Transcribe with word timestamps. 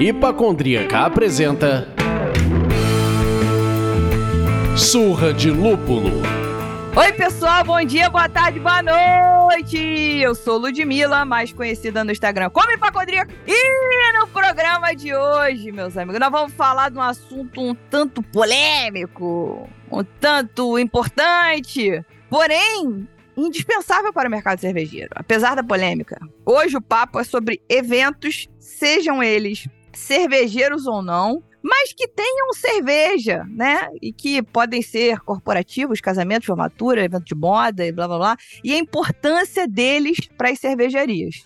Hipacondríaca 0.00 1.00
apresenta 1.00 1.86
Surra 4.74 5.32
de 5.32 5.50
Lúpulo. 5.50 6.10
Oi, 6.96 7.12
pessoal, 7.12 7.62
bom 7.64 7.84
dia, 7.84 8.08
boa 8.08 8.28
tarde, 8.28 8.58
boa 8.58 8.82
noite! 8.82 9.76
Eu 9.76 10.34
sou 10.34 10.58
Ludmilla, 10.58 11.24
mais 11.24 11.52
conhecida 11.52 12.02
no 12.02 12.12
Instagram 12.12 12.50
como 12.50 12.72
Hipacondríaca. 12.72 13.32
E 13.46 14.18
no 14.18 14.26
programa 14.26 14.94
de 14.94 15.14
hoje, 15.14 15.70
meus 15.70 15.96
amigos, 15.96 16.18
nós 16.18 16.30
vamos 16.30 16.52
falar 16.54 16.90
de 16.90 16.98
um 16.98 17.02
assunto 17.02 17.60
um 17.60 17.74
tanto 17.74 18.22
polêmico, 18.22 19.68
um 19.90 20.04
tanto 20.04 20.78
importante, 20.78 22.04
porém 22.28 23.08
indispensável 23.36 24.12
para 24.12 24.28
o 24.28 24.30
mercado 24.30 24.60
cervejeiro, 24.60 25.10
apesar 25.14 25.54
da 25.54 25.62
polêmica. 25.62 26.18
Hoje 26.44 26.76
o 26.76 26.82
papo 26.82 27.18
é 27.18 27.24
sobre 27.24 27.62
eventos, 27.68 28.48
sejam 28.58 29.22
eles 29.22 29.66
cervejeiros 29.92 30.86
ou 30.86 31.02
não, 31.02 31.42
mas 31.62 31.92
que 31.92 32.08
tenham 32.08 32.52
cerveja, 32.54 33.44
né? 33.48 33.88
E 34.00 34.12
que 34.12 34.42
podem 34.42 34.80
ser 34.80 35.20
corporativos, 35.20 36.00
casamentos, 36.00 36.46
formatura, 36.46 37.04
evento 37.04 37.24
de 37.24 37.34
moda 37.34 37.84
e 37.84 37.92
blá 37.92 38.08
blá 38.08 38.18
blá. 38.18 38.36
E 38.64 38.72
a 38.72 38.78
importância 38.78 39.68
deles 39.68 40.18
para 40.38 40.50
as 40.50 40.58
cervejarias. 40.58 41.44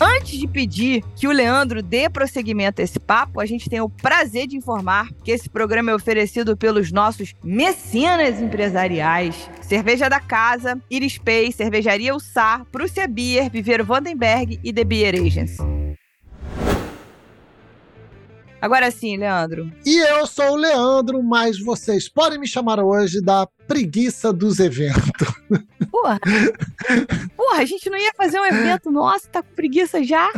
Antes 0.00 0.38
de 0.38 0.48
pedir 0.48 1.04
que 1.14 1.28
o 1.28 1.32
Leandro 1.32 1.82
dê 1.82 2.08
prosseguimento 2.08 2.80
a 2.80 2.84
esse 2.84 2.98
papo, 2.98 3.40
a 3.40 3.46
gente 3.46 3.70
tem 3.70 3.80
o 3.80 3.88
prazer 3.88 4.46
de 4.46 4.56
informar 4.56 5.08
que 5.22 5.30
esse 5.30 5.48
programa 5.48 5.90
é 5.90 5.94
oferecido 5.94 6.56
pelos 6.56 6.90
nossos 6.90 7.34
mecenas 7.42 8.40
empresariais. 8.40 9.48
Cerveja 9.60 10.08
da 10.08 10.20
Casa, 10.20 10.78
Iris 10.90 11.18
Pay, 11.18 11.52
Cervejaria 11.52 12.14
Ussar, 12.14 12.64
Prússia 12.66 13.06
Beer, 13.06 13.50
Viveiro 13.50 13.84
Vandenberg 13.84 14.58
e 14.62 14.72
The 14.72 14.84
Beer 14.84 15.14
Agency. 15.14 15.83
Agora 18.64 18.90
sim, 18.90 19.18
Leandro. 19.18 19.70
E 19.84 19.94
eu 20.08 20.26
sou 20.26 20.52
o 20.52 20.56
Leandro, 20.56 21.22
mas 21.22 21.60
vocês 21.60 22.08
podem 22.08 22.40
me 22.40 22.48
chamar 22.48 22.82
hoje 22.82 23.20
da 23.20 23.46
preguiça 23.68 24.32
dos 24.32 24.58
eventos. 24.58 25.28
Porra! 25.92 26.18
Porra, 27.36 27.58
a 27.58 27.64
gente 27.66 27.90
não 27.90 27.98
ia 27.98 28.14
fazer 28.16 28.40
um 28.40 28.46
evento, 28.46 28.90
nossa, 28.90 29.28
tá 29.28 29.42
com 29.42 29.54
preguiça 29.54 30.02
já? 30.02 30.30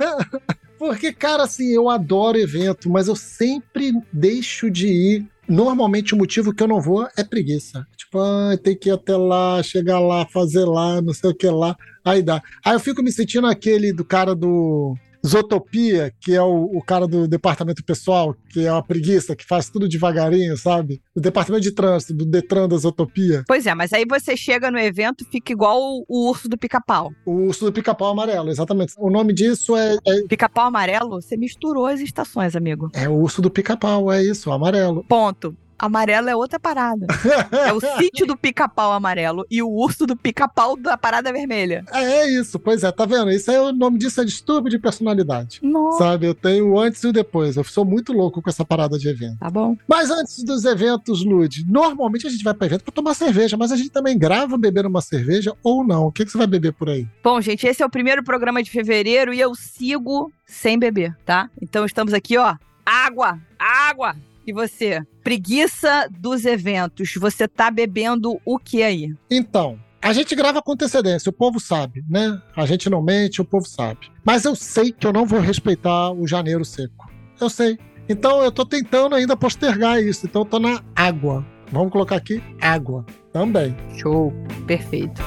Porque, 0.80 1.12
cara, 1.12 1.42
assim, 1.42 1.68
eu 1.70 1.90
adoro 1.90 2.38
evento, 2.38 2.88
mas 2.88 3.08
eu 3.08 3.14
sempre 3.14 3.92
deixo 4.10 4.70
de 4.70 4.86
ir. 4.86 5.26
Normalmente 5.46 6.14
o 6.14 6.16
motivo 6.16 6.54
que 6.54 6.62
eu 6.62 6.68
não 6.68 6.80
vou 6.80 7.06
é 7.14 7.22
preguiça. 7.22 7.86
Tipo, 7.94 8.20
ah, 8.20 8.56
tem 8.56 8.74
que 8.74 8.88
ir 8.88 8.92
até 8.92 9.14
lá, 9.18 9.62
chegar 9.62 10.00
lá, 10.00 10.24
fazer 10.24 10.64
lá, 10.64 11.02
não 11.02 11.12
sei 11.12 11.28
o 11.28 11.34
que 11.34 11.50
lá. 11.50 11.76
Aí 12.02 12.22
dá. 12.22 12.42
Aí 12.64 12.72
eu 12.72 12.80
fico 12.80 13.02
me 13.02 13.12
sentindo 13.12 13.46
aquele 13.46 13.92
do 13.92 14.02
cara 14.02 14.34
do 14.34 14.96
Zotopia, 15.26 16.12
que 16.20 16.34
é 16.34 16.42
o, 16.42 16.64
o, 16.64 16.82
cara 16.82 17.06
do 17.06 17.28
departamento 17.28 17.84
pessoal, 17.84 18.34
que 18.48 18.64
é 18.66 18.72
uma 18.72 18.82
preguiça, 18.82 19.36
que 19.36 19.44
faz 19.44 19.68
tudo 19.68 19.88
devagarinho, 19.88 20.56
sabe? 20.56 21.02
O 21.14 21.20
departamento 21.20 21.62
de 21.62 21.72
trânsito, 21.72 22.14
do 22.14 22.24
Detran 22.24 22.68
da 22.68 22.76
Zotopia. 22.76 23.44
Pois 23.46 23.66
é, 23.66 23.74
mas 23.74 23.92
aí 23.92 24.04
você 24.08 24.36
chega 24.36 24.70
no 24.70 24.78
evento 24.78 25.24
fica 25.30 25.52
igual 25.52 25.78
o, 25.80 26.04
o 26.08 26.28
urso 26.28 26.48
do 26.48 26.56
pica-pau. 26.56 27.12
O 27.24 27.32
urso 27.46 27.64
do 27.64 27.72
pica-pau 27.72 28.10
amarelo, 28.10 28.50
exatamente. 28.50 28.94
O 28.98 29.10
nome 29.10 29.32
disso 29.32 29.76
é. 29.76 29.96
é... 30.06 30.22
Pica-pau 30.28 30.66
amarelo? 30.66 31.20
Você 31.20 31.36
misturou 31.36 31.86
as 31.86 32.00
estações, 32.00 32.56
amigo. 32.56 32.88
É 32.94 33.08
o 33.08 33.14
urso 33.14 33.42
do 33.42 33.50
pica-pau, 33.50 34.10
é 34.10 34.22
isso, 34.22 34.50
o 34.50 34.52
amarelo. 34.52 35.04
Ponto 35.04 35.56
amarelo 35.80 36.28
é 36.28 36.36
outra 36.36 36.60
parada. 36.60 37.06
é 37.66 37.72
o 37.72 37.80
sítio 37.98 38.26
do 38.26 38.36
pica-pau 38.36 38.92
amarelo 38.92 39.46
e 39.50 39.62
o 39.62 39.68
urso 39.68 40.06
do 40.06 40.14
pica-pau 40.14 40.76
da 40.76 40.96
parada 40.96 41.32
vermelha. 41.32 41.84
É, 41.90 42.02
é 42.02 42.30
isso, 42.30 42.58
pois 42.58 42.84
é, 42.84 42.92
tá 42.92 43.06
vendo? 43.06 43.30
Isso 43.30 43.50
aí, 43.50 43.58
o 43.58 43.72
nome 43.72 43.98
disso 43.98 44.20
é 44.20 44.24
distúrbio 44.24 44.70
de 44.70 44.78
personalidade. 44.78 45.60
Nossa. 45.62 45.98
Sabe, 45.98 46.26
eu 46.26 46.34
tenho 46.34 46.72
o 46.72 46.78
antes 46.78 47.02
e 47.02 47.08
o 47.08 47.12
depois. 47.12 47.56
Eu 47.56 47.64
sou 47.64 47.84
muito 47.84 48.12
louco 48.12 48.42
com 48.42 48.50
essa 48.50 48.64
parada 48.64 48.98
de 48.98 49.08
evento. 49.08 49.38
Tá 49.38 49.50
bom. 49.50 49.76
Mas 49.88 50.10
antes 50.10 50.44
dos 50.44 50.64
eventos, 50.64 51.24
Lud, 51.24 51.64
normalmente 51.68 52.26
a 52.26 52.30
gente 52.30 52.44
vai 52.44 52.52
pra 52.52 52.66
evento 52.66 52.84
pra 52.84 52.92
tomar 52.92 53.14
cerveja, 53.14 53.56
mas 53.56 53.72
a 53.72 53.76
gente 53.76 53.90
também 53.90 54.18
grava 54.18 54.58
beber 54.58 54.84
uma 54.84 55.00
cerveja 55.00 55.54
ou 55.62 55.82
não. 55.82 56.06
O 56.06 56.12
que, 56.12 56.24
que 56.24 56.30
você 56.30 56.38
vai 56.38 56.46
beber 56.46 56.72
por 56.72 56.88
aí? 56.88 57.08
Bom, 57.24 57.40
gente, 57.40 57.66
esse 57.66 57.82
é 57.82 57.86
o 57.86 57.90
primeiro 57.90 58.22
programa 58.22 58.62
de 58.62 58.70
fevereiro 58.70 59.32
e 59.32 59.40
eu 59.40 59.54
sigo 59.54 60.30
sem 60.44 60.78
beber, 60.78 61.16
tá? 61.24 61.48
Então 61.60 61.84
estamos 61.84 62.12
aqui, 62.12 62.36
ó. 62.36 62.56
Água! 62.84 63.38
Água! 63.58 64.16
E 64.50 64.52
você? 64.52 65.00
Preguiça 65.22 66.08
dos 66.10 66.44
eventos. 66.44 67.14
Você 67.14 67.46
tá 67.46 67.70
bebendo 67.70 68.40
o 68.44 68.58
que 68.58 68.82
aí? 68.82 69.14
Então, 69.30 69.78
a 70.02 70.12
gente 70.12 70.34
grava 70.34 70.60
com 70.60 70.72
antecedência, 70.72 71.30
o 71.30 71.32
povo 71.32 71.60
sabe, 71.60 72.02
né? 72.10 72.42
A 72.56 72.66
gente 72.66 72.90
não 72.90 73.00
mente, 73.00 73.40
o 73.40 73.44
povo 73.44 73.64
sabe. 73.64 74.10
Mas 74.24 74.44
eu 74.44 74.56
sei 74.56 74.90
que 74.90 75.06
eu 75.06 75.12
não 75.12 75.24
vou 75.24 75.38
respeitar 75.38 76.10
o 76.10 76.26
janeiro 76.26 76.64
seco. 76.64 77.08
Eu 77.40 77.48
sei. 77.48 77.78
Então 78.08 78.42
eu 78.42 78.50
tô 78.50 78.66
tentando 78.66 79.14
ainda 79.14 79.36
postergar 79.36 80.02
isso. 80.02 80.26
Então 80.26 80.42
eu 80.42 80.46
tô 80.46 80.58
na 80.58 80.82
água. 80.96 81.46
Vamos 81.70 81.92
colocar 81.92 82.16
aqui 82.16 82.42
água 82.60 83.06
também. 83.32 83.76
Show. 83.96 84.32
Perfeito. 84.66 85.22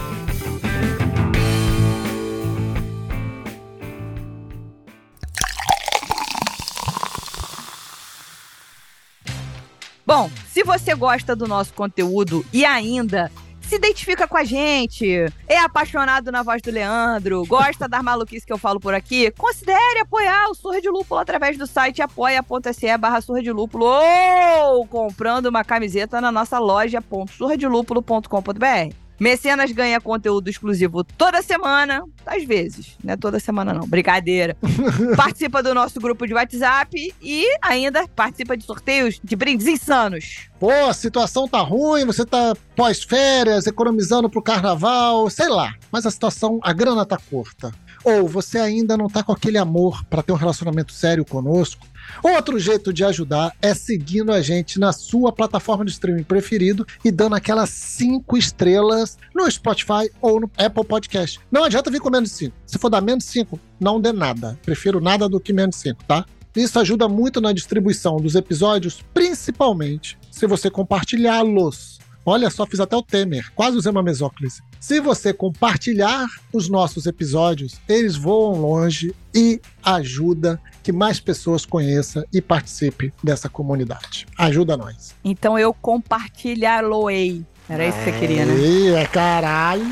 Bom, 10.05 10.29
se 10.47 10.63
você 10.63 10.93
gosta 10.93 11.35
do 11.35 11.47
nosso 11.47 11.73
conteúdo 11.73 12.45
e 12.51 12.65
ainda 12.65 13.31
se 13.61 13.75
identifica 13.75 14.27
com 14.27 14.37
a 14.37 14.43
gente, 14.43 15.25
é 15.47 15.57
apaixonado 15.57 16.31
na 16.31 16.43
voz 16.43 16.61
do 16.61 16.69
Leandro, 16.69 17.45
gosta 17.45 17.87
das 17.87 18.03
maluquices 18.03 18.45
que 18.45 18.51
eu 18.51 18.57
falo 18.57 18.79
por 18.79 18.93
aqui, 18.93 19.31
considere 19.31 20.01
apoiar 20.01 20.49
o 20.49 20.53
Surra 20.53 20.81
de 20.81 20.89
Lúpulo 20.89 21.19
através 21.19 21.57
do 21.57 21.65
site 21.65 22.01
apoia.se 22.01 22.97
barra 22.97 23.21
Surra 23.21 23.41
de 23.41 23.51
Lúpulo 23.51 23.85
ou 23.85 24.85
comprando 24.85 25.47
uma 25.47 25.63
camiseta 25.63 26.19
na 26.19 26.31
nossa 26.31 26.59
loja.surradelúpulo.com.br. 26.59 29.02
Mecenas 29.19 29.71
ganha 29.71 30.01
conteúdo 30.01 30.49
exclusivo 30.49 31.03
toda 31.03 31.41
semana, 31.41 32.03
às 32.25 32.43
vezes, 32.43 32.97
não 33.03 33.13
é 33.13 33.17
toda 33.17 33.39
semana 33.39 33.73
não, 33.73 33.87
brincadeira. 33.87 34.57
participa 35.15 35.61
do 35.61 35.73
nosso 35.73 35.99
grupo 35.99 36.25
de 36.25 36.33
WhatsApp 36.33 37.13
e 37.21 37.45
ainda 37.61 38.07
participa 38.07 38.57
de 38.57 38.63
sorteios 38.63 39.19
de 39.23 39.35
brindes 39.35 39.67
insanos. 39.67 40.49
Pô, 40.59 40.71
a 40.71 40.93
situação 40.93 41.47
tá 41.47 41.59
ruim, 41.59 42.05
você 42.05 42.25
tá 42.25 42.53
pós-férias, 42.75 43.67
economizando 43.67 44.29
pro 44.29 44.41
carnaval, 44.41 45.29
sei 45.29 45.49
lá. 45.49 45.73
Mas 45.91 46.05
a 46.05 46.11
situação, 46.11 46.59
a 46.63 46.73
grana 46.73 47.05
tá 47.05 47.17
curta. 47.17 47.71
Ou 48.03 48.27
você 48.27 48.57
ainda 48.57 48.97
não 48.97 49.07
tá 49.07 49.23
com 49.23 49.31
aquele 49.31 49.57
amor 49.57 50.03
para 50.05 50.21
ter 50.21 50.31
um 50.31 50.37
relacionamento 50.37 50.91
sério 50.93 51.23
conosco, 51.23 51.85
Outro 52.21 52.59
jeito 52.59 52.93
de 52.93 53.03
ajudar 53.03 53.55
é 53.61 53.73
seguindo 53.73 54.31
a 54.31 54.41
gente 54.41 54.79
na 54.79 54.91
sua 54.91 55.31
plataforma 55.31 55.85
de 55.85 55.91
streaming 55.91 56.23
preferido 56.23 56.85
e 57.03 57.11
dando 57.11 57.35
aquelas 57.35 57.69
cinco 57.69 58.37
estrelas 58.37 59.17
no 59.33 59.49
Spotify 59.49 60.09
ou 60.21 60.39
no 60.39 60.51
Apple 60.57 60.85
Podcast. 60.85 61.39
Não 61.51 61.63
adianta 61.63 61.91
vir 61.91 61.99
com 61.99 62.09
menos 62.09 62.31
cinco. 62.31 62.55
Se 62.65 62.77
for 62.77 62.89
dar 62.89 63.01
menos 63.01 63.25
cinco, 63.25 63.59
não 63.79 63.99
dê 63.99 64.11
nada. 64.11 64.57
Prefiro 64.63 64.99
nada 64.99 65.27
do 65.27 65.39
que 65.39 65.53
menos 65.53 65.77
cinco, 65.77 66.03
tá? 66.05 66.25
Isso 66.55 66.79
ajuda 66.79 67.09
muito 67.09 67.41
na 67.41 67.51
distribuição 67.51 68.17
dos 68.17 68.35
episódios, 68.35 69.03
principalmente 69.13 70.17
se 70.29 70.45
você 70.45 70.69
compartilhá-los. 70.69 71.99
Olha 72.25 72.49
só, 72.49 72.65
fiz 72.65 72.79
até 72.79 72.95
o 72.95 73.01
Temer, 73.01 73.51
quase 73.53 73.77
usei 73.77 73.91
uma 73.91 74.01
mesóclise. 74.01 74.61
Se 74.79 74.99
você 74.99 75.33
compartilhar 75.33 76.25
os 76.53 76.69
nossos 76.69 77.05
episódios, 77.05 77.79
eles 77.87 78.15
voam 78.15 78.61
longe 78.61 79.13
e 79.33 79.59
ajuda 79.83 80.59
que 80.81 80.91
mais 80.91 81.19
pessoas 81.19 81.65
conheçam 81.65 82.23
e 82.31 82.41
participem 82.41 83.11
dessa 83.23 83.49
comunidade. 83.49 84.25
Ajuda 84.37 84.77
nós. 84.77 85.15
Então 85.23 85.57
eu 85.57 85.73
compartilhar-lo-ei. 85.73 87.45
Era 87.69 87.87
isso 87.87 87.97
que 87.99 88.03
você 88.03 88.19
queria, 88.19 88.45
né? 88.45 89.01
É, 89.01 89.05
caralho! 89.07 89.85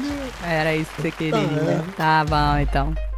Era 0.44 0.76
isso 0.76 0.92
que 0.96 1.02
você 1.04 1.12
queria. 1.12 1.84
Tá, 1.96 2.26
tá 2.26 2.26
bom, 2.26 2.60
então. 2.60 3.11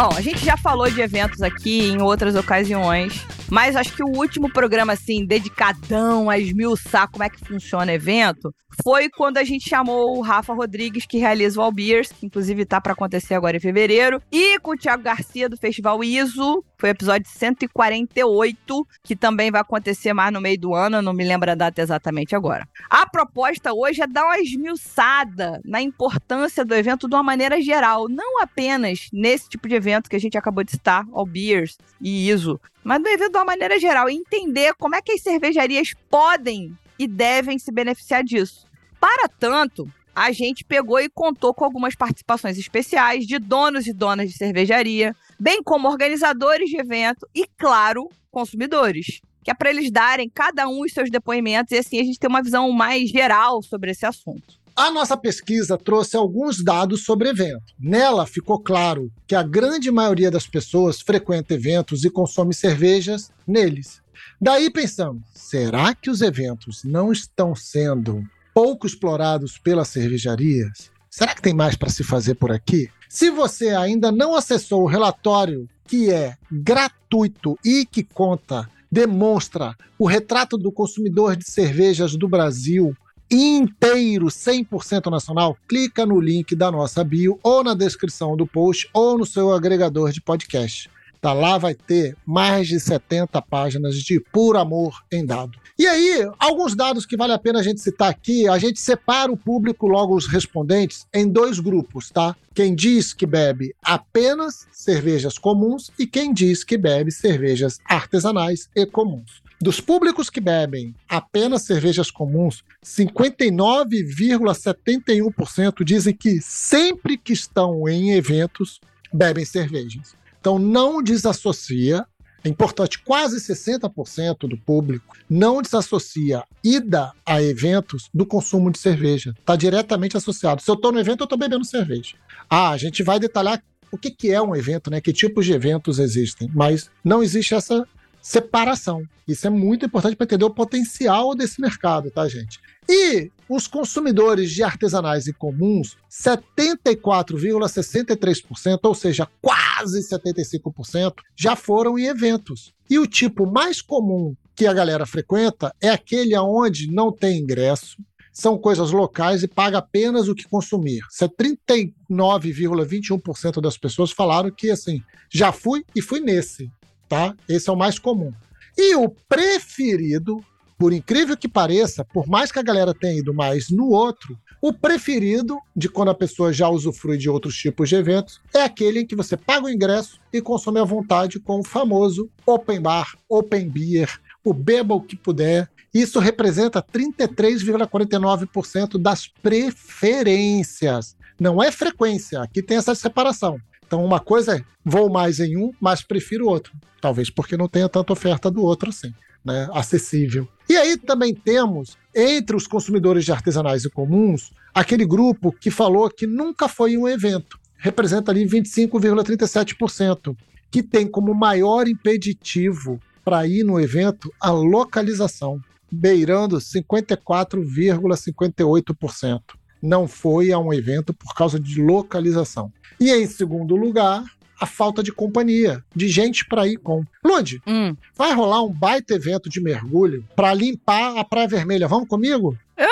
Bom, 0.00 0.10
a 0.16 0.20
gente 0.20 0.44
já 0.44 0.56
falou 0.56 0.88
de 0.88 1.00
eventos 1.00 1.42
aqui 1.42 1.88
em 1.88 2.00
outras 2.00 2.36
ocasiões. 2.36 3.26
Mas 3.50 3.74
acho 3.74 3.96
que 3.96 4.04
o 4.04 4.16
último 4.16 4.48
programa, 4.48 4.92
assim, 4.92 5.26
dedicadão 5.26 6.30
a 6.30 6.38
esmiuçar 6.38 7.10
como 7.10 7.24
é 7.24 7.28
que 7.28 7.44
funciona 7.44 7.92
evento, 7.92 8.54
foi 8.84 9.08
quando 9.08 9.38
a 9.38 9.44
gente 9.44 9.68
chamou 9.68 10.16
o 10.16 10.20
Rafa 10.20 10.54
Rodrigues, 10.54 11.04
que 11.04 11.18
realiza 11.18 11.58
o 11.58 11.62
All 11.64 11.72
Beers, 11.72 12.12
que 12.12 12.26
inclusive 12.26 12.64
tá 12.64 12.80
para 12.80 12.92
acontecer 12.92 13.34
agora 13.34 13.56
em 13.56 13.60
fevereiro, 13.60 14.22
e 14.30 14.60
com 14.60 14.70
o 14.70 14.76
Thiago 14.76 15.02
Garcia 15.02 15.48
do 15.48 15.56
Festival 15.56 16.04
ISO, 16.04 16.62
foi 16.78 16.90
o 16.90 16.92
episódio 16.92 17.28
148, 17.28 18.86
que 19.02 19.16
também 19.16 19.50
vai 19.50 19.60
acontecer 19.60 20.12
mais 20.12 20.32
no 20.32 20.40
meio 20.40 20.58
do 20.58 20.74
ano, 20.74 21.02
não 21.02 21.12
me 21.12 21.24
lembro 21.24 21.50
a 21.50 21.54
data 21.56 21.82
exatamente 21.82 22.36
agora. 22.36 22.68
A 22.88 23.04
proposta 23.04 23.72
hoje 23.74 24.00
é 24.00 24.06
dar 24.06 24.24
uma 24.24 24.38
esmiuçada 24.38 25.60
na 25.64 25.82
importância 25.82 26.64
do 26.64 26.74
evento 26.74 27.08
de 27.08 27.14
uma 27.16 27.22
maneira 27.22 27.60
geral, 27.60 28.08
não 28.08 28.40
apenas 28.40 29.08
nesse 29.12 29.48
tipo 29.48 29.68
de 29.68 29.74
evento 29.74 30.08
que 30.08 30.16
a 30.16 30.20
gente 30.20 30.38
acabou 30.38 30.62
de 30.62 30.70
citar, 30.70 31.04
All 31.12 31.26
Beers 31.26 31.76
e 32.00 32.30
ISO, 32.30 32.60
mas 32.84 33.02
do 33.02 33.08
evento 33.08 33.32
de 33.32 33.38
uma 33.38 33.44
maneira 33.44 33.78
geral, 33.80 34.08
entender 34.08 34.72
como 34.74 34.94
é 34.94 35.02
que 35.02 35.12
as 35.12 35.20
cervejarias 35.20 35.94
podem 36.08 36.72
e 36.96 37.08
devem 37.08 37.58
se 37.58 37.72
beneficiar 37.72 38.22
disso. 38.22 38.66
Para 39.00 39.28
tanto, 39.28 39.90
a 40.14 40.32
gente 40.32 40.64
pegou 40.64 40.98
e 40.98 41.08
contou 41.08 41.54
com 41.54 41.64
algumas 41.64 41.94
participações 41.94 42.58
especiais 42.58 43.24
de 43.24 43.38
donos 43.38 43.86
e 43.86 43.92
donas 43.92 44.28
de 44.30 44.36
cervejaria, 44.36 45.14
bem 45.38 45.62
como 45.62 45.88
organizadores 45.88 46.68
de 46.68 46.78
evento 46.78 47.26
e, 47.34 47.46
claro, 47.56 48.08
consumidores. 48.30 49.20
Que 49.44 49.50
é 49.50 49.54
para 49.54 49.70
eles 49.70 49.90
darem 49.90 50.28
cada 50.28 50.68
um 50.68 50.82
os 50.82 50.92
seus 50.92 51.10
depoimentos 51.10 51.72
e 51.72 51.78
assim 51.78 52.00
a 52.00 52.04
gente 52.04 52.18
ter 52.18 52.26
uma 52.26 52.42
visão 52.42 52.70
mais 52.72 53.08
geral 53.08 53.62
sobre 53.62 53.90
esse 53.90 54.04
assunto. 54.04 54.58
A 54.76 54.92
nossa 54.92 55.16
pesquisa 55.16 55.76
trouxe 55.76 56.16
alguns 56.16 56.62
dados 56.62 57.04
sobre 57.04 57.30
evento. 57.30 57.74
Nela 57.80 58.26
ficou 58.26 58.60
claro 58.60 59.10
que 59.26 59.34
a 59.34 59.42
grande 59.42 59.90
maioria 59.90 60.30
das 60.30 60.46
pessoas 60.46 61.00
frequenta 61.00 61.54
eventos 61.54 62.04
e 62.04 62.10
consome 62.10 62.54
cervejas 62.54 63.32
neles. 63.44 64.00
Daí 64.40 64.70
pensamos, 64.70 65.22
será 65.34 65.94
que 65.94 66.08
os 66.08 66.20
eventos 66.20 66.84
não 66.84 67.10
estão 67.10 67.56
sendo 67.56 68.22
pouco 68.54 68.86
explorados 68.86 69.58
pelas 69.58 69.88
cervejarias? 69.88 70.92
Será 71.10 71.34
que 71.34 71.42
tem 71.42 71.54
mais 71.54 71.74
para 71.74 71.90
se 71.90 72.04
fazer 72.04 72.36
por 72.36 72.52
aqui? 72.52 72.88
Se 73.08 73.30
você 73.30 73.70
ainda 73.70 74.12
não 74.12 74.34
acessou 74.34 74.82
o 74.82 74.86
relatório 74.86 75.68
que 75.86 76.10
é 76.10 76.36
gratuito 76.52 77.58
e 77.64 77.86
que 77.86 78.04
conta, 78.04 78.70
demonstra 78.92 79.74
o 79.98 80.06
retrato 80.06 80.58
do 80.58 80.70
consumidor 80.70 81.34
de 81.34 81.44
cervejas 81.50 82.14
do 82.16 82.28
Brasil 82.28 82.94
inteiro, 83.30 84.26
100% 84.26 85.10
nacional, 85.10 85.56
clica 85.68 86.06
no 86.06 86.20
link 86.20 86.54
da 86.54 86.70
nossa 86.70 87.04
bio 87.04 87.38
ou 87.42 87.62
na 87.62 87.74
descrição 87.74 88.36
do 88.36 88.46
post 88.46 88.88
ou 88.92 89.18
no 89.18 89.26
seu 89.26 89.52
agregador 89.52 90.12
de 90.12 90.20
podcast. 90.20 90.90
Tá 91.20 91.32
lá 91.32 91.58
vai 91.58 91.74
ter 91.74 92.16
mais 92.24 92.68
de 92.68 92.78
70 92.78 93.42
páginas 93.42 93.96
de 93.96 94.20
puro 94.20 94.58
amor 94.58 95.02
em 95.10 95.26
dado. 95.26 95.58
E 95.78 95.86
aí, 95.86 96.26
alguns 96.38 96.74
dados 96.74 97.04
que 97.06 97.16
vale 97.16 97.32
a 97.32 97.38
pena 97.38 97.60
a 97.60 97.62
gente 97.62 97.80
citar 97.80 98.10
aqui, 98.10 98.48
a 98.48 98.58
gente 98.58 98.80
separa 98.80 99.30
o 99.30 99.36
público, 99.36 99.86
logo 99.86 100.16
os 100.16 100.26
respondentes, 100.26 101.06
em 101.14 101.28
dois 101.28 101.60
grupos, 101.60 102.10
tá? 102.10 102.34
Quem 102.54 102.74
diz 102.74 103.14
que 103.14 103.26
bebe 103.26 103.74
apenas 103.82 104.66
cervejas 104.72 105.38
comuns 105.38 105.92
e 105.98 106.06
quem 106.06 106.32
diz 106.32 106.64
que 106.64 106.76
bebe 106.76 107.12
cervejas 107.12 107.78
artesanais 107.84 108.68
e 108.74 108.84
comuns. 108.86 109.42
Dos 109.60 109.80
públicos 109.80 110.30
que 110.30 110.40
bebem 110.40 110.94
apenas 111.08 111.62
cervejas 111.62 112.12
comuns, 112.12 112.62
59,71% 112.84 115.84
dizem 115.84 116.14
que 116.14 116.40
sempre 116.40 117.18
que 117.18 117.32
estão 117.32 117.88
em 117.88 118.12
eventos 118.12 118.80
bebem 119.12 119.44
cervejas. 119.44 120.16
Então 120.48 120.58
não 120.58 121.02
desassocia 121.02 122.06
é 122.42 122.48
importante, 122.48 123.00
quase 123.00 123.36
60% 123.36 124.48
do 124.48 124.56
público 124.56 125.14
não 125.28 125.60
desassocia 125.60 126.42
ida 126.64 127.12
a 127.26 127.42
eventos 127.42 128.08
do 128.14 128.24
consumo 128.24 128.70
de 128.70 128.78
cerveja. 128.78 129.34
Está 129.38 129.56
diretamente 129.56 130.16
associado. 130.16 130.62
Se 130.62 130.70
eu 130.70 130.76
estou 130.76 130.90
no 130.90 131.00
evento, 131.00 131.20
eu 131.20 131.24
estou 131.24 131.36
bebendo 131.36 131.64
cerveja. 131.64 132.14
Ah, 132.48 132.70
a 132.70 132.76
gente 132.78 133.02
vai 133.02 133.18
detalhar 133.18 133.62
o 133.90 133.98
que, 133.98 134.10
que 134.10 134.30
é 134.30 134.40
um 134.40 134.56
evento, 134.56 134.88
né? 134.88 135.00
Que 135.00 135.12
tipos 135.12 135.44
de 135.44 135.52
eventos 135.52 135.98
existem. 135.98 136.48
Mas 136.54 136.88
não 137.04 137.22
existe 137.22 137.54
essa 137.54 137.86
separação. 138.22 139.02
Isso 139.26 139.46
é 139.46 139.50
muito 139.50 139.84
importante 139.84 140.16
para 140.16 140.24
entender 140.24 140.44
o 140.44 140.54
potencial 140.54 141.34
desse 141.34 141.60
mercado, 141.60 142.10
tá, 142.10 142.26
gente? 142.28 142.60
E 142.88 143.30
os 143.48 143.66
consumidores 143.66 144.50
de 144.50 144.62
artesanais 144.62 145.26
e 145.26 145.32
comuns, 145.32 145.96
74,63%, 146.10 148.78
ou 148.82 148.94
seja, 148.94 149.26
quase 149.40 150.00
75%, 150.00 151.14
já 151.36 151.56
foram 151.56 151.98
em 151.98 152.06
eventos. 152.06 152.72
E 152.88 152.98
o 152.98 153.06
tipo 153.06 153.44
mais 153.46 153.82
comum 153.82 154.34
que 154.54 154.66
a 154.66 154.72
galera 154.72 155.04
frequenta 155.06 155.74
é 155.80 155.90
aquele 155.90 156.36
onde 156.38 156.90
não 156.90 157.12
tem 157.12 157.38
ingresso, 157.38 157.98
são 158.32 158.58
coisas 158.58 158.90
locais 158.92 159.42
e 159.42 159.48
paga 159.48 159.78
apenas 159.78 160.28
o 160.28 160.34
que 160.34 160.48
consumir. 160.48 161.00
39,21% 161.10 163.60
das 163.60 163.76
pessoas 163.76 164.12
falaram 164.12 164.50
que 164.50 164.70
assim, 164.70 165.02
já 165.28 165.52
fui 165.52 165.84
e 165.94 166.00
fui 166.00 166.20
nesse 166.20 166.70
tá? 167.08 167.34
Esse 167.48 167.70
é 167.70 167.72
o 167.72 167.76
mais 167.76 167.98
comum. 167.98 168.32
E 168.76 168.94
o 168.94 169.08
preferido, 169.08 170.44
por 170.78 170.92
incrível 170.92 171.36
que 171.36 171.48
pareça, 171.48 172.04
por 172.04 172.28
mais 172.28 172.52
que 172.52 172.60
a 172.60 172.62
galera 172.62 172.94
tenha 172.94 173.18
ido 173.18 173.34
mais 173.34 173.68
no 173.68 173.88
outro, 173.88 174.38
o 174.62 174.72
preferido 174.72 175.58
de 175.74 175.88
quando 175.88 176.10
a 176.10 176.14
pessoa 176.14 176.52
já 176.52 176.68
usufrui 176.68 177.18
de 177.18 177.28
outros 177.28 177.56
tipos 177.56 177.88
de 177.88 177.96
eventos 177.96 178.40
é 178.54 178.62
aquele 178.62 179.00
em 179.00 179.06
que 179.06 179.16
você 179.16 179.36
paga 179.36 179.66
o 179.66 179.70
ingresso 179.70 180.20
e 180.32 180.40
consome 180.40 180.78
à 180.78 180.84
vontade 180.84 181.40
com 181.40 181.58
o 181.60 181.64
famoso 181.64 182.30
open 182.46 182.80
bar, 182.80 183.12
open 183.28 183.68
beer, 183.68 184.20
o 184.44 184.54
beba 184.54 184.94
o 184.94 185.00
que 185.00 185.16
puder. 185.16 185.68
Isso 185.92 186.20
representa 186.20 186.80
33,49% 186.82 188.98
das 188.98 189.26
preferências. 189.26 191.16
Não 191.40 191.62
é 191.62 191.70
frequência, 191.72 192.42
aqui 192.42 192.62
tem 192.62 192.76
essa 192.76 192.94
separação. 192.94 193.58
Então, 193.86 194.04
uma 194.04 194.20
coisa 194.20 194.56
é 194.56 194.62
vou 194.84 195.08
mais 195.08 195.40
em 195.40 195.56
um, 195.56 195.72
mas 195.80 196.02
prefiro 196.02 196.46
outro. 196.46 196.74
Talvez 197.00 197.30
porque 197.30 197.56
não 197.56 197.68
tenha 197.68 197.88
tanta 197.88 198.12
oferta 198.12 198.50
do 198.50 198.62
outro 198.62 198.90
assim, 198.90 199.14
né? 199.48 199.68
Acessível. 199.72 200.46
E 200.68 200.76
aí 200.76 200.96
também 200.96 201.34
temos, 201.34 201.98
entre 202.14 202.54
os 202.54 202.68
consumidores 202.68 203.24
de 203.24 203.32
artesanais 203.32 203.84
e 203.84 203.90
comuns, 203.90 204.52
aquele 204.72 205.04
grupo 205.04 205.50
que 205.50 205.68
falou 205.70 206.08
que 206.10 206.26
nunca 206.26 206.68
foi 206.68 206.96
um 206.96 207.08
evento. 207.08 207.58
Representa 207.78 208.30
ali 208.30 208.44
25,37%, 208.44 210.36
que 210.70 210.82
tem 210.82 211.08
como 211.08 211.34
maior 211.34 211.88
impeditivo 211.88 213.00
para 213.24 213.46
ir 213.46 213.64
no 213.64 213.80
evento 213.80 214.30
a 214.40 214.50
localização, 214.50 215.58
beirando 215.90 216.58
54,58% 216.58 219.40
não 219.82 220.08
foi 220.08 220.52
a 220.52 220.58
um 220.58 220.72
evento 220.72 221.14
por 221.14 221.34
causa 221.34 221.58
de 221.58 221.80
localização. 221.80 222.72
E 223.00 223.10
em 223.10 223.26
segundo 223.26 223.76
lugar, 223.76 224.24
a 224.60 224.66
falta 224.66 225.02
de 225.02 225.12
companhia, 225.12 225.84
de 225.94 226.08
gente 226.08 226.46
para 226.46 226.66
ir 226.66 226.76
com. 226.78 227.04
Lud, 227.24 227.60
hum. 227.66 227.96
vai 228.16 228.34
rolar 228.34 228.62
um 228.62 228.72
baita 228.72 229.14
evento 229.14 229.48
de 229.48 229.60
mergulho 229.60 230.24
para 230.34 230.52
limpar 230.54 231.16
a 231.16 231.24
Praia 231.24 231.48
Vermelha. 231.48 231.88
Vamos 231.88 232.08
comigo? 232.08 232.56
É? 232.76 232.86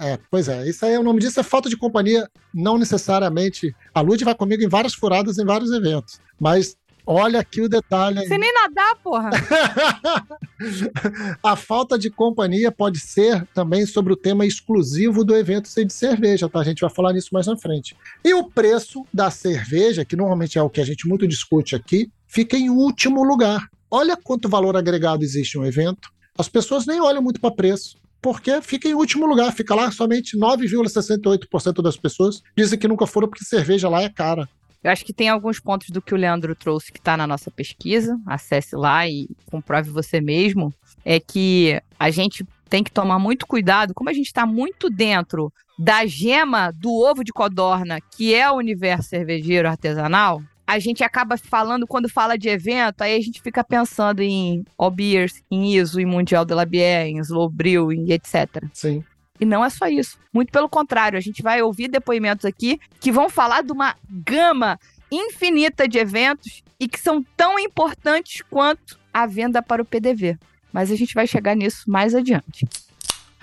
É, 0.00 0.18
pois 0.30 0.48
é, 0.48 0.68
isso 0.68 0.86
aí 0.86 0.96
o 0.96 1.02
nome 1.02 1.18
disso 1.18 1.40
é 1.40 1.42
falta 1.42 1.68
de 1.68 1.76
companhia, 1.76 2.28
não 2.54 2.78
necessariamente. 2.78 3.74
A 3.92 4.00
Lud 4.00 4.22
vai 4.24 4.34
comigo 4.34 4.62
em 4.62 4.68
várias 4.68 4.94
furadas 4.94 5.38
em 5.38 5.44
vários 5.44 5.72
eventos, 5.72 6.20
mas 6.38 6.76
Olha 7.10 7.40
aqui 7.40 7.62
o 7.62 7.70
detalhe. 7.70 8.20
Você 8.20 8.36
nem 8.36 8.52
nadar, 8.52 8.94
porra. 8.96 9.30
a 11.42 11.56
falta 11.56 11.98
de 11.98 12.10
companhia 12.10 12.70
pode 12.70 13.00
ser 13.00 13.46
também 13.54 13.86
sobre 13.86 14.12
o 14.12 14.16
tema 14.16 14.44
exclusivo 14.44 15.24
do 15.24 15.34
evento 15.34 15.68
ser 15.68 15.86
de 15.86 15.94
cerveja, 15.94 16.50
tá? 16.50 16.60
A 16.60 16.64
gente 16.64 16.82
vai 16.82 16.90
falar 16.90 17.14
nisso 17.14 17.30
mais 17.32 17.46
na 17.46 17.56
frente. 17.56 17.96
E 18.22 18.34
o 18.34 18.44
preço 18.44 19.06
da 19.10 19.30
cerveja, 19.30 20.04
que 20.04 20.14
normalmente 20.14 20.58
é 20.58 20.62
o 20.62 20.68
que 20.68 20.82
a 20.82 20.84
gente 20.84 21.08
muito 21.08 21.26
discute 21.26 21.74
aqui, 21.74 22.12
fica 22.26 22.58
em 22.58 22.68
último 22.68 23.24
lugar. 23.24 23.70
Olha 23.90 24.14
quanto 24.14 24.46
valor 24.46 24.76
agregado 24.76 25.24
existe 25.24 25.56
em 25.56 25.62
um 25.62 25.64
evento. 25.64 26.10
As 26.36 26.46
pessoas 26.46 26.84
nem 26.84 27.00
olham 27.00 27.22
muito 27.22 27.40
para 27.40 27.50
preço 27.50 27.96
porque 28.20 28.60
fica 28.60 28.86
em 28.86 28.94
último 28.94 29.26
lugar, 29.26 29.50
fica 29.54 29.74
lá 29.74 29.90
somente 29.90 30.36
9,68% 30.36 31.80
das 31.80 31.96
pessoas 31.96 32.42
dizem 32.54 32.78
que 32.78 32.88
nunca 32.88 33.06
foram 33.06 33.28
porque 33.28 33.44
cerveja 33.44 33.88
lá 33.88 34.02
é 34.02 34.10
cara. 34.10 34.46
Eu 34.82 34.90
acho 34.90 35.04
que 35.04 35.12
tem 35.12 35.28
alguns 35.28 35.58
pontos 35.58 35.90
do 35.90 36.00
que 36.00 36.14
o 36.14 36.16
Leandro 36.16 36.54
trouxe 36.54 36.92
que 36.92 36.98
está 36.98 37.16
na 37.16 37.26
nossa 37.26 37.50
pesquisa. 37.50 38.18
Acesse 38.26 38.76
lá 38.76 39.08
e 39.08 39.28
comprove 39.50 39.90
você 39.90 40.20
mesmo. 40.20 40.72
É 41.04 41.18
que 41.18 41.80
a 41.98 42.10
gente 42.10 42.46
tem 42.68 42.84
que 42.84 42.90
tomar 42.90 43.18
muito 43.18 43.46
cuidado, 43.46 43.94
como 43.94 44.10
a 44.10 44.12
gente 44.12 44.26
está 44.26 44.46
muito 44.46 44.90
dentro 44.90 45.52
da 45.78 46.04
gema 46.06 46.70
do 46.72 46.92
ovo 46.92 47.24
de 47.24 47.32
codorna, 47.32 47.98
que 48.00 48.34
é 48.34 48.50
o 48.50 48.56
universo 48.56 49.08
cervejeiro 49.08 49.68
artesanal, 49.68 50.42
a 50.68 50.78
gente 50.78 51.02
acaba 51.02 51.38
falando, 51.38 51.86
quando 51.86 52.10
fala 52.10 52.36
de 52.36 52.46
evento, 52.50 53.00
aí 53.00 53.16
a 53.16 53.20
gente 53.22 53.40
fica 53.40 53.64
pensando 53.64 54.20
em 54.20 54.62
All 54.76 54.90
Beers, 54.90 55.42
em 55.50 55.74
ISO, 55.74 55.98
em 55.98 56.04
Mundial 56.04 56.44
de 56.44 56.52
la 56.52 56.66
Bière, 56.66 57.08
em 57.08 57.18
Slow 57.20 57.48
Brew, 57.48 57.90
e 57.90 58.12
etc. 58.12 58.66
Sim. 58.74 59.02
E 59.40 59.44
não 59.44 59.64
é 59.64 59.70
só 59.70 59.86
isso. 59.86 60.18
Muito 60.32 60.50
pelo 60.50 60.68
contrário, 60.68 61.16
a 61.16 61.20
gente 61.20 61.42
vai 61.42 61.62
ouvir 61.62 61.88
depoimentos 61.88 62.44
aqui 62.44 62.80
que 63.00 63.12
vão 63.12 63.28
falar 63.28 63.62
de 63.62 63.72
uma 63.72 63.94
gama 64.08 64.78
infinita 65.10 65.88
de 65.88 65.98
eventos 65.98 66.62
e 66.78 66.88
que 66.88 67.00
são 67.00 67.24
tão 67.36 67.58
importantes 67.58 68.42
quanto 68.50 68.98
à 69.12 69.26
venda 69.26 69.62
para 69.62 69.82
o 69.82 69.84
PDV. 69.84 70.38
Mas 70.72 70.90
a 70.90 70.96
gente 70.96 71.14
vai 71.14 71.26
chegar 71.26 71.56
nisso 71.56 71.90
mais 71.90 72.14
adiante. 72.14 72.66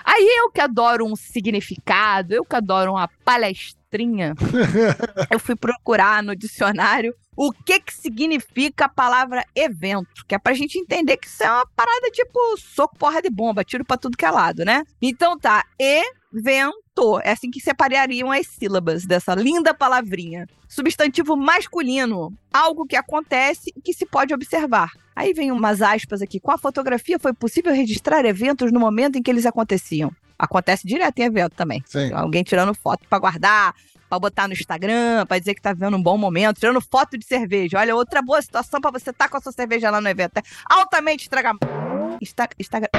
Aí 0.03 0.35
eu 0.37 0.51
que 0.51 0.61
adoro 0.61 1.03
um 1.03 1.15
significado, 1.15 2.35
eu 2.35 2.45
que 2.45 2.55
adoro 2.55 2.91
uma 2.91 3.07
palestrinha, 3.23 4.35
eu 5.31 5.39
fui 5.39 5.55
procurar 5.55 6.21
no 6.21 6.35
dicionário 6.35 7.15
o 7.35 7.51
que 7.51 7.79
que 7.79 7.93
significa 7.93 8.85
a 8.85 8.89
palavra 8.89 9.45
evento, 9.55 10.25
que 10.27 10.35
é 10.35 10.39
pra 10.39 10.53
gente 10.53 10.77
entender 10.77 11.17
que 11.17 11.27
isso 11.27 11.43
é 11.43 11.51
uma 11.51 11.65
parada 11.75 12.09
tipo 12.11 12.39
soco, 12.57 12.97
porra 12.97 13.21
de 13.21 13.29
bomba, 13.29 13.63
tiro 13.63 13.83
pra 13.83 13.97
tudo 13.97 14.17
que 14.17 14.25
é 14.25 14.31
lado, 14.31 14.63
né? 14.63 14.83
Então 15.01 15.37
tá, 15.37 15.65
evento, 15.79 16.84
é 17.23 17.31
assim 17.31 17.51
que 17.51 17.59
separariam 17.59 18.31
as 18.31 18.47
sílabas 18.47 19.05
dessa 19.05 19.35
linda 19.35 19.73
palavrinha. 19.73 20.47
Substantivo 20.67 21.35
masculino, 21.35 22.33
algo 22.53 22.85
que 22.85 22.95
acontece 22.95 23.71
e 23.75 23.81
que 23.81 23.93
se 23.93 24.05
pode 24.05 24.33
observar. 24.33 24.91
Aí 25.15 25.33
vem 25.33 25.51
umas 25.51 25.81
aspas 25.81 26.21
aqui. 26.21 26.39
Com 26.39 26.51
a 26.51 26.57
fotografia 26.57 27.19
foi 27.19 27.33
possível 27.33 27.73
registrar 27.73 28.25
eventos 28.25 28.71
no 28.71 28.79
momento 28.79 29.17
em 29.17 29.21
que 29.21 29.29
eles 29.29 29.45
aconteciam. 29.45 30.11
Acontece 30.37 30.87
direto 30.87 31.19
em 31.19 31.23
evento 31.23 31.53
também. 31.53 31.83
Sim. 31.85 32.11
Alguém 32.13 32.43
tirando 32.43 32.73
foto 32.73 33.07
pra 33.09 33.19
guardar, 33.19 33.73
pra 34.09 34.19
botar 34.19 34.47
no 34.47 34.53
Instagram, 34.53 35.25
pra 35.25 35.39
dizer 35.39 35.53
que 35.53 35.61
tá 35.61 35.73
vivendo 35.73 35.95
um 35.95 36.03
bom 36.03 36.17
momento, 36.17 36.59
tirando 36.59 36.81
foto 36.81 37.17
de 37.17 37.25
cerveja. 37.25 37.79
Olha, 37.79 37.95
outra 37.95 38.21
boa 38.21 38.41
situação 38.41 38.81
pra 38.81 38.91
você 38.91 39.11
estar 39.11 39.25
tá 39.25 39.29
com 39.29 39.37
a 39.37 39.41
sua 39.41 39.51
cerveja 39.51 39.89
lá 39.89 40.01
no 40.01 40.09
evento. 40.09 40.37
É 40.37 40.41
altamente 40.69 41.23
instagram... 41.23 41.57
Instagram... 42.21 42.89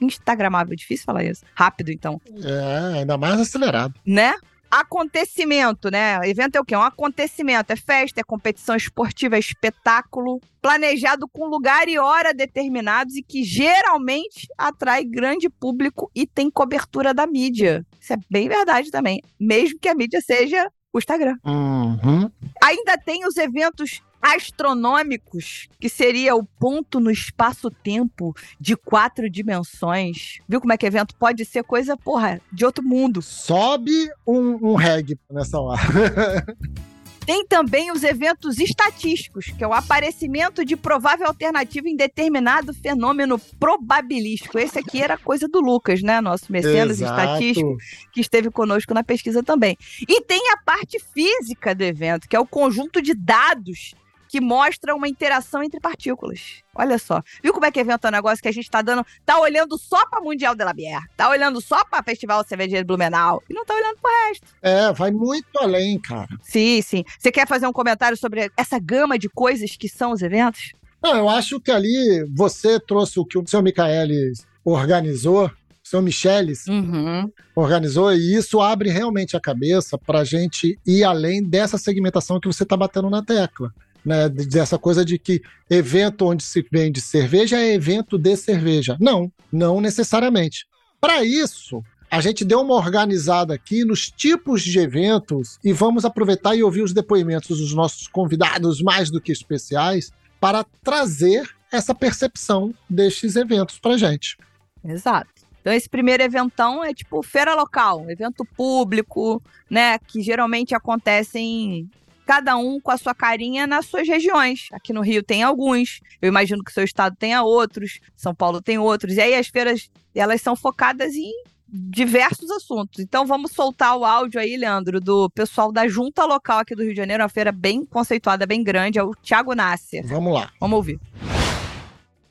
Instagramável, 0.00 0.76
difícil 0.76 1.04
falar 1.04 1.24
isso. 1.24 1.42
Rápido, 1.54 1.90
então. 1.90 2.20
É, 2.42 2.98
ainda 2.98 3.16
mais 3.16 3.40
acelerado. 3.40 3.94
Né? 4.04 4.34
Acontecimento, 4.70 5.90
né? 5.90 6.18
Evento 6.28 6.56
é 6.56 6.60
o 6.60 6.64
quê? 6.64 6.76
Um 6.76 6.82
acontecimento. 6.82 7.72
É 7.72 7.76
festa, 7.76 8.20
é 8.20 8.24
competição 8.24 8.76
esportiva, 8.76 9.36
é 9.36 9.38
espetáculo, 9.38 10.40
planejado 10.60 11.28
com 11.28 11.46
lugar 11.46 11.88
e 11.88 11.98
hora 11.98 12.34
determinados 12.34 13.14
e 13.14 13.22
que 13.22 13.44
geralmente 13.44 14.48
atrai 14.58 15.04
grande 15.04 15.48
público 15.48 16.10
e 16.14 16.26
tem 16.26 16.50
cobertura 16.50 17.14
da 17.14 17.26
mídia. 17.26 17.86
Isso 18.00 18.12
é 18.12 18.16
bem 18.28 18.48
verdade 18.48 18.90
também. 18.90 19.22
Mesmo 19.40 19.78
que 19.80 19.88
a 19.88 19.94
mídia 19.94 20.20
seja 20.20 20.70
o 20.92 20.98
Instagram. 20.98 21.36
Uhum. 21.44 22.30
Ainda 22.62 22.98
tem 22.98 23.26
os 23.26 23.36
eventos 23.36 24.02
astronômicos, 24.34 25.68
que 25.78 25.88
seria 25.88 26.34
o 26.34 26.44
ponto 26.44 26.98
no 26.98 27.10
espaço-tempo 27.10 28.34
de 28.58 28.76
quatro 28.76 29.30
dimensões. 29.30 30.38
Viu 30.48 30.60
como 30.60 30.72
é 30.72 30.76
que 30.76 30.86
evento 30.86 31.14
pode 31.14 31.44
ser 31.44 31.62
coisa, 31.62 31.96
porra, 31.96 32.40
de 32.52 32.64
outro 32.64 32.84
mundo. 32.84 33.22
Sobe 33.22 34.10
um, 34.26 34.72
um 34.72 34.74
reggae 34.74 35.18
nessa 35.30 35.60
hora. 35.60 35.80
Tem 37.26 37.44
também 37.44 37.90
os 37.90 38.04
eventos 38.04 38.60
estatísticos, 38.60 39.46
que 39.46 39.64
é 39.64 39.66
o 39.66 39.72
aparecimento 39.72 40.64
de 40.64 40.76
provável 40.76 41.26
alternativa 41.26 41.88
em 41.88 41.96
determinado 41.96 42.72
fenômeno 42.72 43.36
probabilístico. 43.58 44.56
Esse 44.56 44.78
aqui 44.78 45.02
era 45.02 45.18
coisa 45.18 45.48
do 45.48 45.60
Lucas, 45.60 46.02
né? 46.02 46.20
Nosso 46.20 46.52
mecenas 46.52 47.00
estatístico, 47.00 47.76
que 48.12 48.20
esteve 48.20 48.48
conosco 48.48 48.94
na 48.94 49.02
pesquisa 49.02 49.42
também. 49.42 49.76
E 50.08 50.20
tem 50.20 50.40
a 50.52 50.56
parte 50.58 51.00
física 51.12 51.74
do 51.74 51.82
evento, 51.82 52.28
que 52.28 52.36
é 52.36 52.38
o 52.38 52.46
conjunto 52.46 53.02
de 53.02 53.12
dados 53.12 53.96
que 54.28 54.40
mostra 54.40 54.94
uma 54.94 55.08
interação 55.08 55.62
entre 55.62 55.80
partículas. 55.80 56.62
Olha 56.74 56.98
só. 56.98 57.22
Viu 57.42 57.52
como 57.52 57.64
é 57.66 57.70
que 57.70 57.80
evento 57.80 58.04
é 58.06 58.08
um 58.08 58.12
negócio 58.12 58.42
que 58.42 58.48
a 58.48 58.52
gente 58.52 58.70
tá 58.70 58.82
dando, 58.82 59.04
tá 59.24 59.38
olhando 59.40 59.78
só 59.78 60.06
pra 60.08 60.20
Mundial 60.20 60.54
de 60.54 60.64
la 60.64 60.72
Bière, 60.72 61.04
tá 61.16 61.28
olhando 61.30 61.60
só 61.60 61.84
pra 61.84 62.02
Festival 62.02 62.44
Cervejeiro 62.44 62.86
Blumenau 62.86 63.42
e 63.48 63.54
não 63.54 63.64
tá 63.64 63.74
olhando 63.74 63.96
pro 64.00 64.10
resto. 64.28 64.46
É, 64.60 64.92
vai 64.92 65.10
muito 65.10 65.46
além, 65.58 65.98
cara. 65.98 66.28
Sim, 66.42 66.80
sim. 66.82 67.04
Você 67.18 67.30
quer 67.32 67.46
fazer 67.48 67.66
um 67.66 67.72
comentário 67.72 68.16
sobre 68.16 68.50
essa 68.56 68.78
gama 68.78 69.18
de 69.18 69.28
coisas 69.28 69.76
que 69.76 69.88
são 69.88 70.12
os 70.12 70.22
eventos? 70.22 70.72
Não, 71.02 71.16
eu 71.16 71.28
acho 71.28 71.60
que 71.60 71.70
ali 71.70 72.24
você 72.34 72.80
trouxe 72.80 73.20
o 73.20 73.24
que 73.24 73.38
o 73.38 73.46
seu 73.46 73.62
Michaelis 73.62 74.46
organizou, 74.64 75.46
o 75.46 75.50
seu 75.88 76.02
Michelis 76.02 76.66
Uhum. 76.66 77.30
organizou, 77.54 78.12
e 78.12 78.34
isso 78.34 78.60
abre 78.60 78.90
realmente 78.90 79.36
a 79.36 79.40
cabeça 79.40 79.96
para 79.96 80.20
a 80.20 80.24
gente 80.24 80.76
ir 80.84 81.04
além 81.04 81.42
dessa 81.42 81.78
segmentação 81.78 82.40
que 82.40 82.48
você 82.48 82.64
está 82.64 82.76
batendo 82.76 83.08
na 83.08 83.22
tecla. 83.22 83.72
Né, 84.06 84.28
dessa 84.28 84.78
coisa 84.78 85.04
de 85.04 85.18
que 85.18 85.42
evento 85.68 86.26
onde 86.26 86.44
se 86.44 86.64
vende 86.70 87.00
cerveja 87.00 87.58
é 87.58 87.74
evento 87.74 88.16
de 88.16 88.36
cerveja. 88.36 88.96
Não, 89.00 89.32
não 89.50 89.80
necessariamente. 89.80 90.64
Para 91.00 91.24
isso, 91.24 91.82
a 92.08 92.20
gente 92.20 92.44
deu 92.44 92.60
uma 92.60 92.74
organizada 92.74 93.52
aqui 93.52 93.84
nos 93.84 94.08
tipos 94.08 94.62
de 94.62 94.78
eventos 94.78 95.58
e 95.64 95.72
vamos 95.72 96.04
aproveitar 96.04 96.54
e 96.54 96.62
ouvir 96.62 96.82
os 96.82 96.92
depoimentos 96.92 97.58
dos 97.58 97.74
nossos 97.74 98.06
convidados 98.06 98.80
mais 98.80 99.10
do 99.10 99.20
que 99.20 99.32
especiais 99.32 100.12
para 100.40 100.64
trazer 100.84 101.48
essa 101.72 101.94
percepção 101.94 102.72
destes 102.88 103.34
eventos 103.34 103.78
para 103.78 103.98
gente. 103.98 104.36
Exato. 104.84 105.28
Então, 105.60 105.72
esse 105.72 105.88
primeiro 105.88 106.22
eventão 106.22 106.84
é 106.84 106.94
tipo 106.94 107.20
feira 107.24 107.52
local, 107.54 108.08
evento 108.08 108.44
público, 108.56 109.42
né? 109.68 109.98
Que 109.98 110.22
geralmente 110.22 110.76
acontece 110.76 111.40
em 111.40 111.90
cada 112.26 112.56
um 112.56 112.80
com 112.80 112.90
a 112.90 112.98
sua 112.98 113.14
carinha 113.14 113.66
nas 113.66 113.86
suas 113.86 114.06
regiões. 114.06 114.68
Aqui 114.72 114.92
no 114.92 115.00
Rio 115.00 115.22
tem 115.22 115.42
alguns, 115.42 116.00
eu 116.20 116.28
imagino 116.28 116.62
que 116.62 116.70
o 116.70 116.74
seu 116.74 116.84
estado 116.84 117.16
tenha 117.16 117.42
outros, 117.42 118.00
São 118.16 118.34
Paulo 118.34 118.60
tem 118.60 118.78
outros. 118.78 119.14
E 119.14 119.20
aí 119.20 119.34
as 119.34 119.46
feiras, 119.46 119.88
elas 120.14 120.42
são 120.42 120.56
focadas 120.56 121.14
em 121.14 121.32
diversos 121.68 122.50
assuntos. 122.50 123.00
Então 123.00 123.24
vamos 123.24 123.52
soltar 123.52 123.96
o 123.96 124.04
áudio 124.04 124.40
aí, 124.40 124.56
Leandro, 124.56 125.00
do 125.00 125.30
pessoal 125.30 125.70
da 125.72 125.86
junta 125.88 126.24
local 126.24 126.58
aqui 126.58 126.74
do 126.74 126.82
Rio 126.82 126.92
de 126.92 126.96
Janeiro, 126.96 127.22
uma 127.22 127.28
feira 127.28 127.52
bem 127.52 127.84
conceituada, 127.84 128.44
bem 128.46 128.62
grande, 128.62 128.98
é 128.98 129.02
o 129.02 129.14
Thiago 129.14 129.54
Nasser. 129.54 130.04
Vamos 130.06 130.34
lá. 130.34 130.50
Vamos 130.60 130.76
ouvir. 130.76 131.00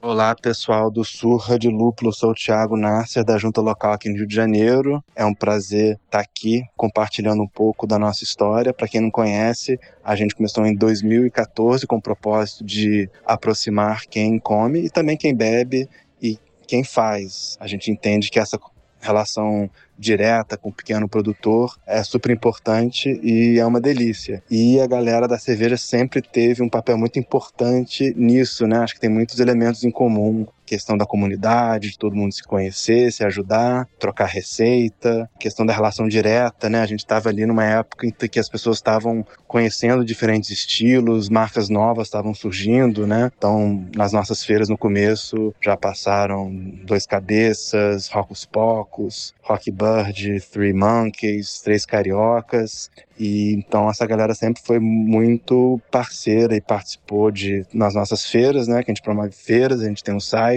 Olá, 0.07 0.35
pessoal 0.35 0.91
do 0.91 1.03
Surra 1.03 1.57
de 1.57 1.67
Lúpulo. 1.67 2.13
Sou 2.13 2.29
o 2.29 2.35
Thiago 2.35 2.77
Nasser, 2.77 3.25
da 3.25 3.39
Junta 3.39 3.59
Local 3.59 3.91
aqui 3.91 4.07
no 4.07 4.17
Rio 4.17 4.27
de 4.27 4.35
Janeiro. 4.35 5.03
É 5.15 5.25
um 5.25 5.33
prazer 5.33 5.99
estar 6.05 6.19
aqui 6.19 6.61
compartilhando 6.77 7.41
um 7.41 7.47
pouco 7.47 7.87
da 7.87 7.97
nossa 7.97 8.23
história. 8.23 8.71
Para 8.71 8.87
quem 8.87 9.01
não 9.01 9.09
conhece, 9.09 9.79
a 10.03 10.15
gente 10.15 10.35
começou 10.35 10.63
em 10.63 10.75
2014 10.75 11.87
com 11.87 11.95
o 11.95 12.01
propósito 12.01 12.63
de 12.63 13.09
aproximar 13.25 14.01
quem 14.05 14.37
come 14.37 14.81
e 14.85 14.91
também 14.91 15.17
quem 15.17 15.33
bebe 15.33 15.89
e 16.21 16.37
quem 16.67 16.83
faz. 16.83 17.57
A 17.59 17.65
gente 17.65 17.89
entende 17.89 18.29
que 18.29 18.39
essa 18.39 18.59
relação 19.05 19.69
direta 19.97 20.57
com 20.57 20.69
o 20.69 20.73
pequeno 20.73 21.07
produtor 21.07 21.77
é 21.85 22.03
super 22.03 22.31
importante 22.31 23.19
e 23.23 23.59
é 23.59 23.65
uma 23.65 23.79
delícia. 23.79 24.43
E 24.49 24.79
a 24.79 24.87
galera 24.87 25.27
da 25.27 25.37
cerveja 25.37 25.77
sempre 25.77 26.21
teve 26.21 26.61
um 26.61 26.69
papel 26.69 26.97
muito 26.97 27.17
importante 27.17 28.13
nisso, 28.17 28.67
né? 28.67 28.79
Acho 28.79 28.95
que 28.95 28.99
tem 28.99 29.09
muitos 29.09 29.39
elementos 29.39 29.83
em 29.83 29.91
comum. 29.91 30.45
Questão 30.65 30.97
da 30.97 31.05
comunidade, 31.05 31.91
de 31.91 31.97
todo 31.97 32.15
mundo 32.15 32.33
se 32.33 32.43
conhecer, 32.43 33.11
se 33.11 33.23
ajudar, 33.23 33.87
trocar 33.99 34.25
receita, 34.25 35.29
questão 35.39 35.65
da 35.65 35.73
relação 35.73 36.07
direta, 36.07 36.69
né? 36.69 36.81
A 36.81 36.85
gente 36.85 36.99
estava 36.99 37.29
ali 37.29 37.45
numa 37.45 37.63
época 37.63 38.07
em 38.07 38.11
que 38.11 38.39
as 38.39 38.49
pessoas 38.49 38.77
estavam 38.77 39.25
conhecendo 39.47 40.03
diferentes 40.03 40.49
estilos, 40.49 41.29
marcas 41.29 41.69
novas 41.69 42.07
estavam 42.07 42.33
surgindo, 42.33 43.05
né? 43.05 43.31
Então, 43.37 43.85
nas 43.95 44.11
nossas 44.11 44.43
feiras 44.43 44.69
no 44.69 44.77
começo 44.77 45.53
já 45.61 45.77
passaram 45.77 46.51
Dois 46.83 47.05
Cabeças, 47.05 48.07
Rocos 48.07 48.45
Pocos, 48.45 49.33
Rock 49.41 49.71
Bird, 49.71 50.41
Three 50.51 50.73
Monkeys, 50.73 51.61
Três 51.61 51.85
Cariocas. 51.85 52.89
E 53.17 53.53
então 53.53 53.89
essa 53.89 54.05
galera 54.05 54.33
sempre 54.33 54.61
foi 54.61 54.79
muito 54.79 55.79
parceira 55.89 56.55
e 56.55 56.61
participou 56.61 57.31
de 57.31 57.65
nas 57.73 57.95
nossas 57.95 58.25
feiras, 58.25 58.67
né? 58.67 58.83
Que 58.83 58.91
a 58.91 58.93
gente 58.93 59.03
promove 59.03 59.31
feiras, 59.31 59.81
a 59.81 59.87
gente 59.87 60.03
tem 60.03 60.13
um 60.13 60.19
site 60.19 60.54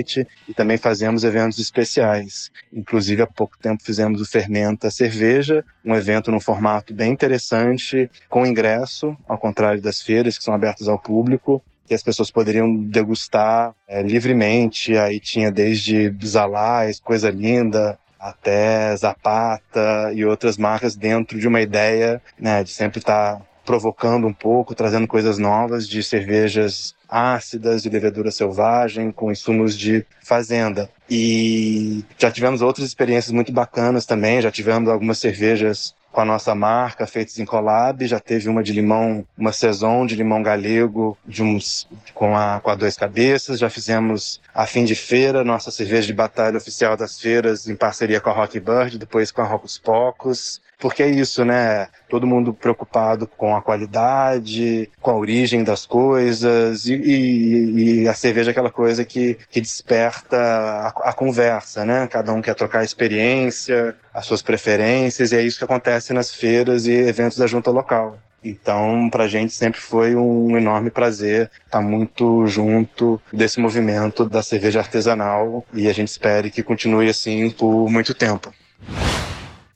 e 0.48 0.54
também 0.54 0.76
fazemos 0.76 1.24
eventos 1.24 1.58
especiais. 1.58 2.50
Inclusive 2.72 3.22
há 3.22 3.26
pouco 3.26 3.58
tempo 3.58 3.82
fizemos 3.82 4.20
o 4.20 4.24
Fermenta 4.24 4.90
Cerveja, 4.90 5.64
um 5.84 5.94
evento 5.94 6.30
num 6.30 6.40
formato 6.40 6.94
bem 6.94 7.12
interessante, 7.12 8.10
com 8.28 8.46
ingresso, 8.46 9.16
ao 9.26 9.38
contrário 9.38 9.80
das 9.80 10.00
feiras 10.00 10.36
que 10.36 10.44
são 10.44 10.54
abertas 10.54 10.88
ao 10.88 10.98
público 10.98 11.62
que 11.86 11.94
as 11.94 12.02
pessoas 12.02 12.30
poderiam 12.30 12.76
degustar 12.76 13.74
é, 13.88 14.02
livremente. 14.02 14.94
Aí 14.98 15.18
tinha 15.18 15.50
desde 15.50 16.14
Zalais, 16.22 17.00
coisa 17.00 17.30
linda, 17.30 17.98
até 18.18 18.94
Zapata 18.96 20.12
e 20.14 20.24
outras 20.24 20.58
marcas 20.58 20.94
dentro 20.94 21.38
de 21.38 21.48
uma 21.48 21.60
ideia 21.60 22.20
né, 22.38 22.62
de 22.62 22.70
sempre 22.70 22.98
estar 22.98 23.40
provocando 23.68 24.26
um 24.26 24.32
pouco, 24.32 24.74
trazendo 24.74 25.06
coisas 25.06 25.36
novas 25.36 25.86
de 25.86 26.02
cervejas 26.02 26.94
ácidas, 27.06 27.82
de 27.82 27.90
levedura 27.90 28.30
selvagem, 28.30 29.12
com 29.12 29.30
insumos 29.30 29.76
de 29.76 30.06
fazenda. 30.24 30.88
E 31.08 32.02
já 32.16 32.30
tivemos 32.30 32.62
outras 32.62 32.86
experiências 32.86 33.30
muito 33.30 33.52
bacanas 33.52 34.06
também, 34.06 34.40
já 34.40 34.50
tivemos 34.50 34.88
algumas 34.88 35.18
cervejas 35.18 35.94
com 36.10 36.22
a 36.22 36.24
nossa 36.24 36.54
marca, 36.54 37.06
feitas 37.06 37.38
em 37.38 37.44
collab. 37.44 38.06
Já 38.06 38.18
teve 38.18 38.48
uma 38.48 38.62
de 38.62 38.72
limão, 38.72 39.22
uma 39.36 39.52
saison 39.52 40.06
de 40.06 40.16
limão 40.16 40.42
galego, 40.42 41.18
de 41.26 41.42
uns, 41.42 41.86
com, 42.14 42.34
a, 42.34 42.60
com 42.60 42.70
a 42.70 42.74
Dois 42.74 42.96
Cabeças. 42.96 43.58
Já 43.58 43.68
fizemos 43.68 44.40
a 44.54 44.64
fim 44.64 44.86
de 44.86 44.94
feira, 44.94 45.44
nossa 45.44 45.70
cerveja 45.70 46.06
de 46.06 46.14
batalha 46.14 46.56
oficial 46.56 46.96
das 46.96 47.20
feiras, 47.20 47.68
em 47.68 47.76
parceria 47.76 48.18
com 48.18 48.30
a 48.30 48.32
Rock 48.32 48.58
Bird, 48.58 48.96
depois 48.96 49.30
com 49.30 49.42
a 49.42 49.44
Rocos 49.44 49.76
Pocos. 49.76 50.62
Porque 50.78 51.02
é 51.02 51.08
isso, 51.08 51.44
né? 51.44 51.88
Todo 52.08 52.26
mundo 52.26 52.54
preocupado 52.54 53.26
com 53.26 53.54
a 53.56 53.60
qualidade, 53.60 54.90
com 55.00 55.10
a 55.10 55.16
origem 55.16 55.64
das 55.64 55.84
coisas, 55.84 56.86
e, 56.86 56.94
e, 56.94 58.02
e 58.02 58.08
a 58.08 58.14
cerveja 58.14 58.50
é 58.50 58.52
aquela 58.52 58.70
coisa 58.70 59.04
que, 59.04 59.36
que 59.50 59.60
desperta 59.60 60.36
a, 60.36 60.88
a, 61.10 61.12
conversa, 61.12 61.84
né? 61.84 62.06
Cada 62.06 62.32
um 62.32 62.40
quer 62.40 62.54
trocar 62.54 62.80
a 62.80 62.84
experiência, 62.84 63.96
as 64.14 64.24
suas 64.24 64.40
preferências, 64.40 65.32
e 65.32 65.36
é 65.36 65.42
isso 65.42 65.58
que 65.58 65.64
acontece 65.64 66.12
nas 66.12 66.32
feiras 66.32 66.86
e 66.86 66.92
eventos 66.92 67.36
da 67.38 67.46
junta 67.46 67.70
local. 67.70 68.18
Então, 68.42 69.10
para 69.10 69.24
a 69.24 69.28
gente 69.28 69.52
sempre 69.52 69.80
foi 69.80 70.14
um 70.14 70.56
enorme 70.56 70.90
prazer 70.90 71.50
estar 71.66 71.80
muito 71.80 72.46
junto 72.46 73.20
desse 73.32 73.58
movimento 73.58 74.24
da 74.28 74.42
cerveja 74.42 74.78
artesanal 74.78 75.66
e 75.74 75.88
a 75.88 75.92
gente 75.92 76.08
espera 76.08 76.48
que 76.48 76.62
continue 76.62 77.08
assim 77.08 77.50
por 77.50 77.90
muito 77.90 78.14
tempo. 78.14 78.52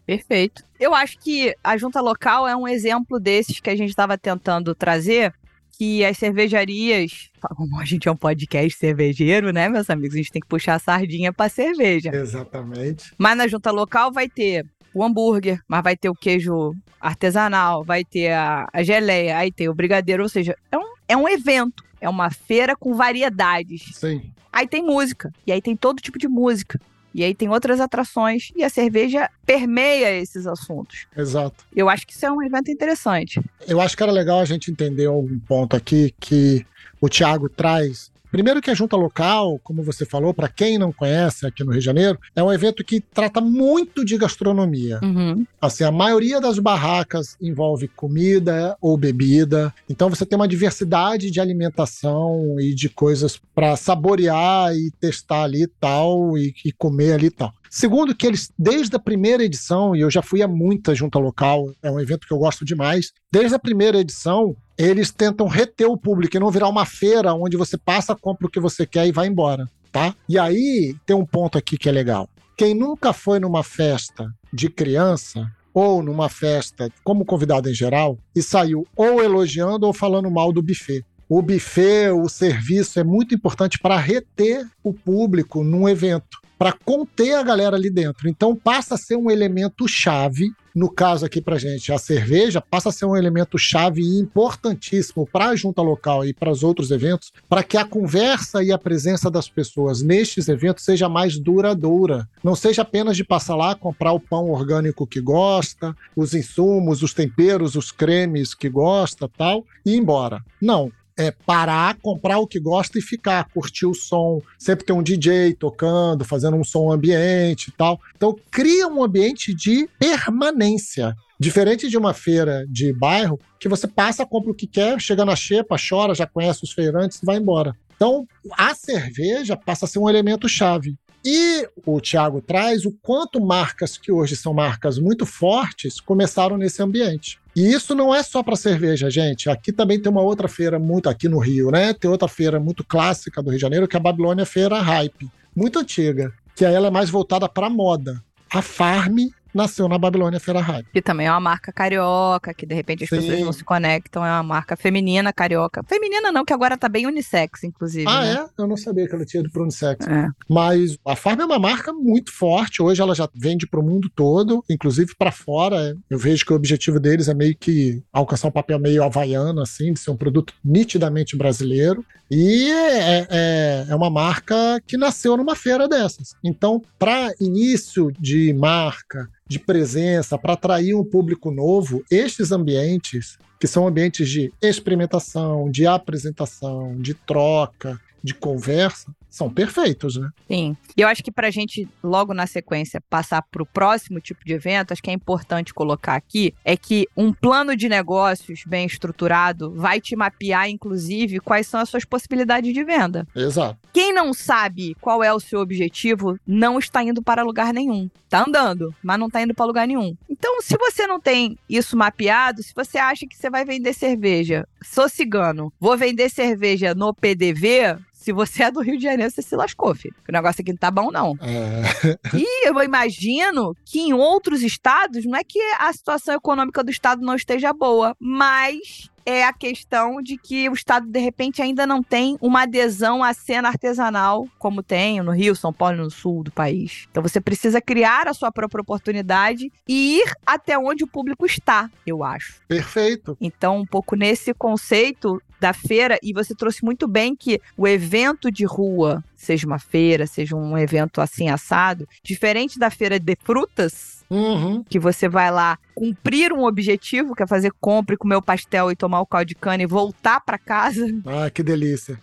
Perfeito. 0.07 0.65
Eu 0.79 0.95
acho 0.95 1.19
que 1.19 1.55
a 1.63 1.77
junta 1.77 2.01
local 2.01 2.47
é 2.47 2.57
um 2.57 2.67
exemplo 2.67 3.21
desses 3.21 3.61
que 3.61 3.71
a 3.71 3.77
gente 3.77 3.91
estava 3.91 4.19
tentando 4.19 4.75
trazer, 4.75 5.33
que 5.79 6.05
as 6.05 6.19
cervejarias, 6.19 7.31
como 7.57 7.79
a 7.81 7.85
gente 7.85 8.09
é 8.09 8.13
um 8.13 8.17
podcast 8.17 8.79
cervejeiro, 8.79 9.53
né, 9.53 9.69
meus 9.69 9.89
amigos, 9.89 10.15
a 10.15 10.19
gente 10.19 10.33
tem 10.33 10.43
que 10.43 10.49
puxar 10.49 10.75
a 10.75 10.79
sardinha 10.79 11.33
para 11.33 11.49
cerveja. 11.49 12.11
Exatamente. 12.15 13.13
Mas 13.17 13.37
na 13.37 13.47
junta 13.47 13.71
local 13.71 14.13
vai 14.13 14.29
ter 14.29 14.67
o 14.95 15.03
hambúrguer, 15.03 15.61
mas 15.67 15.83
vai 15.83 15.97
ter 15.97 16.11
o 16.11 16.15
queijo 16.15 16.75
artesanal, 17.01 17.83
vai 17.83 18.05
ter 18.05 18.33
a, 18.33 18.69
a 18.73 18.83
geleia, 18.83 19.39
aí 19.39 19.51
tem 19.51 19.69
o 19.69 19.75
brigadeiro, 19.75 20.23
ou 20.23 20.29
seja, 20.29 20.57
é 20.71 20.79
um, 20.79 20.95
é 21.09 21.17
um 21.17 21.29
evento, 21.29 21.83
é 22.01 22.09
uma 22.09 22.31
feira 22.31 22.77
com 22.77 22.95
variedades. 22.95 23.91
Sim. 23.95 24.33
Aí 24.53 24.69
tem 24.69 24.83
música, 24.83 25.33
e 25.47 25.53
aí 25.53 25.63
tem 25.63 25.75
todo 25.75 26.03
tipo 26.03 26.19
de 26.19 26.29
música. 26.29 26.79
E 27.15 27.25
aí 27.25 27.35
tem 27.35 27.49
outras 27.49 27.81
atrações 27.81 28.51
e 28.55 28.63
a 28.63 28.71
cerveja 28.71 29.29
permeia 29.45 30.17
esses 30.19 30.47
assuntos. 30.47 31.07
Exato. 31.17 31.65
Eu 31.75 31.89
acho 31.89 32.07
que 32.07 32.13
isso 32.13 32.25
é 32.25 32.31
um 32.31 32.43
evento 32.43 32.71
interessante. 32.71 33.41
Eu 33.67 33.81
acho 33.81 33.97
que 33.97 34.03
era 34.03 34.13
legal 34.13 34.41
a 34.41 34.45
gente 34.45 34.71
entender 34.71 35.09
um 35.09 35.39
ponto 35.41 35.77
aqui 35.77 36.15
que 36.21 36.65
o 37.01 37.09
Thiago 37.09 37.49
traz 37.49 38.12
Primeiro 38.33 38.63
que 38.63 38.71
a 38.71 38.75
junta 38.75 38.97
local, 38.97 39.61
como 39.63 39.83
você 39.83 40.07
falou, 40.07 40.33
para 40.33 40.49
quem 40.49 40.79
não 40.79 40.91
conhece 40.91 41.47
aqui 41.47 41.63
no 41.63 41.71
Rio 41.71 41.81
de 41.81 41.85
Janeiro, 41.85 42.19
é 42.35 42.43
um 42.43 42.51
evento 42.51 42.83
que 42.83 42.99
trata 42.99 43.43
muito 43.43 44.03
de 44.03 44.17
gastronomia. 44.17 44.99
Uhum. 45.03 45.47
Assim, 45.61 45.85
a 45.85 45.93
maioria 45.93 46.41
das 46.41 46.59
barracas 46.59 47.37
envolve 47.43 47.89
comida 47.89 48.75
ou 48.81 48.97
bebida. 48.97 49.73
Então 49.89 50.09
você 50.09 50.25
tem 50.25 50.35
uma 50.35 50.49
diversidade 50.49 51.31
de 51.31 51.41
alimentação 51.41 52.59
e 52.59 52.75
de 52.75 52.89
coisas 52.89 53.39
para 53.55 53.77
saborear 53.77 54.75
e 54.75 54.91
testar 54.93 55.43
ali 55.43 55.67
tal 55.67 56.39
e, 56.39 56.55
e 56.65 56.73
comer 56.73 57.13
ali 57.13 57.31
tal. 57.31 57.53
Segundo, 57.75 58.15
que 58.15 58.27
eles, 58.27 58.53
desde 58.59 58.95
a 58.95 58.99
primeira 58.99 59.43
edição, 59.43 59.97
e 59.97 60.01
eu 60.01 60.11
já 60.11 60.21
fui 60.21 60.43
a 60.43 60.47
muita 60.47 60.95
junta 60.95 61.19
local, 61.19 61.73
é 61.83 61.91
um 61.91 61.99
evento 61.99 62.27
que 62.27 62.35
eu 62.35 62.37
gosto 62.37 62.67
demais, 62.67 63.13
desde 63.33 63.55
a 63.55 63.59
primeira 63.59 63.99
edição, 63.99 64.55
eles 64.77 65.11
tentam 65.11 65.47
reter 65.49 65.87
o 65.87 65.97
público 65.97 66.37
e 66.37 66.39
não 66.39 66.51
virar 66.51 66.69
uma 66.69 66.85
feira 66.85 67.33
onde 67.33 67.57
você 67.57 67.79
passa, 67.79 68.15
compra 68.15 68.47
o 68.47 68.51
que 68.51 68.61
você 68.61 68.85
quer 68.85 69.07
e 69.07 69.11
vai 69.11 69.27
embora, 69.27 69.67
tá? 69.91 70.15
E 70.29 70.39
aí 70.39 70.95
tem 71.07 71.17
um 71.17 71.25
ponto 71.25 71.57
aqui 71.57 71.79
que 71.79 71.89
é 71.89 71.93
legal. 71.93 72.29
Quem 72.59 72.75
nunca 72.75 73.15
foi 73.15 73.41
numa 73.41 73.65
festa 73.65 74.31
de 74.53 74.69
criança 74.69 75.51
ou 75.73 76.03
numa 76.03 76.29
festa 76.29 76.93
como 77.03 77.25
convidado 77.25 77.71
em 77.71 77.75
geral 77.75 78.19
e 78.37 78.43
saiu 78.43 78.87
ou 78.95 79.25
elogiando 79.25 79.87
ou 79.87 79.95
falando 79.95 80.31
mal 80.31 80.53
do 80.53 80.61
buffet. 80.61 81.03
O 81.27 81.41
buffet, 81.41 82.11
o 82.11 82.29
serviço 82.29 83.01
é 83.01 83.05
muito 83.05 83.35
importante 83.35 83.79
para 83.79 83.97
reter 83.97 84.67
o 84.85 84.93
público 84.93 85.65
num 85.65 85.89
evento, 85.89 86.43
para 86.63 86.73
conter 86.85 87.35
a 87.35 87.43
galera 87.43 87.75
ali 87.75 87.91
dentro. 87.91 88.29
Então 88.29 88.55
passa 88.55 88.95
a 88.95 88.97
ser 88.97 89.17
um 89.17 89.29
elemento 89.29 89.89
chave 89.89 90.55
no 90.75 90.89
caso 90.89 91.27
aqui 91.27 91.43
para 91.43 91.59
gente, 91.59 91.93
a 91.93 91.99
cerveja 91.99 92.59
passa 92.59 92.89
a 92.89 92.93
ser 92.93 93.05
um 93.05 93.15
elemento 93.15 93.59
chave 93.59 94.01
e 94.01 94.19
importantíssimo 94.19 95.29
para 95.31 95.49
a 95.49 95.57
junta 95.57 95.83
local 95.83 96.25
e 96.25 96.33
para 96.33 96.51
os 96.51 96.63
outros 96.63 96.91
eventos, 96.91 97.31
para 97.47 97.63
que 97.63 97.77
a 97.77 97.85
conversa 97.85 98.63
e 98.63 98.73
a 98.73 98.79
presença 98.79 99.31
das 99.31 99.51
pessoas 99.51 100.01
nestes 100.01 100.49
eventos 100.49 100.83
seja 100.83 101.11
mais 101.11 101.39
duradoura. 101.39 102.27
Não 102.43 102.55
seja 102.55 102.81
apenas 102.81 103.19
de 103.19 103.25
passar 103.25 103.55
lá, 103.55 103.75
comprar 103.75 104.13
o 104.13 104.21
pão 104.21 104.51
orgânico 104.51 105.07
que 105.07 105.21
gosta, 105.21 105.95
os 106.17 106.33
insumos, 106.33 107.03
os 107.03 107.13
temperos, 107.13 107.77
os 107.77 107.93
cremes 107.93 108.55
que 108.55 108.71
gosta, 108.71 109.29
tal, 109.29 109.67
e 109.85 109.93
ir 109.93 109.99
embora. 109.99 110.43
Não, 110.59 110.91
é 111.17 111.31
parar, 111.31 111.97
comprar 112.01 112.39
o 112.39 112.47
que 112.47 112.59
gosta 112.59 112.99
e 112.99 113.03
ficar, 113.03 113.49
curtir 113.53 113.87
o 113.87 113.95
som. 113.95 114.41
Sempre 114.59 114.87
tem 114.87 114.95
um 114.95 115.03
DJ 115.03 115.55
tocando, 115.55 116.25
fazendo 116.25 116.57
um 116.57 116.65
som 116.65 116.91
ambiente 116.91 117.69
e 117.69 117.73
tal. 117.73 118.01
Então, 118.17 118.37
cria 118.51 118.89
um 118.89 119.03
ambiente 119.03 119.55
de 119.55 119.89
permanência. 119.99 121.15
Diferente 121.39 121.89
de 121.89 121.99
uma 121.99 122.15
feira 122.15 122.65
de 122.69 122.93
bairro, 122.93 123.39
que 123.59 123.69
você 123.69 123.89
passa, 123.89 124.25
compra 124.25 124.53
o 124.53 124.55
que 124.55 124.67
quer, 124.67 125.01
chega 125.01 125.25
na 125.25 125.35
xepa, 125.35 125.77
chora, 125.77 126.15
já 126.15 126.27
conhece 126.27 126.63
os 126.63 126.73
feirantes 126.73 127.21
e 127.21 127.27
vai 127.27 127.37
embora. 127.37 127.75
Então, 127.97 128.27
a 128.59 128.75
cerveja 128.75 129.57
passa 129.57 129.85
a 129.85 129.89
ser 129.89 129.99
um 129.99 130.09
elemento 130.09 130.49
chave. 130.49 130.97
E 131.25 131.69
o 131.87 132.01
Tiago 132.01 132.41
traz 132.41 132.85
o 132.85 132.91
quanto 132.91 133.41
marcas 133.41 133.97
que 133.97 134.11
hoje 134.11 134.35
são 134.35 134.53
marcas 134.53 134.99
muito 134.99 135.25
fortes 135.25 136.01
começaram 136.01 136.57
nesse 136.59 136.83
ambiente. 136.83 137.39
E 137.55 137.73
isso 137.73 137.95
não 137.95 138.15
é 138.15 138.23
só 138.23 138.43
para 138.43 138.57
cerveja, 138.57 139.11
gente. 139.11 139.49
Aqui 139.49 139.73
também 139.73 140.01
tem 140.01 140.11
uma 140.11 140.23
outra 140.23 140.49
feira 140.49 140.79
muito 140.79 141.09
aqui 141.09 141.29
no 141.29 141.39
Rio, 141.39 141.71
né? 141.71 141.93
Tem 141.93 142.11
outra 142.11 142.27
feira 142.27 142.59
muito 142.59 142.83
clássica 142.83 143.43
do 143.43 143.51
Rio 143.51 143.59
de 143.59 143.63
Janeiro, 143.63 143.87
que 143.87 143.95
é 143.95 144.01
a 144.01 144.03
Babilônia 144.03 144.47
Feira 144.47 144.81
Hype, 144.81 145.31
muito 145.55 145.79
antiga, 145.79 146.33
que 146.57 146.65
ela 146.65 146.89
é 146.89 146.91
mais 146.91 147.11
voltada 147.11 147.49
para 147.49 147.69
moda. 147.69 148.23
A 148.51 148.63
Farm 148.63 149.29
nasceu 149.55 149.89
na 149.89 149.99
Babilônia 149.99 150.41
Hype. 150.43 150.87
Que 150.93 151.03
também 151.03 151.27
é 151.27 151.31
uma 151.31 151.41
marca 151.41 151.73
carioca, 151.73 152.55
que 152.55 152.67
de 152.67 152.75
repente 152.75 153.05
as 153.05 153.11
Sim. 153.11 153.17
pessoas 153.17 153.41
não 153.41 153.53
se 153.53 153.65
conectam, 153.65 154.25
é 154.25 154.31
uma 154.31 154.43
marca 154.43 154.77
feminina 154.77 155.33
carioca. 155.33 155.83
Feminina 155.85 156.33
não, 156.33 156.45
que 156.45 156.53
agora 156.53 156.77
tá 156.77 156.89
bem 156.89 157.07
unissex, 157.07 157.65
inclusive. 157.65 158.07
Ah, 158.09 158.23
né? 158.23 158.35
é? 158.35 158.63
Eu 158.63 158.67
não 158.67 158.77
sabia 158.77 159.09
que 159.09 159.15
ela 159.15 159.25
tinha 159.25 159.41
ido 159.41 159.51
pro 159.51 159.63
unissex. 159.63 160.07
É. 160.07 160.29
Mas 160.49 160.99
a 161.07 161.17
Farm 161.17 161.41
é 161.41 161.45
uma 161.45 161.59
marca 161.59 161.93
muito 161.93 162.33
forte, 162.33 162.83
hoje 162.83 163.01
ela 163.01 163.15
já 163.15 163.29
vende 163.35 163.67
pro 163.67 163.83
mundo 163.83 164.11
todo, 164.15 164.65
inclusive 164.69 165.15
para 165.17 165.33
fora. 165.33 165.97
Eu 166.09 166.19
vejo 166.19 166.45
que 166.45 166.53
o 166.53 166.57
objetivo 166.57 166.99
deles 166.99 167.29
é 167.29 167.35
meio 167.35 167.57
que 167.57 168.03
alcançar 168.13 168.49
um 168.49 168.53
papel 168.53 168.79
meio 168.79 169.03
havaiano, 169.03 169.61
assim, 169.61 169.93
de 169.93 170.01
ser 170.01 170.11
um 170.11 170.17
produto 170.17 170.55
nitidamente 170.65 171.37
brasileiro. 171.37 172.05
E 172.31 172.71
é, 172.71 173.27
é, 173.31 173.87
é 173.89 173.95
uma 173.95 174.09
marca 174.09 174.81
que 174.87 174.97
nasceu 174.97 175.37
numa 175.37 175.55
feira 175.55 175.87
dessas. 175.87 176.35
Então, 176.43 176.83
para 176.99 177.35
início 177.39 178.11
de 178.19 178.55
marca, 178.55 179.29
de 179.53 179.59
presença, 179.59 180.39
para 180.39 180.55
atrair 180.55 180.95
um 180.95 181.05
público 181.05 181.51
novo, 181.51 182.03
estes 182.11 182.51
ambientes, 182.53 183.39
que 183.61 183.67
são 183.67 183.87
ambientes 183.87 184.29
de 184.29 184.51
experimentação, 184.63 185.71
de 185.71 185.87
apresentação, 185.87 186.97
de 186.97 187.13
troca, 187.13 188.01
de 188.25 188.33
conversa, 188.33 189.15
são 189.33 189.51
perfeitos, 189.51 190.17
né? 190.17 190.29
Sim. 190.47 190.77
E 190.95 191.01
eu 191.01 191.09
acho 191.09 191.23
que 191.25 191.33
para 191.33 191.49
a 191.49 191.51
gente, 191.51 191.89
logo 192.05 192.35
na 192.35 192.47
sequência, 192.47 193.01
passar 193.01 193.41
para 193.43 193.63
o 193.63 193.67
próximo 193.67 194.21
tipo 194.21 194.45
de 194.45 194.53
evento, 194.53 194.93
acho 194.93 195.03
que 195.03 195.11
é 195.11 195.15
importante 195.15 195.73
colocar 195.73 196.15
aqui, 196.15 196.55
é 196.63 196.77
que 196.77 197.09
um 197.17 197.33
plano 197.33 197.75
de 197.75 197.89
negócios 197.89 198.63
bem 198.67 198.85
estruturado 198.85 199.73
vai 199.73 200.03
te 200.03 200.15
mapear, 200.15 200.69
inclusive, 200.69 201.41
quais 201.41 201.67
são 201.67 201.81
as 201.81 201.89
suas 201.89 202.05
possibilidades 202.05 202.75
de 202.75 202.85
venda. 202.85 203.27
Exato. 203.35 203.79
Quem 203.91 204.13
não 204.13 204.35
sabe 204.35 204.95
qual 205.01 205.25
é 205.25 205.33
o 205.33 205.41
seu 205.41 205.61
objetivo, 205.61 206.39
não 206.47 206.79
está 206.79 207.03
indo 207.03 207.23
para 207.23 207.43
lugar 207.43 207.73
nenhum. 207.73 208.11
Tá 208.29 208.45
andando, 208.47 208.95
mas 209.03 209.19
não 209.19 209.29
está 209.29 209.43
indo 209.43 209.55
para 209.55 209.65
lugar 209.65 209.87
nenhum. 209.87 210.15
Então, 210.29 210.61
se 210.61 210.77
você 210.77 211.07
não 211.07 211.21
tem 211.21 211.59
isso 211.69 211.97
mapeado, 211.97 212.63
se 212.63 212.75
você 212.75 212.99
acha 212.99 213.27
que 213.27 213.37
você 213.37 213.49
vai 213.49 213.65
vender 213.65 213.95
cerveja, 213.95 214.67
sou 214.83 215.09
cigano, 215.09 215.73
vou 215.81 215.97
vender 215.97 216.31
cerveja 216.31 216.95
no 216.95 217.15
PDV, 217.15 217.99
se 218.23 218.33
você 218.33 218.65
é 218.65 218.71
do 218.71 218.81
Rio 218.81 218.97
de 218.97 219.03
Janeiro, 219.03 219.31
você 219.31 219.43
se 219.43 219.57
lascou, 219.57 219.95
filho. 219.95 220.15
O 220.29 220.33
negócio 220.33 220.63
aqui 220.63 220.73
não 220.73 220.79
tá 220.79 220.91
bom, 220.91 221.11
não. 221.11 221.37
É. 221.41 222.17
e 222.39 222.69
eu 222.69 222.81
imagino 222.83 223.75
que 223.85 224.01
em 224.01 224.13
outros 224.13 224.63
estados, 224.63 225.25
não 225.25 225.37
é 225.37 225.45
que 225.45 225.61
a 225.79 225.93
situação 225.93 226.35
econômica 226.35 226.83
do 226.85 226.91
estado 226.91 227.23
não 227.23 227.35
esteja 227.35 227.73
boa, 227.73 228.17
mas 228.19 229.11
é 229.25 229.45
a 229.45 229.53
questão 229.53 230.21
de 230.21 230.37
que 230.37 230.69
o 230.69 230.73
Estado, 230.73 231.07
de 231.07 231.21
repente, 231.21 231.63
ainda 231.63 231.87
não 231.87 232.03
tem 232.03 232.37
uma 232.41 232.63
adesão 232.63 233.23
à 233.23 233.33
cena 233.33 233.69
artesanal, 233.69 234.49
como 234.59 234.83
tem 234.83 235.21
no 235.23 235.33
Rio, 235.33 235.55
São 235.55 235.73
Paulo 235.73 235.97
e 235.97 236.01
no 236.01 236.11
sul 236.11 236.43
do 236.43 236.51
país. 236.51 237.07
Então 237.11 237.23
você 237.23 237.41
precisa 237.41 237.81
criar 237.81 238.27
a 238.27 238.35
sua 238.35 238.51
própria 238.51 238.83
oportunidade 238.83 239.71
e 239.89 240.19
ir 240.19 240.33
até 240.45 240.79
onde 240.79 241.05
o 241.05 241.09
público 241.09 241.47
está, 241.47 241.91
eu 242.07 242.25
acho. 242.25 242.61
Perfeito. 242.67 243.37
Então, 243.41 243.79
um 243.79 243.87
pouco 243.87 244.17
nesse 244.17 244.53
conceito 244.53 245.41
da 245.63 245.73
feira, 245.73 246.19
e 246.21 246.33
você 246.33 246.57
trouxe 246.57 246.85
muito 246.85 247.07
bem 247.07 247.37
que 247.37 247.61
o 247.77 247.87
evento 247.87 248.51
de 248.51 248.65
rua, 248.65 249.23
seja 249.37 249.65
uma 249.65 249.79
feira, 249.79 250.27
seja 250.27 250.57
um 250.57 250.77
evento 250.77 251.21
assim 251.21 251.49
assado, 251.49 252.09
diferente 252.21 252.81
da 252.81 252.91
feira 252.91 253.17
de 253.17 253.37
frutas, 253.45 254.12
Uhum. 254.33 254.83
que 254.89 254.99
você 254.99 255.29
vai 255.29 255.51
lá 255.51 255.79
cumprir 255.95 256.53
um 256.53 256.65
objetivo, 256.65 257.35
que 257.35 257.43
é 257.43 257.47
fazer 257.47 257.73
compra, 257.81 258.15
e 258.15 258.19
comer 258.19 258.37
o 258.37 258.43
pastel 258.43 258.91
e 258.91 258.97
tomar 258.97 259.21
o 259.21 259.27
caldo 259.27 259.47
de 259.49 259.55
cana 259.55 259.83
e 259.83 259.87
voltar 259.87 260.41
pra 260.41 260.59
casa. 260.59 261.07
Ah, 261.27 261.51
que 261.51 261.63
delícia. 261.63 262.19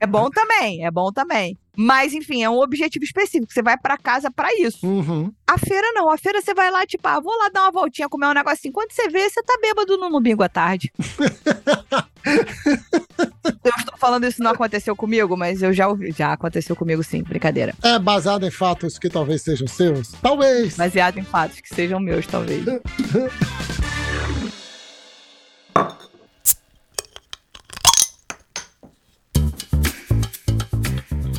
É 0.00 0.06
bom 0.06 0.28
também, 0.30 0.84
é 0.84 0.90
bom 0.90 1.12
também. 1.12 1.56
Mas, 1.76 2.12
enfim, 2.12 2.42
é 2.42 2.50
um 2.50 2.58
objetivo 2.58 3.04
específico. 3.04 3.52
Você 3.52 3.62
vai 3.62 3.78
pra 3.78 3.96
casa 3.96 4.30
pra 4.30 4.48
isso. 4.58 4.84
uhum. 4.84 5.32
A 5.46 5.56
feira 5.56 5.86
não. 5.94 6.10
A 6.10 6.18
feira 6.18 6.42
você 6.42 6.52
vai 6.52 6.70
lá, 6.70 6.84
tipo, 6.84 7.06
ah, 7.06 7.20
vou 7.20 7.36
lá 7.38 7.48
dar 7.50 7.62
uma 7.62 7.70
voltinha, 7.70 8.08
comer 8.08 8.26
um 8.26 8.34
negocinho. 8.34 8.72
Quando 8.72 8.90
você 8.90 9.08
vê, 9.08 9.28
você 9.28 9.40
tá 9.42 9.56
bêbado 9.62 9.96
no 9.96 10.10
domingo 10.10 10.42
à 10.42 10.48
tarde. 10.48 10.90
eu 13.64 13.72
estou 13.78 13.96
falando 13.98 14.24
isso 14.24 14.42
não 14.42 14.50
aconteceu 14.50 14.94
comigo, 14.94 15.36
mas 15.36 15.62
eu 15.62 15.72
já 15.72 15.88
ouvi. 15.88 16.12
Já 16.12 16.32
aconteceu 16.32 16.74
comigo 16.76 17.02
sim, 17.02 17.22
brincadeira. 17.22 17.74
É 17.82 17.98
baseado 17.98 18.44
em 18.46 18.50
fatos 18.50 18.98
que 18.98 19.08
talvez 19.08 19.42
sejam 19.42 19.66
seus? 19.66 20.12
Talvez. 20.22 20.76
Baseado 20.76 21.18
em 21.18 21.24
fatos 21.24 21.60
que 21.60 21.74
sejam 21.74 22.00
meus, 22.00 22.26
talvez. 22.26 22.64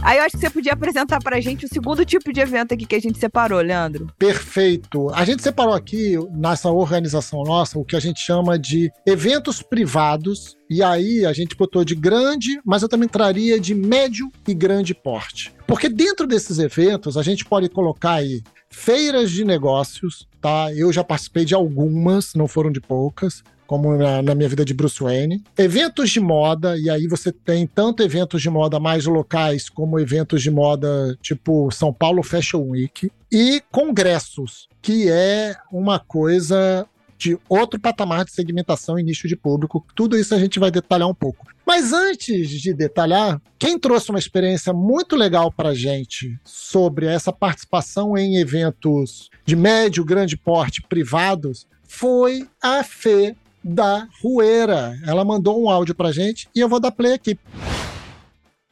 Aí 0.10 0.18
eu 0.18 0.24
acho 0.24 0.32
que 0.36 0.42
você 0.42 0.50
podia 0.50 0.74
apresentar 0.74 1.20
pra 1.20 1.40
gente 1.40 1.68
o 1.68 1.70
segundo 1.72 2.04
tipo 2.04 2.34
de 2.34 2.40
evento 2.40 2.74
aqui 2.74 2.84
que 2.84 2.96
a 2.96 3.00
gente 3.00 3.20
separou, 3.20 3.62
Leandro. 3.62 4.08
Perfeito. 4.18 5.08
A 5.14 5.24
gente 5.24 5.44
separou 5.44 5.76
aqui, 5.76 6.16
nessa 6.32 6.72
organização 6.72 7.44
nossa, 7.44 7.78
o 7.78 7.86
que 7.86 7.96
a 7.96 8.00
gente 8.00 8.20
chama 8.20 8.58
de 8.58 8.92
eventos 9.06 9.62
privados. 9.62 10.58
E 10.68 10.82
aí 10.82 11.28
a 11.28 11.32
gente 11.32 11.56
botou 11.56 11.86
de 11.86 11.94
grande, 11.94 12.60
mas 12.66 12.82
eu 12.82 12.90
também 12.90 13.08
traria 13.08 13.60
de 13.60 13.76
médio 13.76 14.32
e 14.48 14.54
grande 14.56 14.96
porte. 14.96 15.54
Porque 15.68 15.88
dentro 15.88 16.26
desses 16.26 16.58
eventos 16.58 17.16
a 17.16 17.22
gente 17.22 17.46
pode 17.46 17.70
colocar 17.70 18.14
aí 18.14 18.42
feiras 18.68 19.30
de 19.30 19.46
negócios, 19.46 20.28
tá? 20.42 20.74
Eu 20.74 20.92
já 20.92 21.04
participei 21.04 21.46
de 21.46 21.54
algumas, 21.54 22.34
não 22.34 22.48
foram 22.48 22.72
de 22.72 22.82
poucas. 22.82 23.44
Como 23.70 23.96
na, 23.96 24.24
na 24.24 24.34
minha 24.34 24.50
vida 24.50 24.66
de 24.66 24.74
Bruce 24.74 25.00
Wayne. 25.00 25.44
Eventos 25.56 26.10
de 26.10 26.20
moda, 26.20 26.76
e 26.76 26.90
aí 26.90 27.08
você 27.08 27.32
tem 27.32 27.68
tanto 27.68 28.02
eventos 28.02 28.42
de 28.42 28.50
moda 28.50 28.80
mais 28.80 29.06
locais, 29.06 29.70
como 29.70 30.00
eventos 30.00 30.42
de 30.42 30.50
moda 30.50 31.16
tipo 31.22 31.70
São 31.70 31.94
Paulo 31.94 32.24
Fashion 32.24 32.64
Week. 32.64 33.12
E 33.32 33.62
congressos, 33.72 34.68
que 34.82 35.08
é 35.08 35.56
uma 35.72 36.00
coisa 36.00 36.88
de 37.16 37.38
outro 37.48 37.80
patamar 37.80 38.26
de 38.26 38.32
segmentação 38.32 38.98
e 38.98 39.04
nicho 39.04 39.28
de 39.28 39.36
público. 39.36 39.86
Tudo 39.94 40.18
isso 40.18 40.34
a 40.34 40.40
gente 40.40 40.58
vai 40.58 40.72
detalhar 40.72 41.08
um 41.08 41.14
pouco. 41.14 41.46
Mas 41.64 41.94
antes 41.94 42.50
de 42.50 42.74
detalhar, 42.74 43.40
quem 43.60 43.78
trouxe 43.78 44.10
uma 44.10 44.18
experiência 44.18 44.74
muito 44.74 45.16
legal 45.16 45.52
para 45.52 45.76
gente 45.76 46.40
sobre 46.44 47.06
essa 47.06 47.32
participação 47.32 48.18
em 48.18 48.38
eventos 48.38 49.30
de 49.46 49.56
médio, 49.56 50.04
grande 50.04 50.36
porte 50.36 50.82
privados 50.82 51.68
foi 51.88 52.48
a 52.60 52.84
Fê 52.84 53.36
da 53.70 54.08
Rueira. 54.22 54.98
Ela 55.06 55.24
mandou 55.24 55.62
um 55.62 55.70
áudio 55.70 55.94
pra 55.94 56.12
gente 56.12 56.50
e 56.56 56.60
eu 56.60 56.68
vou 56.68 56.80
dar 56.80 56.92
play 56.92 57.14
aqui. 57.14 57.38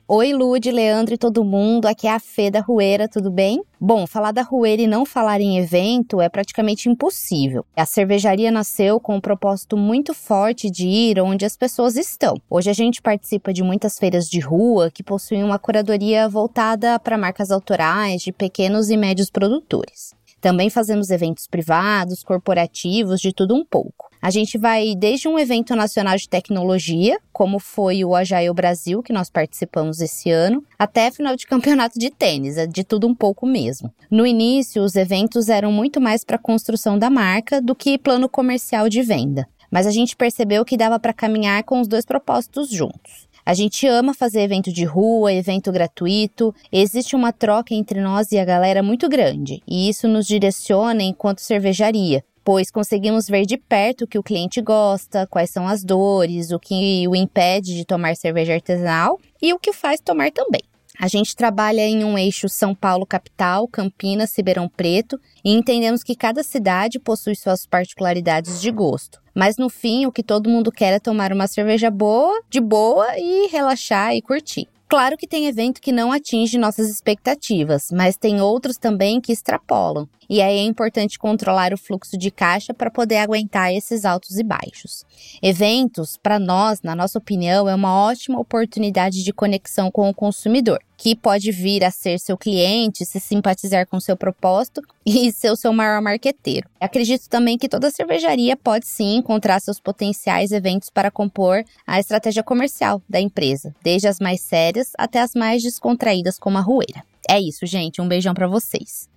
Oi, 0.10 0.32
Lude, 0.32 0.72
Leandro 0.72 1.16
e 1.16 1.18
todo 1.18 1.44
mundo. 1.44 1.86
Aqui 1.86 2.08
é 2.08 2.14
a 2.14 2.20
Fê 2.20 2.50
da 2.50 2.62
Rueira, 2.62 3.10
tudo 3.10 3.30
bem? 3.30 3.62
Bom, 3.78 4.08
falar 4.08 4.32
da 4.32 4.42
Rueira 4.42 4.82
e 4.82 4.88
não 4.88 5.06
falar 5.06 5.42
em 5.42 5.58
evento 5.58 6.22
é 6.22 6.30
praticamente 6.30 6.88
impossível. 6.88 7.66
A 7.76 7.86
cervejaria 7.86 8.50
nasceu 8.50 9.02
com 9.02 9.18
um 9.18 9.22
propósito 9.22 9.76
muito 9.76 10.14
forte 10.14 10.72
de 10.72 10.88
ir 10.88 11.20
onde 11.20 11.46
as 11.46 11.58
pessoas 11.58 11.98
estão. 11.98 12.42
Hoje 12.50 12.70
a 12.70 12.74
gente 12.74 13.02
participa 13.02 13.52
de 13.52 13.62
muitas 13.62 14.00
feiras 14.00 14.30
de 14.30 14.40
rua 14.40 14.90
que 14.90 15.04
possuem 15.04 15.44
uma 15.44 15.60
curadoria 15.60 16.30
voltada 16.30 16.98
para 17.00 17.18
marcas 17.18 17.52
autorais 17.52 18.22
de 18.22 18.32
pequenos 18.32 18.90
e 18.90 18.96
médios 18.96 19.30
produtores. 19.30 20.16
Também 20.40 20.70
fazemos 20.70 21.10
eventos 21.10 21.48
privados, 21.48 22.24
corporativos, 22.24 23.20
de 23.20 23.34
tudo 23.34 23.54
um 23.54 23.66
pouco. 23.66 24.07
A 24.22 24.30
gente 24.30 24.58
vai 24.58 24.96
desde 24.96 25.28
um 25.28 25.38
evento 25.38 25.76
nacional 25.76 26.18
de 26.18 26.28
tecnologia, 26.28 27.20
como 27.32 27.60
foi 27.60 28.04
o 28.04 28.16
Agile 28.16 28.54
Brasil, 28.54 29.04
que 29.04 29.14
nós 29.14 29.30
participamos 29.30 30.02
esse 30.02 30.32
ano, 30.32 30.64
até 30.78 31.12
final 31.12 31.36
de 31.36 31.46
campeonato 31.46 32.00
de 32.00 32.10
tênis, 32.10 32.58
é 32.58 32.66
de 32.66 32.84
tudo 32.84 33.08
um 33.08 33.14
pouco 33.14 33.46
mesmo. 33.46 33.94
No 34.10 34.26
início, 34.26 34.82
os 34.82 34.96
eventos 34.96 35.50
eram 35.50 35.72
muito 35.72 36.02
mais 36.02 36.24
para 36.24 36.38
construção 36.38 36.98
da 36.98 37.10
marca 37.10 37.62
do 37.62 37.76
que 37.76 37.98
plano 37.98 38.28
comercial 38.28 38.90
de 38.90 39.02
venda. 39.02 39.48
Mas 39.70 39.86
a 39.86 39.92
gente 39.92 40.16
percebeu 40.16 40.64
que 40.66 40.78
dava 40.78 41.00
para 41.00 41.14
caminhar 41.14 41.64
com 41.64 41.80
os 41.82 41.88
dois 41.88 42.06
propósitos 42.06 42.70
juntos. 42.70 43.28
A 43.46 43.54
gente 43.54 43.88
ama 43.88 44.14
fazer 44.14 44.42
evento 44.42 44.74
de 44.74 44.84
rua, 44.84 45.32
evento 45.32 45.72
gratuito. 45.72 46.54
Existe 46.70 47.16
uma 47.16 47.32
troca 47.32 47.74
entre 47.74 48.02
nós 48.02 48.32
e 48.34 48.38
a 48.38 48.44
galera 48.44 48.84
muito 48.84 49.08
grande, 49.08 49.64
e 49.66 49.88
isso 49.88 50.06
nos 50.06 50.28
direciona 50.28 51.02
enquanto 51.02 51.40
cervejaria, 51.40 52.26
pois 52.48 52.72
conseguimos 52.72 53.28
ver 53.28 53.46
de 53.46 53.58
perto 53.58 54.06
o 54.06 54.08
que 54.08 54.18
o 54.18 54.24
cliente 54.24 54.62
gosta, 54.62 55.28
quais 55.28 55.50
são 55.50 55.68
as 55.68 55.84
dores, 55.84 56.50
o 56.50 56.58
que 56.58 57.06
o 57.06 57.14
impede 57.14 57.76
de 57.76 57.84
tomar 57.84 58.16
cerveja 58.16 58.54
artesanal 58.54 59.20
e 59.42 59.54
o 59.54 59.60
que 59.60 59.74
faz 59.74 60.00
tomar 60.00 60.32
também. 60.32 60.62
A 60.98 61.10
gente 61.10 61.36
trabalha 61.36 61.82
em 61.82 62.06
um 62.06 62.18
eixo 62.18 62.48
São 62.48 62.74
Paulo 62.74 63.06
capital, 63.06 63.68
Campinas, 63.68 64.34
Ribeirão 64.34 64.70
Preto 64.70 65.20
e 65.44 65.52
entendemos 65.52 66.04
que 66.04 66.16
cada 66.16 66.42
cidade 66.42 67.00
possui 67.00 67.36
suas 67.36 67.66
particularidades 67.66 68.62
de 68.62 68.72
gosto. 68.72 69.22
Mas 69.36 69.58
no 69.58 69.68
fim, 69.68 70.06
o 70.06 70.12
que 70.12 70.24
todo 70.24 70.50
mundo 70.50 70.72
quer 70.72 70.94
é 70.94 71.00
tomar 71.00 71.34
uma 71.34 71.48
cerveja 71.48 71.92
boa, 71.92 72.42
de 72.50 72.62
boa 72.62 73.08
e 73.20 73.50
relaxar 73.52 74.16
e 74.16 74.22
curtir. 74.22 74.70
Claro 74.88 75.18
que 75.18 75.28
tem 75.28 75.48
evento 75.48 75.82
que 75.82 75.92
não 75.92 76.14
atinge 76.14 76.58
nossas 76.58 76.90
expectativas, 76.90 77.90
mas 77.92 78.16
tem 78.16 78.40
outros 78.40 78.78
também 78.78 79.20
que 79.20 79.34
extrapolam. 79.34 80.08
E 80.30 80.42
aí 80.42 80.58
é 80.58 80.64
importante 80.64 81.18
controlar 81.18 81.74
o 81.74 81.78
fluxo 81.78 82.18
de 82.18 82.30
caixa 82.30 82.74
para 82.74 82.92
poder 82.92 83.18
aguentar 83.18 83.74
esses 83.74 84.06
altos 84.06 84.38
e 84.38 84.44
baixos. 84.44 85.06
Eventos, 85.42 86.18
para 86.18 86.38
nós, 86.38 86.82
na 86.82 86.96
nossa 86.96 87.18
opinião, 87.18 87.68
é 87.70 87.76
uma 87.76 87.94
ótima 87.94 88.40
oportunidade 88.40 89.24
de 89.24 89.34
conexão 89.34 89.90
com 89.90 90.10
o 90.10 90.14
consumidor, 90.14 90.80
que 90.98 91.16
pode 91.16 91.52
vir 91.52 91.84
a 91.84 91.92
ser 91.92 92.20
seu 92.20 92.38
cliente, 92.38 93.06
se 93.06 93.20
simpatizar 93.20 93.88
com 93.88 94.00
seu 94.00 94.18
propósito 94.18 94.82
e 95.06 95.32
ser 95.32 95.52
o 95.52 95.56
seu 95.56 95.72
maior 95.72 96.02
marqueteiro. 96.02 96.70
Acredito 96.80 97.30
também 97.30 97.58
que 97.58 97.70
toda 97.70 97.92
cervejaria 97.92 98.58
pode 98.58 98.86
sim 98.86 99.16
encontrar 99.16 99.62
seus 99.62 99.80
potenciais 99.80 100.52
eventos 100.52 100.90
para 100.90 101.12
compor 101.12 101.64
a 101.86 102.00
estratégia 102.00 102.44
comercial 102.44 103.02
da 103.08 103.20
empresa, 103.20 103.74
desde 103.82 104.08
as 104.08 104.20
mais 104.20 104.42
sérias 104.42 104.92
até 104.98 105.22
as 105.22 105.34
mais 105.34 105.64
descontraídas 105.64 106.38
como 106.38 106.58
a 106.58 106.62
Rueira. 106.62 107.04
É 107.30 107.40
isso, 107.40 107.66
gente. 107.66 108.02
Um 108.02 108.08
beijão 108.08 108.34
para 108.34 108.48
vocês. 108.48 109.10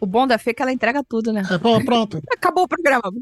O 0.00 0.06
bom 0.06 0.26
da 0.26 0.38
Fê 0.38 0.50
é 0.50 0.54
que 0.54 0.62
ela 0.62 0.72
entrega 0.72 1.02
tudo, 1.02 1.32
né? 1.32 1.42
É, 1.50 1.58
pô, 1.58 1.82
pronto. 1.84 2.22
Acabou 2.30 2.64
o 2.64 2.68
programa. 2.68 3.02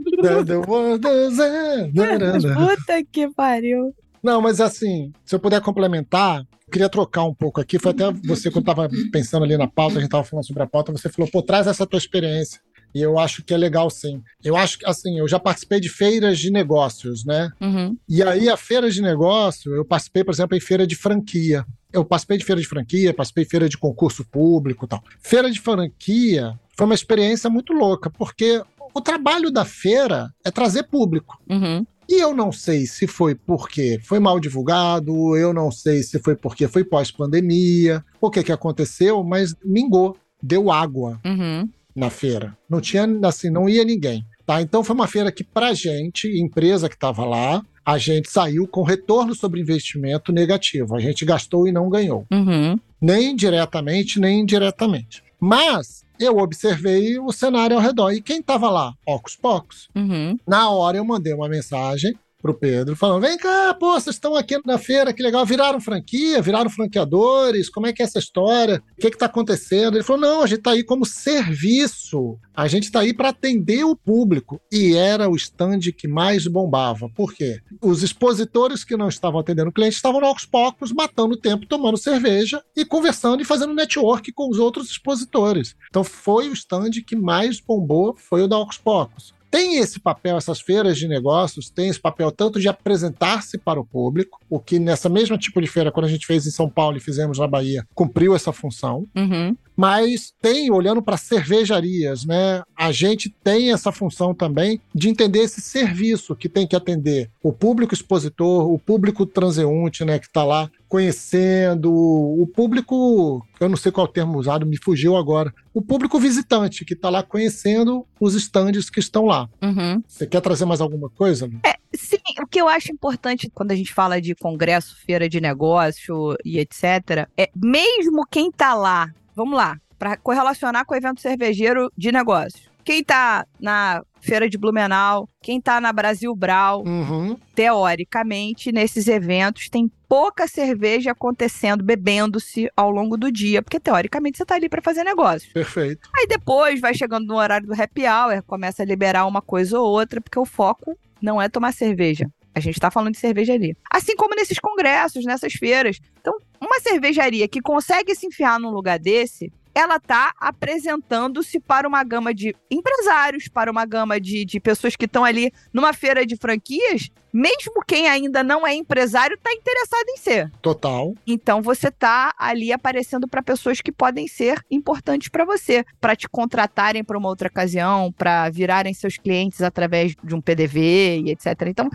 Puta 2.55 3.05
que 3.11 3.29
pariu. 3.31 3.95
Não, 4.23 4.43
mas 4.43 4.61
assim, 4.61 5.13
se 5.25 5.35
eu 5.35 5.39
puder 5.39 5.61
complementar, 5.61 6.41
eu 6.41 6.73
queria 6.73 6.89
trocar 6.89 7.25
um 7.25 7.35
pouco 7.35 7.61
aqui. 7.61 7.79
Foi 7.79 7.93
até 7.93 8.11
você, 8.11 8.51
quando 8.51 8.69
estava 8.69 8.89
pensando 9.11 9.45
ali 9.45 9.57
na 9.57 9.69
pauta, 9.69 9.99
a 9.99 10.01
gente 10.01 10.09
estava 10.09 10.25
falando 10.25 10.47
sobre 10.47 10.63
a 10.63 10.67
pauta, 10.67 10.93
você 10.93 11.09
falou, 11.09 11.31
pô, 11.31 11.43
traz 11.43 11.67
essa 11.67 11.87
tua 11.87 11.99
experiência. 11.99 12.61
E 12.95 13.01
eu 13.01 13.19
acho 13.19 13.45
que 13.45 13.55
é 13.55 13.57
legal, 13.57 13.89
sim. 13.91 14.23
Eu 14.43 14.57
acho 14.57 14.79
que, 14.79 14.87
assim, 14.87 15.19
eu 15.19 15.29
já 15.29 15.39
participei 15.39 15.81
de 15.81 15.89
feiras 15.89 16.39
de 16.39 16.51
negócios, 16.51 17.25
né? 17.25 17.51
Uhum. 17.61 17.97
E 18.09 18.23
aí, 18.23 18.49
a 18.49 18.57
feira 18.57 18.91
de 18.91 19.03
negócio, 19.03 19.75
eu 19.75 19.85
participei, 19.85 20.25
por 20.25 20.33
exemplo, 20.33 20.57
em 20.57 20.61
feira 20.61 20.87
de 20.87 20.97
franquia. 20.97 21.65
Eu 21.93 22.05
participei 22.05 22.39
de 22.39 22.45
feira 22.45 22.61
de 22.61 22.67
franquia, 22.67 23.15
participei 23.15 23.45
de 23.45 23.51
feira 23.51 23.69
de 23.69 23.79
concurso 23.79 24.25
público 24.25 24.87
e 24.87 24.89
tal. 24.89 25.03
Feira 25.21 25.51
de 25.51 25.61
franquia 25.61 26.59
foi 26.77 26.85
uma 26.87 26.95
experiência 26.95 27.49
muito 27.51 27.73
louca, 27.73 28.11
porque 28.11 28.63
o 28.95 29.01
trabalho 29.01 29.51
da 29.51 29.65
feira 29.65 30.33
é 30.45 30.51
trazer 30.51 30.85
público. 30.85 31.39
Uhum. 31.49 31.85
E 32.09 32.23
eu 32.23 32.35
não 32.35 32.53
sei 32.53 32.87
se 32.87 33.07
foi 33.07 33.35
porque 33.35 33.99
foi 34.05 34.21
mal 34.21 34.39
divulgado, 34.39 35.37
eu 35.37 35.53
não 35.53 35.73
sei 35.73 36.03
se 36.03 36.19
foi 36.21 36.37
porque 36.37 36.69
foi 36.69 36.85
pós-pandemia, 36.85 38.05
o 38.21 38.31
que 38.31 38.43
que 38.45 38.53
aconteceu, 38.53 39.25
mas 39.25 39.55
mingou, 39.65 40.17
deu 40.43 40.71
água 40.71 41.21
Uhum. 41.25 41.69
na 41.95 42.11
feira. 42.11 42.57
Não 42.71 42.81
tinha, 42.81 43.07
assim, 43.25 43.51
não 43.51 43.69
ia 43.69 43.85
ninguém. 43.85 44.25
Tá? 44.45 44.63
Então 44.63 44.85
foi 44.85 44.95
uma 44.95 45.09
feira 45.09 45.33
que, 45.33 45.43
pra 45.43 45.75
gente, 45.75 46.29
empresa 46.41 46.89
que 46.89 46.95
estava 46.95 47.25
lá, 47.25 47.65
a 47.85 47.99
gente 47.99 48.31
saiu 48.31 48.69
com 48.69 48.83
retorno 48.85 49.35
sobre 49.35 49.61
investimento 49.61 50.31
negativo. 50.33 50.95
A 50.95 51.01
gente 51.01 51.25
gastou 51.25 51.67
e 51.67 51.73
não 51.73 51.89
ganhou. 51.89 52.25
Uhum. 52.31 52.79
Nem 53.01 53.35
diretamente, 53.35 54.21
nem 54.21 54.41
indiretamente. 54.41 55.23
Mas 55.41 56.05
eu 56.21 56.39
observei 56.39 57.19
o 57.19 57.33
cenário 57.33 57.77
ao 57.77 57.83
redor. 57.83 58.13
E 58.13 58.21
quem 58.21 58.41
estava 58.41 58.71
lá? 58.71 58.93
Ocos 59.07 59.37
Pocos. 59.37 59.89
Uhum. 59.95 60.37
Na 60.47 60.71
hora 60.71 60.97
eu 60.97 61.05
mandei 61.05 61.33
uma 61.33 61.49
mensagem 61.49 62.15
pro 62.41 62.55
Pedro, 62.55 62.97
falando: 62.97 63.23
vem 63.23 63.37
cá, 63.37 63.75
pô, 63.75 63.93
vocês 63.93 64.17
estão 64.17 64.37
aqui 64.37 64.59
na 64.65 64.79
feira, 64.79 65.13
que 65.13 65.23
legal, 65.23 65.45
viraram 65.45 65.81
franquia, 65.81 66.43
viraram 66.43 66.71
franqueadores, 66.71 67.69
como 67.69 67.87
é 67.87 67.93
que 67.93 68.03
é 68.03 68.05
essa 68.05 68.19
história? 68.19 68.83
O 68.97 69.01
que 69.01 69.11
que 69.11 69.19
tá 69.19 69.27
acontecendo? 69.27 69.97
Ele 69.97 70.05
falou: 70.05 70.21
não, 70.23 70.43
a 70.43 70.47
gente 70.47 70.63
tá 70.63 70.73
aí 70.73 70.85
como 70.85 71.05
serviço, 71.05 72.39
a 72.55 72.69
gente 72.69 72.91
tá 72.91 73.01
aí 73.01 73.13
para 73.15 73.31
atender 73.31 73.85
o 73.85 73.97
público. 73.97 74.61
E 74.71 74.95
era 74.95 75.29
o 75.29 75.37
stand 75.37 75.81
que 75.97 76.09
mais 76.09 76.47
bombava. 76.47 77.09
Por 77.09 77.33
quê? 77.33 77.61
Os 77.83 78.03
expositores 78.03 78.85
que 78.85 78.97
não 78.97 79.09
estavam 79.09 79.41
atendendo 79.41 79.71
o 79.71 79.73
cliente 79.73 79.97
estavam 79.97 80.25
aos 80.25 80.45
poucos 80.45 80.93
matando 80.93 81.37
tempo, 81.37 81.67
tomando 81.67 81.97
cerveja 81.97 82.63
e 82.77 82.85
conversando 82.85 83.43
e 83.43 83.45
fazendo 83.45 83.75
network 83.75 84.33
com 84.33 84.51
os 84.51 84.59
outros 84.59 84.91
expositores. 84.91 85.75
Então 85.89 86.05
foi 86.05 86.49
o 86.49 86.53
stand 86.53 86.91
que 87.07 87.17
mais 87.17 87.61
bombou, 87.61 88.15
foi 88.17 88.43
o 88.43 88.49
da 88.49 88.59
Ocus 88.59 88.79
Pocos 88.79 89.36
tem 89.51 89.79
esse 89.79 90.01
papel, 90.01 90.37
essas 90.37 90.61
feiras 90.61 90.99
de 90.99 91.09
negócios, 91.09 91.71
tem 91.71 91.89
esse 91.89 92.01
papel 92.01 92.31
tanto 92.31 92.61
de 92.61 92.69
apresentar-se 92.69 93.59
para 93.59 93.81
o 93.81 93.85
público, 93.85 94.41
o 94.49 94.59
que 94.59 94.79
nessa 94.79 95.09
mesma 95.09 95.39
tipo 95.39 95.61
de 95.61 95.67
feira, 95.67 95.93
quando 95.93 96.07
a 96.07 96.11
gente 96.11 96.27
fez 96.27 96.47
em 96.47 96.51
São 96.51 96.69
Paulo 96.69 96.97
e 96.97 97.01
fizemos 97.01 97.39
na 97.39 97.47
Bahia, 97.47 97.87
cumpriu 97.95 98.35
essa 98.35 98.53
função. 98.53 99.07
Uhum. 99.17 99.57
Mas 99.77 100.33
tem, 100.41 100.71
olhando 100.71 101.03
para 101.03 101.17
cervejarias, 101.17 102.25
né? 102.25 102.63
A 102.77 102.91
gente 102.91 103.29
tem 103.29 103.73
essa 103.73 103.93
função 103.93 104.35
também 104.35 104.81
de 104.95 105.09
entender 105.09 105.41
esse 105.41 105.61
serviço 105.61 106.35
que 106.35 106.49
tem 106.49 106.67
que 106.67 106.75
atender 106.75 107.31
o 107.43 107.53
público 107.53 107.93
expositor, 107.93 108.73
o 108.73 108.79
público 108.79 109.27
transeunte, 109.27 110.05
né? 110.05 110.19
Que 110.19 110.27
está 110.27 110.45
lá 110.45 110.71
conhecendo, 110.89 111.93
o 111.93 112.47
público, 112.47 113.45
eu 113.59 113.69
não 113.69 113.77
sei 113.77 113.91
qual 113.91 114.07
termo 114.07 114.39
usado, 114.39 114.65
me 114.65 114.79
fugiu 114.83 115.17
agora, 115.17 115.53
o 115.75 115.83
público 115.83 116.19
visitante 116.19 116.85
que 116.85 116.95
está 116.95 117.11
lá 117.11 117.23
conhecendo 117.23 118.07
os 118.21 118.35
estandes 118.35 118.89
que 118.89 119.01
estão 119.01 119.27
lá. 119.27 119.49
Uhum. 119.61 120.03
Você 120.07 120.27
quer 120.27 120.41
trazer 120.41 120.65
mais 120.65 120.81
alguma 120.81 121.11
coisa? 121.11 121.51
É, 121.65 121.75
sim, 121.95 122.17
o 122.41 122.47
que 122.47 122.61
eu 122.61 122.69
acho 122.69 122.93
importante 122.93 123.51
quando 123.53 123.73
a 123.73 123.75
gente 123.75 123.93
fala 123.93 124.21
de 124.21 124.35
congresso, 124.35 124.97
feira 125.05 125.29
de 125.29 125.41
negócio 125.41 126.37
e 126.45 126.59
etc., 126.59 127.29
é 127.37 127.51
mesmo 127.55 128.25
quem 128.31 128.49
está 128.49 128.75
lá, 128.75 129.13
vamos 129.37 129.57
lá, 129.57 129.77
para 129.99 130.17
correlacionar 130.17 130.85
com 130.87 130.95
o 130.95 130.97
evento 130.97 131.21
cervejeiro 131.21 131.93
de 131.97 132.11
negócio. 132.11 132.71
Quem 132.83 133.01
está 133.01 133.45
na 133.61 134.03
Feira 134.21 134.49
de 134.49 134.57
Blumenau, 134.57 135.29
quem 135.43 135.59
está 135.59 135.81
na 135.81 135.93
Brasil 135.93 136.35
Brau, 136.35 136.85
uhum. 136.87 137.37
teoricamente, 137.55 138.73
nesses 138.73 139.09
eventos 139.09 139.69
tem 139.69 139.91
pouca 140.09 140.47
cerveja 140.47 141.11
acontecendo, 141.11 141.83
bebendo-se 141.83 142.69
ao 142.77 142.91
longo 142.91 143.17
do 143.17 143.31
dia, 143.31 143.61
porque 143.61 143.81
teoricamente 143.81 144.37
você 144.37 144.45
está 144.45 144.55
ali 144.55 144.69
para 144.69 144.81
fazer 144.81 145.03
negócio. 145.03 145.53
Perfeito. 145.53 146.09
Aí 146.17 146.27
depois 146.29 146.81
vai 146.81 146.95
chegando 146.95 147.27
no 147.27 147.37
horário 147.37 147.67
do 147.67 147.75
happy 147.75 148.03
hour, 148.07 148.43
começa 148.45 148.83
a 148.83 148.87
liberar 148.87 149.27
uma 149.27 149.43
coisa 149.43 149.79
ou 149.79 149.91
outra, 149.91 150.21
porque 150.21 150.39
o 150.39 150.45
foco 150.45 150.97
não 151.21 151.43
é 151.43 151.49
tomar 151.49 151.73
cerveja. 151.73 152.31
A 152.55 152.61
gente 152.61 152.77
está 152.77 152.91
falando 152.91 153.13
de 153.13 153.19
cervejaria. 153.19 153.77
Assim 153.91 154.17
como 154.17 154.35
nesses 154.35 154.59
congressos, 154.59 155.27
nessas 155.27 155.53
feiras. 155.53 155.99
Então, 156.19 156.39
uma 156.61 156.81
cervejaria 156.81 157.49
que 157.49 157.61
consegue 157.61 158.15
se 158.15 158.27
enfiar 158.27 158.59
num 158.59 158.71
lugar 158.71 158.99
desse, 158.99 159.53
ela 159.77 159.97
está 159.97 160.33
apresentando-se 160.41 161.61
para 161.61 161.87
uma 161.87 162.03
gama 162.03 162.33
de 162.33 162.57
empresários, 162.71 163.47
para 163.47 163.71
uma 163.71 163.85
gama 163.85 164.19
de, 164.19 164.43
de 164.43 164.59
pessoas 164.59 164.97
que 164.97 165.05
estão 165.05 165.23
ali 165.23 165.53
numa 165.71 165.93
feira 165.93 166.25
de 166.25 166.35
franquias, 166.35 167.11
mesmo 167.31 167.85
quem 167.87 168.09
ainda 168.09 168.43
não 168.43 168.67
é 168.67 168.75
empresário 168.75 169.35
está 169.35 169.53
interessado 169.53 170.09
em 170.09 170.17
ser. 170.17 170.51
Total. 170.63 171.13
Então 171.27 171.61
você 171.61 171.89
está 171.89 172.33
ali 172.39 172.73
aparecendo 172.73 173.29
para 173.29 173.43
pessoas 173.43 173.83
que 173.83 173.93
podem 173.93 174.27
ser 174.27 174.65
importantes 174.71 175.29
para 175.29 175.45
você, 175.45 175.85
para 176.01 176.17
te 176.17 176.27
contratarem 176.27 177.05
para 177.05 177.19
uma 177.19 177.29
outra 177.29 177.49
ocasião, 177.49 178.11
para 178.11 178.49
virarem 178.49 178.95
seus 178.95 179.19
clientes 179.19 179.61
através 179.61 180.15
de 180.25 180.35
um 180.35 180.41
PDV 180.41 181.21
e 181.27 181.31
etc. 181.33 181.49
Então, 181.67 181.91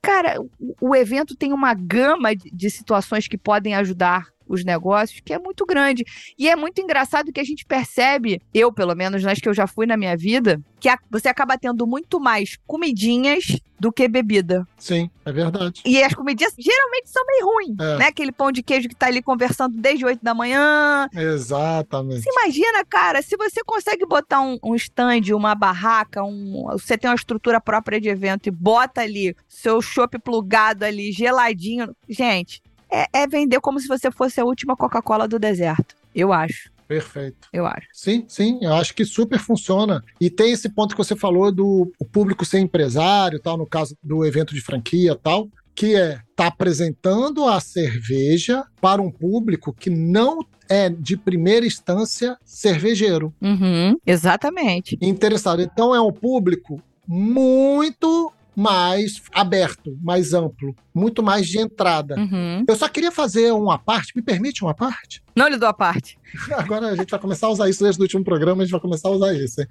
cara, 0.00 0.36
o 0.80 0.96
evento 0.96 1.36
tem 1.36 1.52
uma 1.52 1.74
gama 1.74 2.34
de 2.34 2.70
situações 2.70 3.28
que 3.28 3.36
podem 3.36 3.74
ajudar 3.74 4.34
os 4.48 4.64
negócios, 4.64 5.20
que 5.24 5.32
é 5.32 5.38
muito 5.38 5.64
grande. 5.64 6.04
E 6.38 6.48
é 6.48 6.56
muito 6.56 6.80
engraçado 6.80 7.32
que 7.32 7.40
a 7.40 7.44
gente 7.44 7.64
percebe, 7.64 8.40
eu 8.52 8.72
pelo 8.72 8.94
menos, 8.94 9.22
nas 9.22 9.38
que 9.38 9.48
eu 9.48 9.54
já 9.54 9.66
fui 9.66 9.86
na 9.86 9.96
minha 9.96 10.16
vida, 10.16 10.60
que 10.80 10.88
você 11.10 11.28
acaba 11.28 11.58
tendo 11.58 11.86
muito 11.86 12.20
mais 12.20 12.56
comidinhas 12.66 13.58
do 13.78 13.92
que 13.92 14.08
bebida. 14.08 14.66
Sim, 14.78 15.10
é 15.24 15.32
verdade. 15.32 15.82
E 15.84 16.02
as 16.02 16.14
comidinhas 16.14 16.54
geralmente 16.58 17.10
são 17.10 17.22
meio 17.26 17.46
ruins, 17.46 17.76
é. 17.78 17.98
né? 17.98 18.06
Aquele 18.06 18.32
pão 18.32 18.50
de 18.50 18.62
queijo 18.62 18.88
que 18.88 18.94
tá 18.94 19.06
ali 19.06 19.22
conversando 19.22 19.76
desde 19.76 20.04
8 20.04 20.24
da 20.24 20.34
manhã. 20.34 21.08
Exatamente. 21.12 22.22
Você 22.22 22.30
imagina, 22.30 22.84
cara, 22.84 23.20
se 23.22 23.36
você 23.36 23.62
consegue 23.64 24.06
botar 24.06 24.40
um, 24.40 24.58
um 24.62 24.74
stand, 24.74 25.34
uma 25.34 25.54
barraca, 25.54 26.22
um, 26.22 26.68
você 26.72 26.96
tem 26.96 27.10
uma 27.10 27.16
estrutura 27.16 27.60
própria 27.60 28.00
de 28.00 28.08
evento 28.08 28.46
e 28.46 28.50
bota 28.50 29.02
ali 29.02 29.36
seu 29.48 29.82
chopp 29.82 30.18
plugado 30.18 30.84
ali, 30.84 31.12
geladinho. 31.12 31.94
Gente, 32.08 32.62
é, 32.90 33.06
é 33.12 33.26
vender 33.26 33.60
como 33.60 33.80
se 33.80 33.88
você 33.88 34.10
fosse 34.10 34.40
a 34.40 34.44
última 34.44 34.76
Coca-Cola 34.76 35.26
do 35.26 35.38
deserto. 35.38 35.94
Eu 36.14 36.32
acho. 36.32 36.70
Perfeito. 36.86 37.48
Eu 37.52 37.66
acho. 37.66 37.88
Sim, 37.92 38.24
sim, 38.28 38.58
eu 38.62 38.72
acho 38.72 38.94
que 38.94 39.04
super 39.04 39.38
funciona. 39.38 40.02
E 40.20 40.30
tem 40.30 40.52
esse 40.52 40.68
ponto 40.68 40.94
que 40.94 41.04
você 41.04 41.16
falou 41.16 41.50
do 41.50 41.92
público 42.12 42.44
ser 42.44 42.60
empresário, 42.60 43.40
tal, 43.40 43.56
no 43.56 43.66
caso 43.66 43.96
do 44.02 44.24
evento 44.24 44.54
de 44.54 44.60
franquia 44.60 45.16
tal, 45.16 45.48
que 45.74 45.94
é 45.94 46.20
tá 46.34 46.46
apresentando 46.46 47.44
a 47.44 47.60
cerveja 47.60 48.64
para 48.80 49.02
um 49.02 49.10
público 49.10 49.72
que 49.72 49.90
não 49.90 50.46
é 50.68 50.88
de 50.88 51.16
primeira 51.16 51.66
instância 51.66 52.36
cervejeiro. 52.44 53.34
Uhum, 53.42 53.96
exatamente. 54.06 54.96
Interessado. 55.00 55.60
Então 55.60 55.94
é 55.94 56.00
um 56.00 56.12
público 56.12 56.80
muito 57.06 58.32
mais 58.56 59.22
aberto, 59.32 59.98
mais 60.02 60.32
amplo, 60.32 60.74
muito 60.94 61.22
mais 61.22 61.46
de 61.46 61.58
entrada. 61.58 62.14
Uhum. 62.16 62.64
Eu 62.66 62.74
só 62.74 62.88
queria 62.88 63.12
fazer 63.12 63.52
uma 63.52 63.78
parte, 63.78 64.12
me 64.16 64.22
permite 64.22 64.64
uma 64.64 64.74
parte? 64.74 65.22
Não 65.36 65.46
lhe 65.46 65.58
dou 65.58 65.68
a 65.68 65.74
parte. 65.74 66.18
Agora 66.56 66.88
a 66.88 66.96
gente 66.96 67.10
vai 67.10 67.20
começar 67.20 67.48
a 67.48 67.50
usar 67.50 67.68
isso 67.68 67.82
desde 67.82 68.00
o 68.00 68.04
último 68.04 68.24
programa, 68.24 68.62
a 68.62 68.64
gente 68.64 68.72
vai 68.72 68.80
começar 68.80 69.08
a 69.08 69.12
usar 69.12 69.34
isso. 69.34 69.60
Hein? 69.60 69.66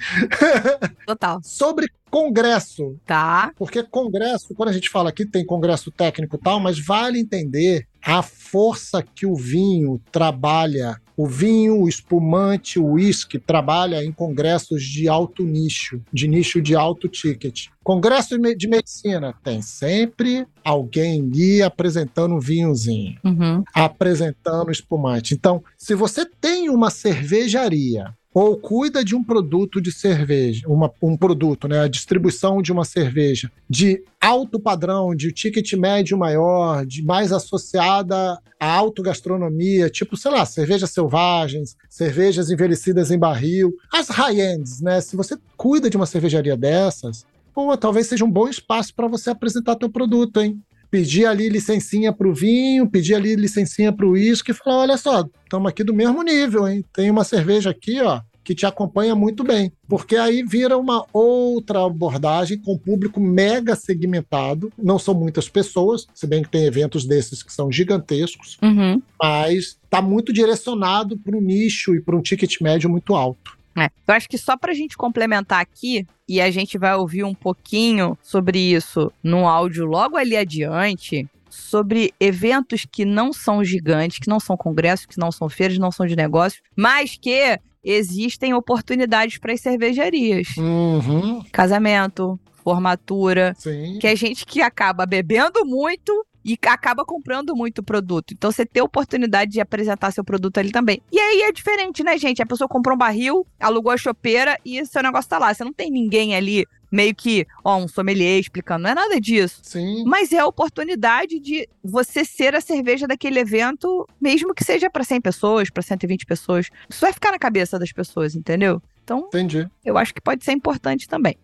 Total. 1.07 1.39
Sobre 1.41 1.87
congresso. 2.11 2.95
Tá. 3.05 3.51
Porque 3.57 3.81
congresso, 3.81 4.53
quando 4.53 4.69
a 4.69 4.73
gente 4.73 4.89
fala 4.89 5.09
aqui, 5.09 5.25
tem 5.25 5.43
congresso 5.43 5.89
técnico 5.89 6.35
e 6.35 6.39
tal, 6.39 6.59
mas 6.59 6.77
vale 6.77 7.19
entender 7.19 7.87
a 8.03 8.21
força 8.21 9.01
que 9.01 9.25
o 9.25 9.35
vinho 9.35 9.99
trabalha 10.11 11.01
o 11.17 11.25
vinho, 11.25 11.81
o 11.81 11.87
espumante, 11.87 12.79
o 12.79 12.85
uísque 12.93 13.39
trabalha 13.39 14.03
em 14.03 14.11
congressos 14.11 14.83
de 14.83 15.07
alto 15.07 15.43
nicho, 15.43 16.01
de 16.11 16.27
nicho 16.27 16.61
de 16.61 16.75
alto 16.75 17.07
ticket. 17.07 17.67
Congresso 17.83 18.37
de 18.37 18.67
medicina 18.67 19.33
tem 19.43 19.61
sempre 19.61 20.45
alguém 20.63 21.21
ali 21.21 21.61
apresentando 21.61 22.35
um 22.35 22.39
vinhozinho, 22.39 23.17
uhum. 23.23 23.63
apresentando 23.73 24.71
espumante. 24.71 25.33
Então, 25.33 25.63
se 25.77 25.93
você 25.93 26.25
tem 26.25 26.69
uma 26.69 26.89
cervejaria 26.89 28.13
ou 28.35 28.57
cuida 28.57 29.01
de 29.01 29.15
um 29.15 29.23
produto 29.23 29.79
de 29.79 29.93
cerveja, 29.93 30.67
uma, 30.67 30.91
um 31.01 31.15
produto, 31.15 31.69
né, 31.69 31.79
a 31.79 31.87
distribuição 31.87 32.61
de 32.61 32.69
uma 32.69 32.83
cerveja 32.83 33.49
de 33.69 34.03
alto 34.19 34.59
padrão, 34.59 35.15
de 35.15 35.31
ticket 35.31 35.71
médio 35.75 36.17
maior, 36.17 36.85
de 36.85 37.01
mais 37.01 37.31
associada 37.31 38.37
à 38.59 38.73
autogastronomia, 38.73 39.89
tipo, 39.89 40.17
sei 40.17 40.31
lá, 40.31 40.45
cervejas 40.45 40.91
selvagens, 40.91 41.77
cervejas 41.89 42.49
envelhecidas 42.49 43.09
em 43.09 43.17
barril, 43.17 43.73
as 43.89 44.09
high-ends, 44.09 44.81
né? 44.81 44.99
Se 44.99 45.15
você 45.15 45.37
cuida 45.55 45.89
de 45.89 45.95
uma 45.95 46.05
cervejaria 46.05 46.57
dessas, 46.57 47.25
pô, 47.53 47.77
talvez 47.77 48.07
seja 48.07 48.25
um 48.25 48.31
bom 48.31 48.49
espaço 48.49 48.93
para 48.93 49.07
você 49.07 49.29
apresentar 49.29 49.77
teu 49.77 49.89
produto, 49.89 50.41
hein? 50.41 50.61
Pedir 50.89 51.25
ali 51.25 51.49
licencinha 51.49 52.13
para 52.13 52.27
o 52.27 52.33
vinho, 52.33 52.89
pedir 52.89 53.15
ali 53.15 53.35
licencinha 53.35 53.91
para 53.91 54.05
o 54.05 54.11
uísque 54.11 54.51
e 54.51 54.53
falar: 54.53 54.77
olha 54.77 54.97
só, 54.97 55.25
estamos 55.43 55.69
aqui 55.69 55.83
do 55.83 55.93
mesmo 55.93 56.23
nível, 56.23 56.67
hein? 56.67 56.83
Tem 56.93 57.09
uma 57.09 57.23
cerveja 57.23 57.69
aqui, 57.69 58.01
ó, 58.01 58.21
que 58.45 58.53
te 58.53 58.65
acompanha 58.65 59.15
muito 59.15 59.43
bem. 59.43 59.73
Porque 59.89 60.15
aí 60.15 60.43
vira 60.43 60.77
uma 60.77 61.03
outra 61.11 61.83
abordagem 61.83 62.59
com 62.59 62.77
público 62.77 63.19
mega 63.19 63.75
segmentado. 63.75 64.71
Não 64.77 64.99
são 64.99 65.15
muitas 65.15 65.49
pessoas, 65.49 66.05
se 66.13 66.27
bem 66.27 66.43
que 66.43 66.49
tem 66.49 66.65
eventos 66.65 67.05
desses 67.05 67.41
que 67.41 67.51
são 67.51 67.71
gigantescos, 67.71 68.57
uhum. 68.61 69.01
mas 69.21 69.77
está 69.83 70.01
muito 70.01 70.31
direcionado 70.31 71.17
para 71.17 71.35
um 71.35 71.41
nicho 71.41 71.95
e 71.95 72.01
para 72.01 72.15
um 72.15 72.21
ticket 72.21 72.61
médio 72.61 72.89
muito 72.89 73.15
alto. 73.15 73.54
É. 73.75 73.89
Eu 74.07 74.13
acho 74.13 74.29
que 74.29 74.37
só 74.37 74.55
para 74.55 74.71
a 74.71 74.75
gente 74.75 74.95
complementar 74.95 75.61
aqui, 75.61 76.07
e 76.27 76.39
a 76.41 76.49
gente 76.49 76.77
vai 76.77 76.95
ouvir 76.95 77.23
um 77.23 77.33
pouquinho 77.33 78.17
sobre 78.21 78.57
isso 78.57 79.11
no 79.21 79.47
áudio 79.47 79.85
logo 79.85 80.17
ali 80.17 80.35
adiante, 80.35 81.27
sobre 81.49 82.13
eventos 82.19 82.85
que 82.89 83.05
não 83.05 83.31
são 83.31 83.63
gigantes, 83.63 84.19
que 84.19 84.29
não 84.29 84.39
são 84.39 84.57
congressos, 84.57 85.05
que 85.05 85.19
não 85.19 85.31
são 85.31 85.49
feiras, 85.49 85.77
não 85.77 85.91
são 85.91 86.05
de 86.05 86.15
negócios, 86.15 86.61
mas 86.75 87.17
que 87.17 87.59
existem 87.83 88.53
oportunidades 88.53 89.37
para 89.37 89.53
as 89.53 89.61
cervejarias. 89.61 90.47
Uhum. 90.57 91.43
Casamento, 91.51 92.39
formatura, 92.63 93.53
Sim. 93.57 93.99
que 93.99 94.07
é 94.07 94.15
gente 94.15 94.45
que 94.45 94.61
acaba 94.61 95.05
bebendo 95.05 95.65
muito 95.65 96.25
e 96.45 96.57
acaba 96.67 97.03
comprando 97.03 97.55
muito 97.55 97.81
produto. 97.81 98.35
Então 98.35 98.51
você 98.51 98.63
tem 98.63 98.79
a 98.79 98.83
oportunidade 98.83 99.51
de 99.51 99.59
apresentar 99.59 100.11
seu 100.11 100.23
produto 100.23 100.59
ali 100.59 100.71
também. 100.71 101.01
E 101.11 101.19
aí 101.19 101.41
é 101.41 101.51
diferente, 101.51 102.03
né, 102.03 102.15
gente? 102.19 102.39
A 102.41 102.45
pessoa 102.45 102.67
comprou 102.67 102.93
um 102.93 102.97
barril, 102.97 103.47
alugou 103.59 103.91
a 103.91 103.97
chopeira 103.97 104.55
e 104.63 104.85
seu 104.85 105.01
negócio 105.01 105.27
tá 105.27 105.39
lá. 105.39 105.51
Você 105.51 105.63
não 105.63 105.73
tem 105.73 105.89
ninguém 105.89 106.35
ali 106.35 106.67
meio 106.91 107.15
que, 107.15 107.47
ó, 107.63 107.77
um 107.77 107.87
sommelier 107.87 108.39
explicando. 108.39 108.83
Não 108.83 108.91
é 108.91 108.95
nada 108.95 109.19
disso. 109.19 109.59
Sim. 109.63 110.03
Mas 110.05 110.31
é 110.31 110.37
a 110.37 110.45
oportunidade 110.45 111.39
de 111.39 111.67
você 111.83 112.23
ser 112.23 112.53
a 112.55 112.61
cerveja 112.61 113.07
daquele 113.07 113.39
evento, 113.39 114.07
mesmo 114.21 114.53
que 114.53 114.63
seja 114.63 114.87
para 114.87 115.03
100 115.03 115.21
pessoas, 115.21 115.69
para 115.71 115.81
120 115.81 116.27
pessoas. 116.27 116.69
Isso 116.87 117.01
vai 117.01 117.11
ficar 117.11 117.31
na 117.31 117.39
cabeça 117.39 117.79
das 117.79 117.91
pessoas, 117.91 118.35
entendeu? 118.35 118.81
Então, 119.03 119.25
Entendi. 119.27 119.67
eu 119.83 119.97
acho 119.97 120.13
que 120.13 120.21
pode 120.21 120.45
ser 120.45 120.51
importante 120.51 121.07
também. 121.07 121.35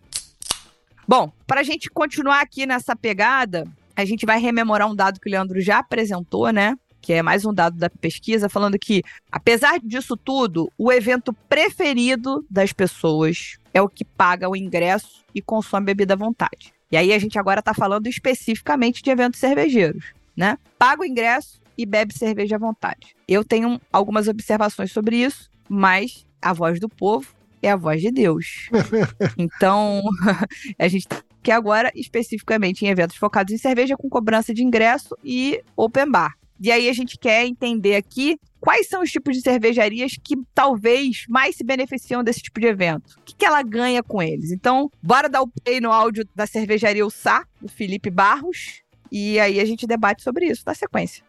Bom, 1.06 1.32
para 1.46 1.60
a 1.60 1.64
gente 1.64 1.90
continuar 1.90 2.40
aqui 2.40 2.64
nessa 2.64 2.94
pegada, 2.94 3.66
a 3.96 4.04
gente 4.04 4.26
vai 4.26 4.38
rememorar 4.38 4.90
um 4.90 4.94
dado 4.94 5.20
que 5.20 5.28
o 5.28 5.32
Leandro 5.32 5.60
já 5.60 5.78
apresentou, 5.78 6.50
né? 6.50 6.76
Que 7.00 7.14
é 7.14 7.22
mais 7.22 7.44
um 7.44 7.52
dado 7.52 7.76
da 7.76 7.90
pesquisa, 7.90 8.48
falando 8.48 8.78
que, 8.78 9.02
apesar 9.30 9.80
disso 9.80 10.16
tudo, 10.16 10.72
o 10.78 10.92
evento 10.92 11.32
preferido 11.48 12.44
das 12.48 12.72
pessoas 12.72 13.58
é 13.74 13.82
o 13.82 13.88
que 13.88 14.04
paga 14.04 14.48
o 14.48 14.56
ingresso 14.56 15.24
e 15.34 15.42
consome 15.42 15.86
bebida 15.86 16.14
à 16.14 16.16
vontade. 16.16 16.72
E 16.90 16.96
aí 16.96 17.12
a 17.12 17.18
gente 17.18 17.38
agora 17.38 17.60
está 17.60 17.72
falando 17.72 18.06
especificamente 18.06 19.02
de 19.02 19.10
eventos 19.10 19.40
cervejeiros, 19.40 20.12
né? 20.36 20.58
Paga 20.78 21.02
o 21.02 21.04
ingresso 21.04 21.60
e 21.76 21.86
bebe 21.86 22.16
cerveja 22.16 22.56
à 22.56 22.58
vontade. 22.58 23.16
Eu 23.26 23.42
tenho 23.42 23.80
algumas 23.92 24.28
observações 24.28 24.92
sobre 24.92 25.16
isso, 25.16 25.50
mas 25.68 26.26
a 26.40 26.52
voz 26.52 26.78
do 26.78 26.88
povo 26.88 27.34
é 27.62 27.70
a 27.70 27.76
voz 27.76 28.00
de 28.00 28.10
Deus. 28.10 28.68
Então, 29.38 30.02
a 30.78 30.88
gente 30.88 31.06
quer 31.42 31.52
agora 31.52 31.90
especificamente 31.94 32.84
em 32.84 32.88
eventos 32.88 33.16
focados 33.16 33.52
em 33.52 33.58
cerveja 33.58 33.96
com 33.96 34.08
cobrança 34.08 34.54
de 34.54 34.62
ingresso 34.62 35.16
e 35.24 35.62
open 35.76 36.10
bar. 36.10 36.34
E 36.60 36.70
aí 36.70 36.88
a 36.88 36.92
gente 36.92 37.18
quer 37.18 37.44
entender 37.44 37.96
aqui 37.96 38.38
quais 38.60 38.88
são 38.88 39.02
os 39.02 39.10
tipos 39.10 39.36
de 39.36 39.42
cervejarias 39.42 40.12
que 40.22 40.36
talvez 40.54 41.24
mais 41.28 41.56
se 41.56 41.64
beneficiam 41.64 42.22
desse 42.22 42.40
tipo 42.40 42.60
de 42.60 42.68
evento. 42.68 43.18
O 43.18 43.22
que, 43.24 43.34
que 43.34 43.44
ela 43.44 43.62
ganha 43.62 44.00
com 44.00 44.22
eles? 44.22 44.52
Então, 44.52 44.88
bora 45.02 45.28
dar 45.28 45.42
o 45.42 45.48
play 45.48 45.80
no 45.80 45.90
áudio 45.90 46.24
da 46.36 46.46
cervejaria 46.46 47.08
Sá, 47.10 47.44
do 47.60 47.68
Felipe 47.68 48.08
Barros, 48.10 48.80
e 49.10 49.40
aí 49.40 49.58
a 49.58 49.64
gente 49.64 49.86
debate 49.88 50.22
sobre 50.22 50.46
isso 50.46 50.62
na 50.64 50.74
sequência. 50.74 51.24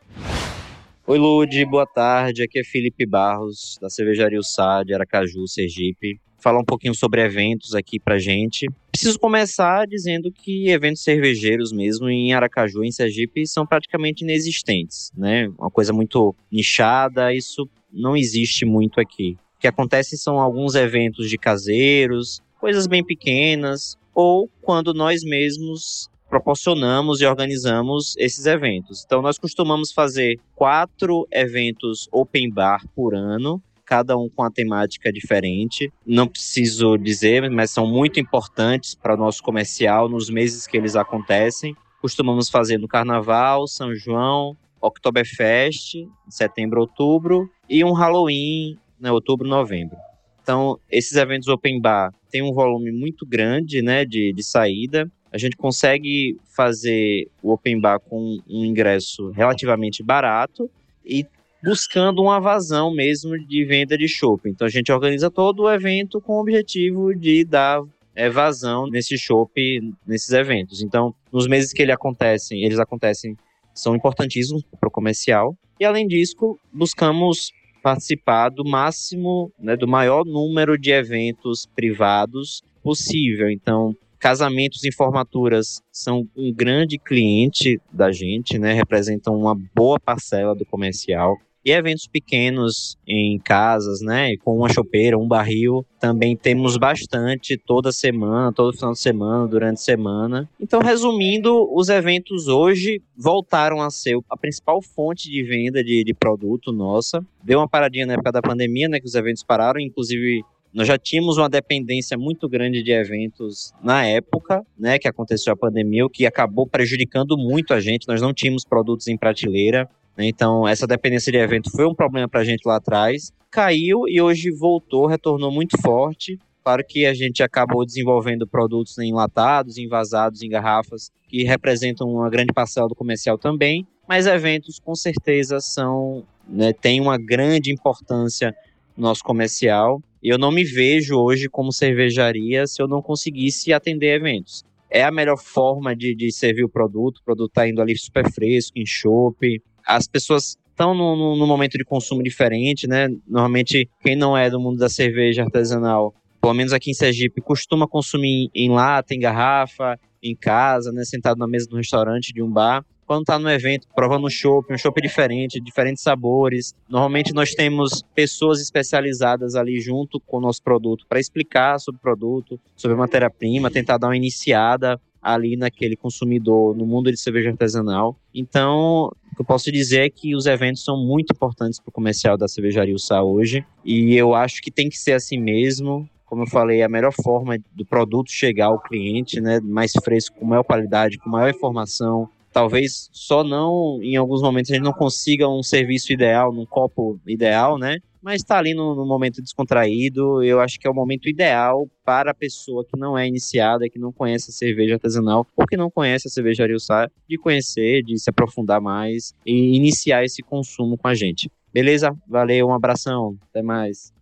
Oi, 1.06 1.18
Lude, 1.18 1.66
boa 1.66 1.86
tarde. 1.86 2.44
Aqui 2.44 2.60
é 2.60 2.64
Felipe 2.64 3.06
Barros, 3.06 3.78
da 3.82 3.90
Cervejaria 3.90 4.42
Sá, 4.42 4.84
de 4.84 4.94
Aracaju, 4.94 5.48
Sergipe. 5.48 6.22
Falar 6.44 6.60
um 6.60 6.66
pouquinho 6.66 6.94
sobre 6.94 7.24
eventos 7.24 7.74
aqui 7.74 7.98
pra 7.98 8.20
gente. 8.20 8.68
Preciso 8.92 9.18
começar 9.18 9.88
dizendo 9.88 10.30
que 10.30 10.70
eventos 10.70 11.02
cervejeiros 11.02 11.72
mesmo 11.72 12.10
em 12.10 12.34
Aracaju, 12.34 12.84
em 12.84 12.92
Sergipe, 12.92 13.48
são 13.48 13.66
praticamente 13.66 14.26
inexistentes, 14.26 15.10
né? 15.16 15.48
Uma 15.58 15.72
coisa 15.72 15.94
muito 15.94 16.36
nichada, 16.52 17.34
isso 17.34 17.66
não 17.90 18.18
existe 18.18 18.66
muito 18.66 19.00
aqui. 19.00 19.38
O 19.56 19.60
que 19.62 19.68
acontece 19.70 20.18
são 20.18 20.38
alguns 20.38 20.76
eventos 20.76 21.30
de 21.30 21.38
caseiros, 21.38 22.42
coisas 22.60 22.88
bem 22.88 23.06
pequenas, 23.06 23.96
ou 24.14 24.50
quando 24.62 24.94
nós 24.94 25.24
mesmos 25.24 26.10
proporcionamos 26.30 27.22
e 27.22 27.26
organizamos 27.26 28.18
esses 28.18 28.46
eventos. 28.46 29.04
Então, 29.06 29.22
nós 29.22 29.38
costumamos 29.38 29.94
fazer 29.94 30.38
quatro 30.56 31.26
eventos 31.32 32.10
open 32.12 32.52
bar 32.52 32.82
por 32.94 33.16
ano, 33.16 33.64
cada 33.86 34.18
um 34.18 34.30
com 34.30 34.44
a 34.44 34.52
temática 34.52 35.12
diferente. 35.12 35.92
Não 36.06 36.28
preciso 36.28 36.98
dizer, 36.98 37.50
mas 37.50 37.72
são 37.72 37.88
muito 37.88 38.20
importantes 38.20 38.96
para 38.96 39.14
o 39.14 39.18
nosso 39.18 39.42
comercial 39.44 40.10
nos 40.10 40.30
meses 40.30 40.68
que 40.68 40.78
eles 40.78 40.96
acontecem. 40.96 41.76
Costumamos 42.02 42.50
fazer 42.50 42.78
no 42.78 42.88
Carnaval, 42.88 43.68
São 43.68 43.96
João, 43.96 44.58
Oktoberfest, 44.82 45.96
setembro, 46.30 46.82
outubro, 46.82 47.50
e 47.70 47.84
um 47.84 47.94
Halloween, 47.94 48.78
né, 49.00 49.12
outubro, 49.12 49.48
novembro. 49.48 49.96
Então, 50.42 50.78
esses 50.92 51.16
eventos 51.16 51.48
open 51.48 51.80
bar 51.80 52.12
têm 52.30 52.42
um 52.42 52.52
volume 52.52 52.92
muito 52.92 53.26
grande 53.26 53.82
né, 53.82 54.04
de, 54.04 54.34
de 54.34 54.44
saída 54.44 55.10
a 55.34 55.38
gente 55.40 55.58
consegue 55.58 56.38
fazer 56.56 57.28
o 57.42 57.52
open 57.52 57.82
bar 57.82 58.00
com 58.00 58.38
um 58.48 58.64
ingresso 58.64 59.32
relativamente 59.32 60.04
barato 60.04 60.70
e 61.04 61.26
buscando 61.64 62.22
uma 62.22 62.40
vazão 62.40 62.94
mesmo 62.94 63.38
de 63.48 63.64
venda 63.64 63.98
de 63.98 64.08
shopping. 64.08 64.50
Então 64.50 64.68
a 64.68 64.70
gente 64.70 64.92
organiza 64.92 65.32
todo 65.32 65.64
o 65.64 65.72
evento 65.72 66.20
com 66.20 66.34
o 66.34 66.42
objetivo 66.42 67.16
de 67.16 67.46
dar 67.46 67.82
é, 68.14 68.30
vazão 68.30 68.88
nesse 68.88 69.18
shopping, 69.18 69.94
nesses 70.06 70.32
eventos. 70.32 70.82
Então, 70.82 71.16
nos 71.32 71.48
meses 71.48 71.72
que 71.72 71.82
ele 71.82 71.92
acontecem, 71.92 72.64
eles 72.64 72.80
acontecem, 72.80 73.38
são 73.74 73.96
importantíssimos 73.96 74.64
para 74.80 74.90
o 74.90 74.92
comercial. 74.92 75.56
E 75.80 75.86
além 75.86 76.06
disso, 76.06 76.58
buscamos 76.72 77.52
participar 77.82 78.50
do 78.50 78.64
máximo, 78.64 79.52
né, 79.60 79.76
do 79.76 79.88
maior 79.88 80.26
número 80.26 80.78
de 80.78 80.92
eventos 80.92 81.66
privados 81.76 82.62
possível. 82.82 83.50
Então, 83.50 83.96
Casamentos 84.24 84.86
e 84.86 84.92
formaturas 84.94 85.82
são 85.92 86.26
um 86.34 86.54
grande 86.54 86.98
cliente 86.98 87.78
da 87.92 88.10
gente, 88.10 88.58
né? 88.58 88.72
Representam 88.72 89.36
uma 89.36 89.54
boa 89.76 90.00
parcela 90.00 90.56
do 90.56 90.66
comercial. 90.66 91.36
E 91.66 91.72
eventos 91.72 92.08
pequenos 92.08 92.98
em 93.08 93.40
casas, 93.40 94.02
né? 94.02 94.36
Com 94.38 94.58
uma 94.58 94.68
chopeira, 94.68 95.18
um 95.18 95.28
barril, 95.28 95.86
também 96.00 96.36
temos 96.36 96.76
bastante 96.76 97.58
toda 97.58 97.92
semana, 97.92 98.52
todo 98.52 98.74
final 98.74 98.92
de 98.92 99.00
semana, 99.00 99.48
durante 99.48 99.78
a 99.78 99.82
semana. 99.82 100.50
Então, 100.60 100.82
resumindo, 100.82 101.74
os 101.74 101.88
eventos 101.88 102.48
hoje 102.48 103.02
voltaram 103.16 103.82
a 103.82 103.90
ser 103.90 104.18
a 104.30 104.36
principal 104.36 104.82
fonte 104.82 105.30
de 105.30 105.42
venda 105.44 105.84
de, 105.84 106.04
de 106.04 106.14
produto 106.14 106.72
nossa. 106.72 107.26
Deu 107.42 107.60
uma 107.60 107.68
paradinha 107.68 108.06
na 108.06 108.14
época 108.14 108.32
da 108.32 108.42
pandemia, 108.42 108.90
né? 108.90 109.00
Que 109.00 109.08
os 109.08 109.16
eventos 109.16 109.44
pararam, 109.44 109.80
inclusive 109.80 110.44
nós 110.74 110.88
já 110.88 110.98
tínhamos 110.98 111.38
uma 111.38 111.48
dependência 111.48 112.18
muito 112.18 112.50
grande 112.50 112.82
de 112.82 112.92
eventos 112.92 113.72
na 113.82 114.08
época, 114.08 114.66
né, 114.78 114.98
que 114.98 115.08
aconteceu 115.08 115.54
a 115.54 115.56
pandemia, 115.56 116.04
o 116.04 116.10
que 116.10 116.26
acabou 116.26 116.66
prejudicando 116.66 117.38
muito 117.38 117.76
a 117.76 117.80
gente. 117.80 118.08
Nós 118.08 118.20
não 118.20 118.34
tínhamos 118.34 118.66
produtos 118.66 119.08
em 119.08 119.16
prateleira, 119.16 119.88
então 120.18 120.68
essa 120.68 120.86
dependência 120.86 121.32
de 121.32 121.38
evento 121.38 121.72
foi 121.72 121.86
um 121.86 121.96
problema 121.96 122.28
para 122.28 122.42
a 122.42 122.44
gente 122.44 122.66
lá 122.66 122.78
atrás. 122.78 123.32
Caiu 123.50 124.08
e 124.08 124.22
hoje 124.22 124.52
voltou, 124.52 125.06
retornou 125.06 125.52
muito 125.52 125.80
forte. 125.82 126.40
Claro 126.64 126.84
que 126.88 127.06
a 127.06 127.14
gente 127.14 127.44
acabou 127.44 127.86
desenvolvendo 127.86 128.48
produtos 128.48 128.98
enlatados, 128.98 129.78
envasados, 129.78 130.42
em 130.42 130.50
garrafas, 130.50 131.12
que 131.28 131.44
representam 131.44 132.08
uma 132.08 132.30
grande 132.30 132.54
parcela 132.54 132.88
do 132.88 132.96
comercial 132.96 133.38
também, 133.38 133.86
mas 134.08 134.26
eventos 134.26 134.80
com 134.80 134.96
certeza 134.96 135.60
são, 135.60 136.24
né, 136.48 136.72
têm 136.72 137.02
uma 137.02 137.18
grande 137.18 137.72
importância 137.72 138.56
no 138.96 139.04
nosso 139.04 139.24
comercial 139.24 140.02
eu 140.24 140.38
não 140.38 140.52
me 140.52 140.64
vejo 140.64 141.18
hoje 141.18 141.50
como 141.50 141.74
cervejaria 141.74 142.66
se 142.66 142.82
eu 142.82 142.88
não 142.88 143.02
conseguisse 143.02 143.74
atender 143.74 144.16
eventos. 144.16 144.64
É 144.90 145.04
a 145.04 145.12
melhor 145.12 145.38
forma 145.38 145.94
de, 145.94 146.16
de 146.16 146.32
servir 146.32 146.64
o 146.64 146.70
produto, 146.70 147.18
o 147.18 147.24
produto 147.26 147.50
está 147.50 147.68
indo 147.68 147.82
ali 147.82 147.98
super 147.98 148.32
fresco, 148.32 148.80
em 148.80 148.86
chopp. 148.86 149.62
As 149.86 150.08
pessoas 150.08 150.58
estão 150.70 150.94
num, 150.94 151.36
num 151.36 151.48
momento 151.48 151.78
de 151.78 151.84
consumo 151.84 152.24
diferente, 152.24 152.88
né? 152.88 153.08
Normalmente, 153.28 153.90
quem 154.02 154.16
não 154.16 154.38
é 154.38 154.50
do 154.50 154.60
mundo 154.60 154.78
da 154.78 154.90
cerveja 154.90 155.44
artesanal, 155.44 156.14
pelo 156.42 156.54
menos 156.54 156.74
aqui 156.74 156.92
em 156.92 156.96
Sergipe, 156.96 157.42
costuma 157.42 157.88
consumir 157.88 158.50
em 158.54 158.70
lata, 158.70 159.14
em 159.14 159.20
garrafa, 159.20 160.00
em 160.22 160.36
casa, 160.36 160.92
né? 160.92 161.04
Sentado 161.04 161.38
na 161.38 161.48
mesa 161.48 161.68
do 161.68 161.78
restaurante, 161.78 162.34
de 162.34 162.42
um 162.42 162.52
bar 162.52 162.84
quando 163.06 163.22
está 163.22 163.38
no 163.38 163.50
evento, 163.50 163.88
provando 163.94 164.26
um 164.26 164.30
chopp, 164.30 164.74
um 164.74 164.78
chopp 164.78 165.02
diferente, 165.02 165.60
diferentes 165.60 166.02
sabores. 166.02 166.74
Normalmente 166.90 167.34
nós 167.34 167.54
temos 167.54 168.02
pessoas 168.16 168.62
especializadas 168.62 169.56
ali 169.56 169.80
junto 169.80 170.20
com 170.20 170.38
o 170.38 170.42
nosso 170.42 170.64
produto 170.64 171.06
para 171.08 171.20
explicar 171.20 171.80
sobre 171.80 172.00
o 172.00 172.02
produto, 172.02 172.60
sobre 172.76 172.96
a 172.96 173.00
matéria-prima, 173.00 173.70
tentar 173.70 173.98
dar 173.98 174.08
uma 174.08 174.18
iniciada 174.18 175.00
ali 175.22 175.56
naquele 175.56 175.96
consumidor 175.96 176.76
no 176.76 176.86
mundo 176.86 177.12
de 177.12 177.20
cerveja 177.20 177.50
artesanal. 177.50 178.18
Então, 178.34 179.12
o 179.34 179.36
que 179.36 179.42
eu 179.42 179.46
posso 179.46 179.72
dizer 179.72 180.06
é 180.06 180.10
que 180.12 180.36
os 180.36 180.46
eventos 180.46 180.84
são 180.84 180.96
muito 180.96 181.32
importantes 181.34 181.80
para 181.80 181.90
o 181.90 181.92
comercial 181.92 182.38
da 182.38 182.48
cervejaria 182.48 182.96
Sá 183.00 183.24
hoje, 183.24 183.66
e 183.84 184.16
eu 184.16 184.36
acho 184.36 184.62
que 184.62 184.70
tem 184.70 184.88
que 184.88 184.98
ser 184.98 185.14
assim 185.14 185.40
mesmo. 185.40 186.08
Como 186.24 186.44
eu 186.44 186.48
falei, 186.48 186.84
a 186.84 186.90
melhor 186.90 187.12
forma 187.12 187.58
do 187.74 187.84
produto 187.84 188.32
chegar 188.32 188.68
ao 188.68 188.80
cliente, 188.80 189.42
né, 189.42 189.60
mais 189.60 189.92
fresco, 190.04 190.38
com 190.40 190.46
maior 190.46 190.64
qualidade, 190.64 191.18
com 191.18 191.30
maior 191.30 191.50
informação, 191.50 192.30
talvez 192.52 193.10
só 193.12 193.44
não, 193.44 194.00
em 194.04 194.16
alguns 194.16 194.42
momentos, 194.42 194.70
a 194.72 194.76
gente 194.76 194.84
não 194.84 194.94
consiga 194.94 195.50
um 195.50 195.64
serviço 195.64 196.14
ideal, 196.14 196.54
num 196.54 196.66
copo 196.66 197.20
ideal, 197.26 197.78
né? 197.80 197.98
Mas 198.24 198.42
está 198.42 198.58
ali 198.58 198.74
no, 198.74 198.96
no, 198.96 199.06
momento 199.06 199.42
descontraído, 199.42 200.42
eu 200.42 200.62
acho 200.62 200.80
que 200.80 200.88
é 200.88 200.90
o 200.90 200.94
momento 200.94 201.28
ideal 201.28 201.90
para 202.06 202.32
a 202.32 202.34
pessoa 202.34 202.86
que 202.86 202.98
não 202.98 203.18
é 203.18 203.28
iniciada, 203.28 203.90
que 203.90 204.00
não 204.00 204.14
conhece 204.14 204.50
a 204.50 204.54
cerveja 204.54 204.94
artesanal, 204.94 205.46
ou 205.58 205.68
que 205.68 205.76
não 205.76 205.92
conhece 205.92 206.30
a 206.30 206.32
cervejaria 206.32 206.76
Ussá, 206.76 207.10
de 207.28 207.38
conhecer, 207.38 208.02
de 208.02 208.18
se 208.18 208.30
aprofundar 208.30 208.80
mais 208.80 209.34
e 209.46 209.76
iniciar 209.76 210.24
esse 210.24 210.42
consumo 210.42 210.98
com 210.98 211.10
a 211.10 211.14
gente. 211.14 211.52
Beleza? 211.74 212.16
Valeu, 212.26 212.68
um 212.68 212.74
abração, 212.74 213.38
até 213.50 213.62
mais. 213.62 214.13